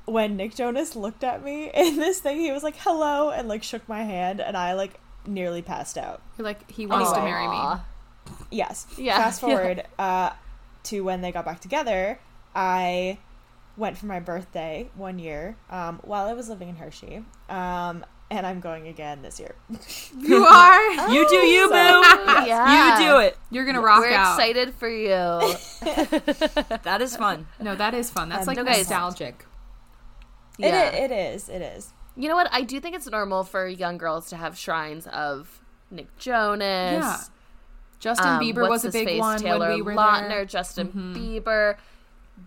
when 0.05 0.37
Nick 0.37 0.55
Jonas 0.55 0.95
looked 0.95 1.25
at 1.25 1.43
me 1.43 1.69
in 1.73 1.97
this 1.97 2.21
thing, 2.21 2.39
he 2.39 2.49
was 2.53 2.63
like, 2.63 2.77
hello, 2.77 3.29
and 3.29 3.49
like 3.49 3.61
shook 3.61 3.87
my 3.89 4.03
hand, 4.03 4.39
and 4.39 4.55
I 4.55 4.73
like 4.73 5.01
nearly 5.25 5.61
passed 5.61 5.97
out. 5.97 6.21
You're 6.37 6.45
like, 6.45 6.71
he 6.71 6.85
wants 6.87 7.11
to 7.11 7.19
marry 7.21 7.45
me. 7.49 7.81
Yes. 8.49 8.87
Yeah. 8.97 9.17
Fast 9.17 9.41
forward 9.41 9.83
uh, 9.99 10.29
to 10.89 11.01
when 11.01 11.21
they 11.21 11.31
got 11.31 11.45
back 11.45 11.59
together, 11.59 12.19
I 12.55 13.17
went 13.77 13.97
for 13.97 14.05
my 14.07 14.19
birthday 14.19 14.89
one 14.95 15.19
year 15.19 15.55
um, 15.69 15.99
while 16.03 16.27
I 16.27 16.33
was 16.33 16.49
living 16.49 16.69
in 16.69 16.75
Hershey. 16.75 17.23
Um, 17.49 18.03
and 18.29 18.45
I'm 18.45 18.59
going 18.59 18.87
again 18.87 19.21
this 19.21 19.39
year. 19.39 19.55
You 20.19 20.43
are. 20.43 21.09
You 21.13 21.27
do 21.29 21.35
you, 21.37 21.67
So- 21.69 21.73
boo. 21.73 22.45
Yeah. 22.47 22.99
You 22.99 23.05
do 23.07 23.19
it. 23.19 23.37
You're 23.51 23.65
gonna 23.65 23.79
rock 23.81 23.99
We're 24.01 24.11
out. 24.13 24.37
excited 24.37 24.73
for 24.73 24.89
you. 24.89 25.55
That 26.83 26.99
is 27.01 27.15
fun. 27.15 27.47
No, 27.59 27.75
that 27.75 27.93
is 27.93 28.09
fun. 28.09 28.29
That's 28.29 28.41
Um, 28.41 28.47
like 28.47 28.57
no, 28.57 28.63
nostalgic. 28.63 29.45
yeah. 30.57 30.89
It, 30.89 31.11
it 31.11 31.15
is. 31.35 31.49
It 31.49 31.61
is. 31.61 31.93
You 32.15 32.27
know 32.29 32.35
what? 32.35 32.49
I 32.51 32.61
do 32.63 32.79
think 32.79 32.95
it's 32.95 33.07
normal 33.07 33.43
for 33.43 33.67
young 33.67 33.97
girls 33.97 34.27
to 34.29 34.35
have 34.37 34.57
shrines 34.57 35.05
of 35.07 35.61
Nick 35.91 36.17
Jonas. 36.17 36.63
Yeah. 37.03 37.17
Justin 37.99 38.27
um, 38.27 38.41
Bieber 38.41 38.69
was 38.69 38.85
a 38.85 38.91
big 38.91 39.07
face? 39.07 39.19
one 39.19 39.39
Taylor 39.39 39.69
when 39.69 39.75
we 39.77 39.81
were 39.81 39.93
Lautner, 39.93 40.29
there. 40.29 40.45
Justin 40.45 40.87
Bieber. 41.15 41.77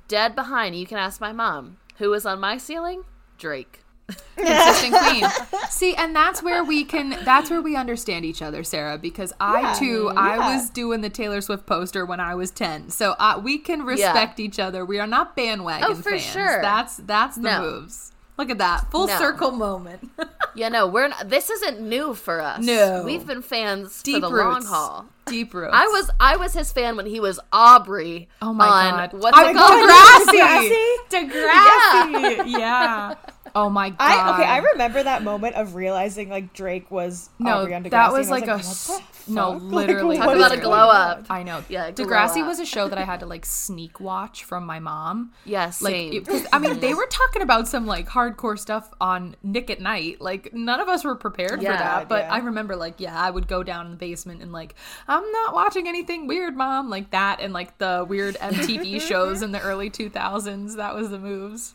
Dead 0.08 0.34
behind. 0.36 0.76
You 0.76 0.86
can 0.86 0.98
ask 0.98 1.20
my 1.20 1.32
mom. 1.32 1.78
Who 1.98 2.10
was 2.10 2.24
on 2.24 2.38
my 2.40 2.56
ceiling? 2.58 3.02
Drake. 3.38 3.80
Consistent 4.36 4.94
queen. 4.94 5.24
See, 5.68 5.94
and 5.94 6.14
that's 6.16 6.42
where 6.42 6.64
we 6.64 6.84
can. 6.84 7.10
That's 7.24 7.48
where 7.50 7.62
we 7.62 7.76
understand 7.76 8.24
each 8.24 8.42
other, 8.42 8.64
Sarah. 8.64 8.98
Because 8.98 9.32
I 9.38 9.60
Yeah. 9.60 9.72
too, 9.74 10.12
I 10.16 10.54
was 10.54 10.68
doing 10.70 11.00
the 11.00 11.10
Taylor 11.10 11.40
Swift 11.40 11.64
poster 11.66 12.04
when 12.04 12.18
I 12.18 12.34
was 12.34 12.50
ten, 12.50 12.90
so 12.90 13.14
uh, 13.20 13.40
we 13.42 13.58
can 13.58 13.82
respect 13.84 14.40
each 14.40 14.58
other. 14.58 14.84
We 14.84 14.98
are 14.98 15.06
not 15.06 15.36
bandwagon 15.36 15.86
Oh, 15.90 15.94
for 15.94 16.10
fans. 16.10 16.22
sure. 16.22 16.60
That's 16.60 16.96
that's 16.96 17.36
the 17.36 17.42
No. 17.42 17.60
moves. 17.62 18.09
Look 18.40 18.50
at 18.50 18.58
that 18.58 18.90
full 18.90 19.06
No. 19.06 19.18
circle 19.18 19.50
moment. 19.50 20.10
Yeah, 20.52 20.68
no, 20.68 20.88
we're 20.88 21.06
not, 21.06 21.28
this 21.30 21.48
isn't 21.48 21.80
new 21.80 22.12
for 22.12 22.40
us. 22.40 22.64
No. 22.64 23.04
we've 23.04 23.24
been 23.24 23.40
fans 23.40 24.02
Deep 24.02 24.16
for 24.16 24.20
the 24.22 24.30
roots. 24.32 24.44
long 24.44 24.64
haul. 24.64 25.04
Deep 25.26 25.54
roots. 25.54 25.70
I 25.72 25.86
was 25.86 26.10
I 26.18 26.36
was 26.38 26.52
his 26.54 26.72
fan 26.72 26.96
when 26.96 27.06
he 27.06 27.20
was 27.20 27.38
Aubrey. 27.52 28.28
Oh 28.42 28.52
my 28.52 28.66
on, 28.66 28.90
god! 29.10 29.12
What's 29.12 29.38
I 29.38 29.50
it 29.50 29.54
called? 29.54 31.30
Degrassi. 31.30 32.40
Degrassi. 32.44 32.58
Yeah. 32.58 33.14
Oh 33.54 33.68
my 33.70 33.90
god. 33.90 33.96
I 34.00 34.34
okay. 34.34 34.44
I 34.48 34.58
remember 34.58 35.02
that 35.02 35.22
moment 35.22 35.56
of 35.56 35.74
realizing 35.74 36.28
like 36.28 36.52
Drake 36.52 36.90
was 36.90 37.30
No, 37.38 37.60
Aubrey 37.62 37.72
that 37.72 37.82
Degrassi, 37.84 38.12
was 38.12 38.26
and 38.28 38.34
I 38.36 38.38
like 38.40 38.48
a 38.48 38.56
"What 38.58 39.02
the 39.26 39.32
no, 39.32 39.52
fuck?" 39.52 39.62
Like, 39.70 39.86
literally. 39.88 40.18
what 40.18 40.26
Talk 40.26 40.36
about 40.36 40.52
a 40.52 40.56
going 40.56 40.62
glow 40.66 40.88
on? 40.88 41.10
up. 41.20 41.26
I 41.30 41.42
know. 41.42 41.62
Yeah, 41.68 41.90
Degrassi 41.90 42.46
was 42.46 42.58
a 42.60 42.64
show 42.66 42.88
that 42.88 42.98
I 42.98 43.04
had 43.04 43.20
to 43.20 43.26
like 43.26 43.44
sneak 43.46 44.00
watch 44.00 44.44
from 44.44 44.64
my 44.66 44.78
mom. 44.78 45.32
Yes, 45.44 45.82
Like, 45.82 45.92
same. 45.94 46.12
it- 46.14 46.26
'cause, 46.26 46.46
I 46.52 46.58
mean, 46.58 46.80
they 46.80 46.94
were 46.94 47.06
talking 47.10 47.42
about 47.42 47.66
some 47.68 47.86
like 47.86 48.08
hardcore 48.08 48.58
stuff 48.58 48.90
on 49.00 49.36
Nick 49.42 49.70
at 49.70 49.80
Nite. 49.80 50.20
Like, 50.20 50.52
none 50.54 50.80
of 50.80 50.88
us 50.88 51.04
were 51.04 51.16
prepared 51.16 51.60
Yeah. 51.62 51.72
for 51.72 51.78
that. 51.82 52.08
But 52.08 52.24
Yeah. 52.24 52.34
I 52.34 52.38
remember, 52.38 52.76
like, 52.76 52.94
yeah, 53.00 53.18
I 53.20 53.30
would 53.30 53.48
go 53.48 53.62
down 53.62 53.86
in 53.86 53.92
the 53.92 53.98
basement 53.98 54.42
and 54.42 54.52
like, 54.52 54.74
I'm 55.08 55.30
not 55.32 55.54
watching 55.54 55.88
anything 55.88 56.26
weird, 56.26 56.56
mom, 56.56 56.88
like 56.90 57.10
that, 57.10 57.40
and 57.40 57.52
like 57.52 57.78
the 57.78 58.04
weird 58.08 58.36
MTV 58.40 59.00
shows 59.06 59.42
in 59.42 59.52
the 59.52 59.60
early 59.60 59.90
2000s. 59.90 60.76
That 60.76 60.94
was 60.94 61.10
the 61.10 61.18
moves. 61.18 61.74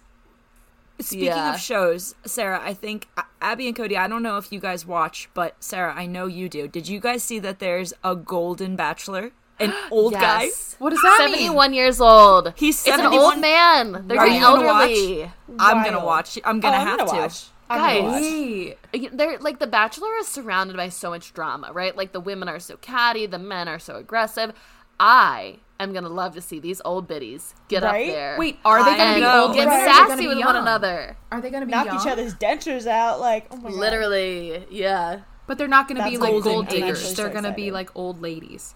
Speaking 1.00 1.26
Yeah. 1.28 1.56
of 1.56 1.60
shows, 1.60 2.16
Sarah, 2.26 2.62
I 2.64 2.74
think 2.74 3.08
Abby 3.42 3.68
and 3.68 3.76
Cody, 3.76 3.98
I 3.98 4.08
don't 4.08 4.24
know 4.24 4.38
if 4.38 4.52
you 4.52 4.60
guys 4.60 4.86
watch, 4.86 5.30
but 5.34 5.56
Sarah, 5.62 5.94
I 5.94 6.06
know 6.06 6.26
you 6.26 6.48
do. 6.48 6.68
Did 6.68 6.88
you 6.88 7.00
guys 7.00 7.22
see 7.24 7.38
that 7.40 7.60
there's 7.60 7.94
a 8.04 8.16
golden 8.16 8.76
bachelor? 8.78 9.32
An 9.60 9.74
old 9.92 10.14
guy? 10.14 10.44
yes. 10.44 10.76
What 10.80 10.92
does 10.92 11.02
that 11.02 11.20
mean? 11.26 11.34
71 11.34 11.74
years 11.74 12.00
old. 12.02 12.54
He's 12.56 12.86
It's 12.88 12.98
an 12.98 13.06
old 13.08 13.40
man. 13.40 14.06
There's 14.08 14.20
Are 14.20 14.26
an 14.26 14.34
you 14.34 14.40
gonna 14.42 14.68
elderly. 14.68 15.32
I'm 15.60 15.84
gonna 15.84 16.00
oh, 16.00 16.06
watch. 16.06 16.40
I'm 16.44 16.58
Oh, 16.58 16.60
gonna 16.62 16.80
have 16.80 17.00
gonna 17.00 17.12
watch. 17.12 17.46
Guys. 17.70 18.76
They're 19.12 19.40
like 19.40 19.60
the 19.60 19.68
Bachelor 19.68 20.16
is 20.20 20.28
surrounded 20.28 20.78
by 20.78 20.90
so 20.90 21.10
much 21.10 21.34
drama, 21.34 21.72
right? 21.74 21.96
Like 21.96 22.12
the 22.12 22.20
women 22.20 22.48
are 22.48 22.60
so 22.60 22.78
catty, 22.78 23.26
the 23.26 23.40
men 23.40 23.68
are 23.68 23.80
so 23.80 23.96
aggressive. 23.96 24.54
I 25.00 25.58
am 25.80 25.92
gonna 25.94 26.10
love 26.10 26.34
to 26.36 26.42
see 26.42 26.60
these 26.60 26.82
old 26.86 27.08
biddies 27.08 27.54
get 27.68 27.84
Right? 27.84 28.10
up 28.10 28.16
there. 28.16 28.36
Wait, 28.40 28.58
are 28.64 28.84
they 28.86 28.96
going 28.98 29.14
to 29.16 29.20
be 29.20 29.26
old? 29.26 29.54
get 29.56 29.68
or 29.68 29.72
are 29.72 30.08
sassy 30.08 30.28
with 30.28 30.38
young? 30.38 30.46
one 30.48 30.56
another. 30.56 31.18
Are 31.32 31.42
they 31.42 31.50
going 31.50 31.62
to 31.62 31.66
be 31.68 31.72
Knock 31.72 31.86
young? 31.88 32.00
each 32.02 32.08
other's 32.08 32.34
dentures 32.36 32.88
out. 32.88 33.20
Like 33.20 33.48
oh 33.52 33.58
my 33.58 33.70
god. 33.70 33.78
Literally, 33.80 34.66
yeah. 34.70 35.20
But 35.48 35.58
they're 35.58 35.68
not 35.68 35.88
going 35.88 36.02
to 36.02 36.10
be 36.10 36.18
like 36.18 36.42
gold 36.44 36.70
diggers. 36.70 37.00
I'm 37.10 37.16
They're 37.16 37.28
so 37.28 37.32
going 37.32 37.44
to 37.44 37.52
be 37.52 37.72
like 37.72 37.90
old 37.96 38.22
ladies. 38.22 38.74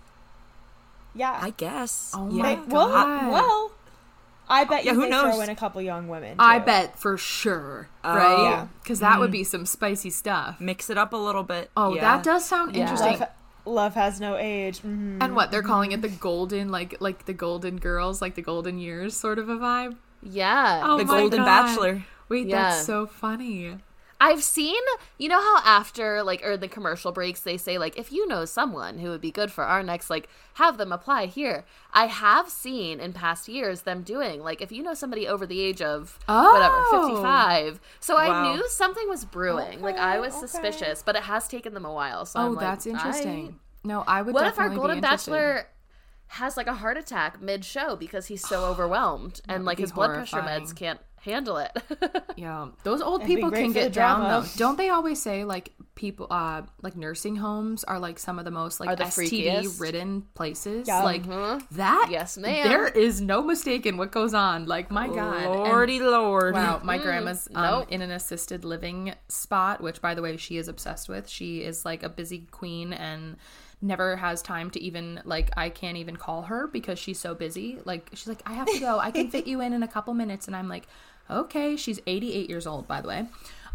Yeah. 1.15 1.37
I 1.41 1.49
guess. 1.51 2.11
Oh 2.15 2.29
yeah. 2.29 2.43
my 2.43 2.55
They- 2.55 2.61
well, 2.67 2.87
God. 2.89 3.31
well, 3.31 3.71
I 4.47 4.63
bet 4.65 4.83
Yeah, 4.83 4.91
you 4.91 4.97
who 4.97 5.03
they 5.05 5.09
knows? 5.09 5.35
throw 5.35 5.41
in 5.43 5.49
a 5.49 5.55
couple 5.55 5.81
young 5.81 6.07
women. 6.07 6.35
I 6.39 6.59
bet 6.59 6.97
for 6.99 7.17
sure, 7.17 7.87
Oh. 8.03 8.15
right? 8.15 8.43
Yeah. 8.43 8.67
Because 8.83 8.99
that 8.99 9.19
would 9.19 9.29
mm. 9.29 9.33
be 9.33 9.43
some 9.43 9.65
spicy 9.65 10.09
stuff. 10.09 10.59
Mix 10.59 10.89
it 10.89 10.97
up 10.97 11.13
a 11.13 11.17
little 11.17 11.43
bit. 11.43 11.69
Oh, 11.77 11.93
Yeah. 11.95 12.01
that 12.01 12.23
does 12.23 12.45
sound 12.45 12.75
Yeah. 12.75 12.81
interesting. 12.83 13.19
Love, 13.19 13.29
love 13.69 13.93
has 13.95 14.19
no 14.19 14.35
age. 14.37 14.79
Mhm. 14.81 15.17
And 15.21 15.35
what 15.35 15.51
they're 15.51 15.61
calling 15.63 15.91
it 15.91 16.01
the 16.01 16.09
golden, 16.09 16.69
like 16.69 16.97
like 16.99 17.25
the 17.25 17.33
golden 17.33 17.77
girls, 17.77 18.21
like 18.21 18.35
the 18.35 18.41
golden 18.41 18.77
years, 18.79 19.15
sort 19.15 19.39
of 19.39 19.49
a 19.49 19.55
vibe. 19.55 19.95
Yeah. 20.21 20.81
Oh 20.83 20.97
The 20.97 21.05
my 21.05 21.19
Golden 21.19 21.39
God. 21.39 21.45
Bachelor. 21.45 22.03
Wait, 22.27 22.47
Yeah. 22.47 22.63
that's 22.69 22.85
so 22.85 23.05
funny. 23.07 23.77
I've 24.21 24.43
seen, 24.43 24.81
you 25.17 25.29
know 25.29 25.39
how 25.39 25.59
after 25.63 26.21
like 26.23 26.41
or 26.43 26.51
in 26.53 26.59
the 26.59 26.67
commercial 26.67 27.11
breaks 27.13 27.39
they 27.41 27.55
say 27.57 27.77
like 27.77 27.97
if 27.97 28.11
you 28.11 28.27
know 28.27 28.43
someone 28.45 28.99
who 28.99 29.09
would 29.11 29.21
be 29.21 29.31
good 29.31 29.49
for 29.51 29.63
our 29.63 29.81
next 29.81 30.09
like 30.09 30.27
have 30.55 30.77
them 30.77 30.91
apply 30.91 31.27
here. 31.27 31.63
I 31.93 32.07
have 32.07 32.49
seen 32.49 32.99
in 32.99 33.13
past 33.13 33.47
years 33.47 33.81
them 33.83 34.01
doing 34.03 34.41
like 34.41 34.61
if 34.61 34.71
you 34.71 34.83
know 34.83 34.93
somebody 34.93 35.27
over 35.27 35.45
the 35.45 35.61
age 35.61 35.81
of 35.81 36.19
Oh. 36.27 36.51
whatever 36.53 37.07
55. 37.13 37.79
So 38.01 38.15
Wow. 38.15 38.21
I 38.31 38.55
knew 38.55 38.67
something 38.69 39.07
was 39.07 39.23
brewing. 39.25 39.81
like 39.81 39.97
I 39.97 40.19
was 40.19 40.33
okay. 40.35 40.47
suspicious, 40.47 41.01
but 41.01 41.15
it 41.15 41.23
has 41.23 41.47
taken 41.47 41.73
them 41.73 41.85
a 41.85 41.93
while. 41.93 42.25
So 42.25 42.39
Oh, 42.39 42.45
I'm 42.47 42.55
like, 42.55 42.65
that's 42.65 42.85
I- 42.87 42.89
interesting. 42.89 43.59
No, 43.85 44.03
I 44.05 44.21
would 44.21 44.33
what 44.33 44.45
if 44.47 44.59
our 44.59 44.67
golden 44.69 44.99
bachelor 44.99 45.67
has 46.29 46.55
like 46.57 46.67
a 46.67 46.73
heart 46.75 46.97
attack 46.97 47.41
mid 47.41 47.65
show 47.65 47.95
because 47.95 48.27
he's 48.27 48.47
so 48.47 48.65
overwhelmed 48.71 49.41
and 49.49 49.65
like 49.65 49.77
be 49.77 49.83
his 49.83 49.91
blood 49.91 50.13
pressure 50.13 50.37
meds 50.37 50.75
can't 50.75 50.99
handle 51.21 51.57
it. 51.57 51.71
Yeah, 52.37 52.69
those 52.83 53.01
old 53.01 53.23
It'd 53.23 53.35
people 53.35 53.51
can 53.51 53.73
get 53.73 53.91
down 53.91 54.21
drama. 54.21 54.41
though. 54.43 54.47
Don't 54.55 54.77
they 54.77 54.87
always 54.87 55.21
say 55.21 55.43
like 55.43 55.73
people, 55.95 56.27
uh, 56.31 56.61
like 56.81 56.95
nursing 56.95 57.35
homes 57.35 57.83
are 57.83 57.99
like 57.99 58.17
some 58.17 58.39
of 58.39 58.45
the 58.45 58.51
most 58.51 58.79
like 58.79 58.97
the 58.97 59.03
STD 59.03 59.43
freakiest. 59.51 59.81
ridden 59.81 60.21
places? 60.35 60.87
Yeah. 60.87 61.03
Like 61.03 61.23
that. 61.71 62.07
Yes, 62.09 62.37
ma'am. 62.37 62.65
There 62.65 62.87
is 62.87 63.19
no 63.19 63.43
mistaking 63.43 63.97
what 63.97 64.13
goes 64.13 64.33
on. 64.33 64.67
Like 64.67 64.89
my 64.89 65.07
god, 65.07 65.43
And- 65.43 65.53
Lordy 65.53 65.99
Lord. 65.99 66.53
Wow, 66.53 66.79
my 66.81 66.97
grandma's 66.97 67.49
um, 67.53 67.63
nope. 67.79 67.87
in 67.89 68.01
an 68.01 68.11
assisted 68.11 68.63
living 68.63 69.13
spot, 69.27 69.81
which, 69.81 70.01
by 70.01 70.13
the 70.15 70.21
way, 70.21 70.37
she 70.37 70.55
is 70.55 70.69
obsessed 70.69 71.09
with. 71.09 71.27
She 71.27 71.61
is 71.63 71.83
like 71.83 72.03
a 72.03 72.09
busy 72.09 72.47
queen 72.51 72.93
and 72.93 73.35
never 73.81 74.15
has 74.17 74.41
time 74.41 74.69
to 74.71 74.81
even 74.81 75.21
like 75.25 75.49
I 75.57 75.69
can't 75.69 75.97
even 75.97 76.15
call 76.17 76.43
her 76.43 76.67
because 76.67 76.99
she's 76.99 77.19
so 77.19 77.33
busy. 77.33 77.79
Like 77.85 78.09
she's 78.13 78.27
like, 78.27 78.41
I 78.45 78.53
have 78.53 78.67
to 78.67 78.79
go. 78.79 78.99
I 78.99 79.11
can 79.11 79.29
fit 79.29 79.47
you 79.47 79.61
in 79.61 79.73
in 79.73 79.83
a 79.83 79.87
couple 79.87 80.13
minutes, 80.13 80.47
and 80.47 80.55
I'm 80.55 80.67
like, 80.67 80.87
okay. 81.29 81.75
She's 81.77 81.99
88 82.07 82.49
years 82.49 82.67
old, 82.67 82.87
by 82.87 83.01
the 83.01 83.07
way. 83.07 83.27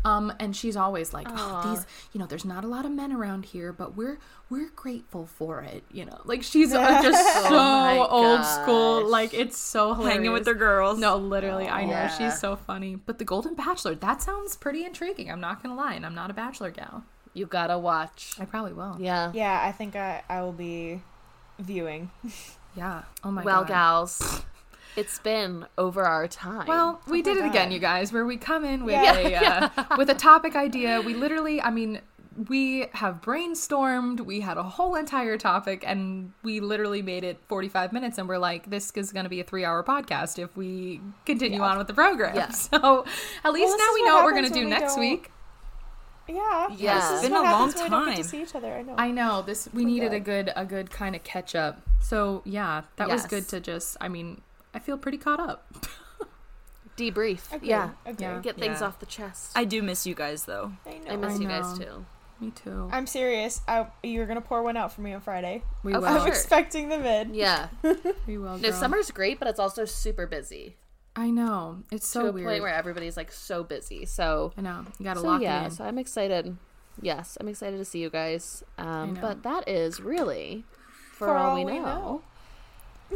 Um, 0.07 0.35
and 0.39 0.55
she's 0.55 0.77
always 0.77 1.15
like, 1.15 1.27
oh, 1.31 1.71
these, 1.75 1.87
you 2.13 2.21
know, 2.21 2.27
there's 2.27 2.45
not 2.45 2.63
a 2.63 2.67
lot 2.69 2.85
of 2.85 2.93
men 2.93 3.11
around 3.11 3.47
here, 3.47 3.73
but 3.73 3.97
we're 3.97 4.19
we're 4.51 4.69
grateful 4.77 5.25
for 5.25 5.63
it, 5.63 5.83
you 5.91 6.05
know. 6.05 6.21
Like 6.27 6.43
she's 6.43 6.73
just 6.73 7.43
so 7.45 7.51
my 7.51 7.97
old 7.99 8.45
school. 8.45 9.09
Like 9.09 9.33
it's 9.33 9.57
so 9.57 9.95
hilarious. 9.95 10.17
Hanging 10.17 10.33
with 10.33 10.45
their 10.45 10.55
girls. 10.55 10.99
No, 10.99 11.17
literally, 11.17 11.67
I 11.69 11.85
know 11.87 11.93
Yeah. 11.93 12.09
she's 12.09 12.39
so 12.39 12.55
funny. 12.55 12.97
But 12.97 13.19
the 13.19 13.25
Golden 13.25 13.55
Bachelor, 13.55 13.95
that 13.95 14.21
sounds 14.21 14.57
pretty 14.57 14.85
intriguing. 14.85 15.31
I'm 15.31 15.41
not 15.41 15.63
gonna 15.63 15.75
lie, 15.75 15.95
and 15.95 16.05
I'm 16.05 16.15
not 16.15 16.31
a 16.31 16.35
Bachelor 16.35 16.71
gal. 16.71 17.03
You 17.35 17.47
gotta 17.47 17.79
watch. 17.79 18.35
I 18.41 18.45
probably 18.47 18.73
will. 18.73 18.97
Yeah. 18.99 19.31
Yeah, 19.35 19.61
I 19.63 19.73
think 19.73 19.97
I, 19.97 20.23
I 20.29 20.41
will 20.43 20.53
be 20.53 21.03
viewing. 21.59 22.11
Yeah. 22.77 23.03
Oh 23.23 23.31
my 23.31 23.45
well, 23.45 23.61
god. 23.63 23.69
gals, 23.69 24.43
it's 24.97 25.21
been 25.21 25.65
over 25.79 26.03
our 26.03 26.27
time. 26.27 26.67
Well, 26.67 27.01
we 27.07 27.23
did 27.23 27.37
it 27.37 27.43
God. 27.43 27.51
again, 27.51 27.71
you 27.71 27.79
guys, 27.79 28.13
where 28.13 28.27
we 28.27 28.37
come 28.37 28.65
in 28.65 28.85
with 28.85 28.95
Yeah. 28.97 29.71
a 29.77 29.81
uh, 29.81 29.97
with 29.97 30.11
a 30.11 30.15
topic 30.15 30.57
idea. 30.57 31.01
We 31.01 31.15
literally, 31.15 31.63
I 31.63 31.71
mean, 31.71 32.01
we 32.49 32.87
have 32.95 33.21
brainstormed. 33.21 34.23
We 34.23 34.41
had 34.41 34.57
a 34.57 34.65
whole 34.65 34.97
entire 34.97 35.39
topic, 35.39 35.85
and 35.87 36.33
we 36.43 36.59
literally 36.59 37.01
made 37.01 37.23
it 37.23 37.39
45 37.47 37.93
minutes. 37.93 38.19
And 38.19 38.29
we're 38.29 38.39
like, 38.39 38.69
this 38.69 38.91
is 38.97 39.13
going 39.13 39.23
to 39.25 39.31
be 39.31 39.39
a 39.39 39.45
three-hour 39.45 39.85
podcast 39.85 40.43
if 40.43 40.57
we 40.57 41.01
continue 41.27 41.61
on 41.61 41.79
with 41.79 41.87
the 41.87 41.95
program. 41.95 42.35
Yeah. 42.35 42.49
So 42.51 43.05
at 43.45 43.53
least 43.53 43.73
this 43.73 43.79
now 43.79 43.95
we 43.95 44.03
know 44.05 44.15
what 44.17 44.25
we're 44.25 44.33
going 44.33 44.49
to 44.49 44.53
do 44.53 44.65
we 44.65 44.71
next 44.71 44.95
don't- 44.95 45.01
week. 45.01 45.31
Yeah, 46.29 46.69
Yeah. 46.71 46.95
This 46.95 47.05
It's 47.05 47.13
is 47.15 47.21
been 47.23 47.33
what 47.33 47.45
a 47.45 47.47
happens 47.47 47.77
long 47.77 47.83
when 47.83 47.85
we 47.85 47.91
don't 47.91 48.07
get 48.07 48.15
time. 48.15 48.23
to 48.23 48.29
see 48.29 48.43
each 48.43 48.55
other. 48.55 48.73
I 48.75 48.83
know. 48.83 48.95
I 48.97 49.11
know 49.11 49.43
this. 49.43 49.69
We 49.73 49.85
needed 49.85 50.13
a 50.15 50.21
good. 50.21 50.47
good 50.47 50.53
a 50.57 50.65
good 50.65 50.91
kind 50.91 51.15
of 51.15 51.23
catch 51.25 51.55
up. 51.55 51.83
So 52.01 52.43
yeah, 52.45 52.83
that 52.97 53.09
was 53.09 53.27
good 53.27 53.47
to 53.49 53.61
just. 53.61 53.97
I 54.01 54.09
mean, 54.09 54.41
I 54.73 54.79
feel 54.79 54.97
pretty 54.99 55.19
caught 55.19 55.41
up. 55.41 55.67
debrief. 56.97 57.53
Agreed, 57.53 57.69
Yeah. 57.69 57.91
agreed. 58.07 58.21
Yeah. 58.25 58.41
Get 58.41 58.57
things 58.57 58.81
Yeah. 58.81 58.87
off 58.87 58.99
the 59.01 59.07
chest. 59.07 59.53
I 59.57 59.65
do 59.65 59.83
miss 59.83 60.07
you 60.07 60.15
guys 60.15 60.45
though. 60.45 60.73
I 60.87 60.99
know. 60.99 61.13
I 61.13 61.17
miss 61.17 61.39
I 61.39 61.43
you 61.43 61.49
guys 61.49 61.79
too. 61.79 62.05
Me 62.41 62.51
too. 62.51 62.89
I'm 62.93 63.07
serious. 63.07 63.61
I, 63.69 63.87
you're 64.03 64.27
gonna 64.27 64.41
pour 64.41 64.63
one 64.63 64.77
out 64.77 64.93
for 64.93 65.01
me 65.01 65.13
on 65.13 65.21
Friday. 65.21 65.63
We 65.83 65.95
Oh, 65.95 66.01
will. 66.01 66.07
I'm 66.07 66.19
Sure. 66.21 66.29
expecting 66.29 66.89
the 66.89 66.99
mid. 66.99 67.35
Yeah. 67.35 67.69
We 68.27 68.39
will. 68.39 68.57
No, 68.59 68.71
girl. 68.71 68.73
summer's 68.73 69.11
great, 69.11 69.39
but 69.39 69.49
it's 69.49 69.59
also 69.61 69.85
super 69.85 70.27
busy 70.27 70.77
I 71.17 71.31
know. 71.31 71.83
It's 71.93 72.07
so 72.07 72.23
to 72.23 72.29
a 72.29 72.33
weird. 72.33 72.49
point 72.49 72.63
where 72.63 72.75
everybody's 72.75 73.17
like 73.17 73.31
so 73.31 73.63
busy. 73.63 74.05
So, 74.05 74.53
I 74.57 74.63
know. 74.63 74.85
You 74.99 75.05
gotta 75.05 75.21
so 75.21 75.27
lock 75.27 75.43
yeah. 75.43 75.67
in. 75.67 75.71
So 75.71 75.85
I'm 75.85 75.99
excited. 75.99 76.57
Yes, 77.01 77.37
I'm 77.41 77.49
excited 77.49 77.77
to 77.79 77.85
see 77.85 78.01
you 78.01 78.11
guys. 78.11 78.63
Um, 78.79 79.19
but 79.21 79.43
that 79.43 79.69
is 79.69 80.01
really 80.01 80.65
for, 81.13 81.37
all, 81.37 81.57
we 81.57 81.65
know. 81.65 82.23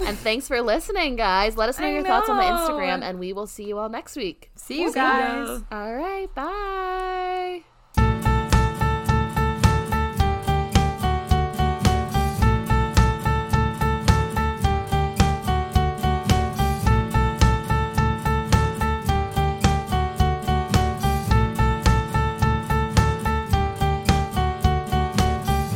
and 0.01 0.19
thanks 0.19 0.49
for 0.49 0.61
listening, 0.61 1.17
guys. 1.17 1.57
Let 1.57 1.69
us 1.69 1.79
know 1.79 1.87
I 1.89 1.93
your 1.93 2.05
thoughts 2.05 2.29
on 2.29 2.37
the. 2.37 2.43
Instagram, 2.43 3.03
and 3.03 3.19
we 3.19 3.33
will 3.33 3.47
see 3.47 3.65
you 3.65 3.79
all 3.79 3.89
next 3.89 4.17
week. 4.17 4.51
See 4.55 4.81
you 4.81 4.93
See 4.93 4.99
ya. 4.99 5.47
guys. 5.47 5.63
All 5.71 5.95
right, 5.95 6.33
bye. 6.35 7.63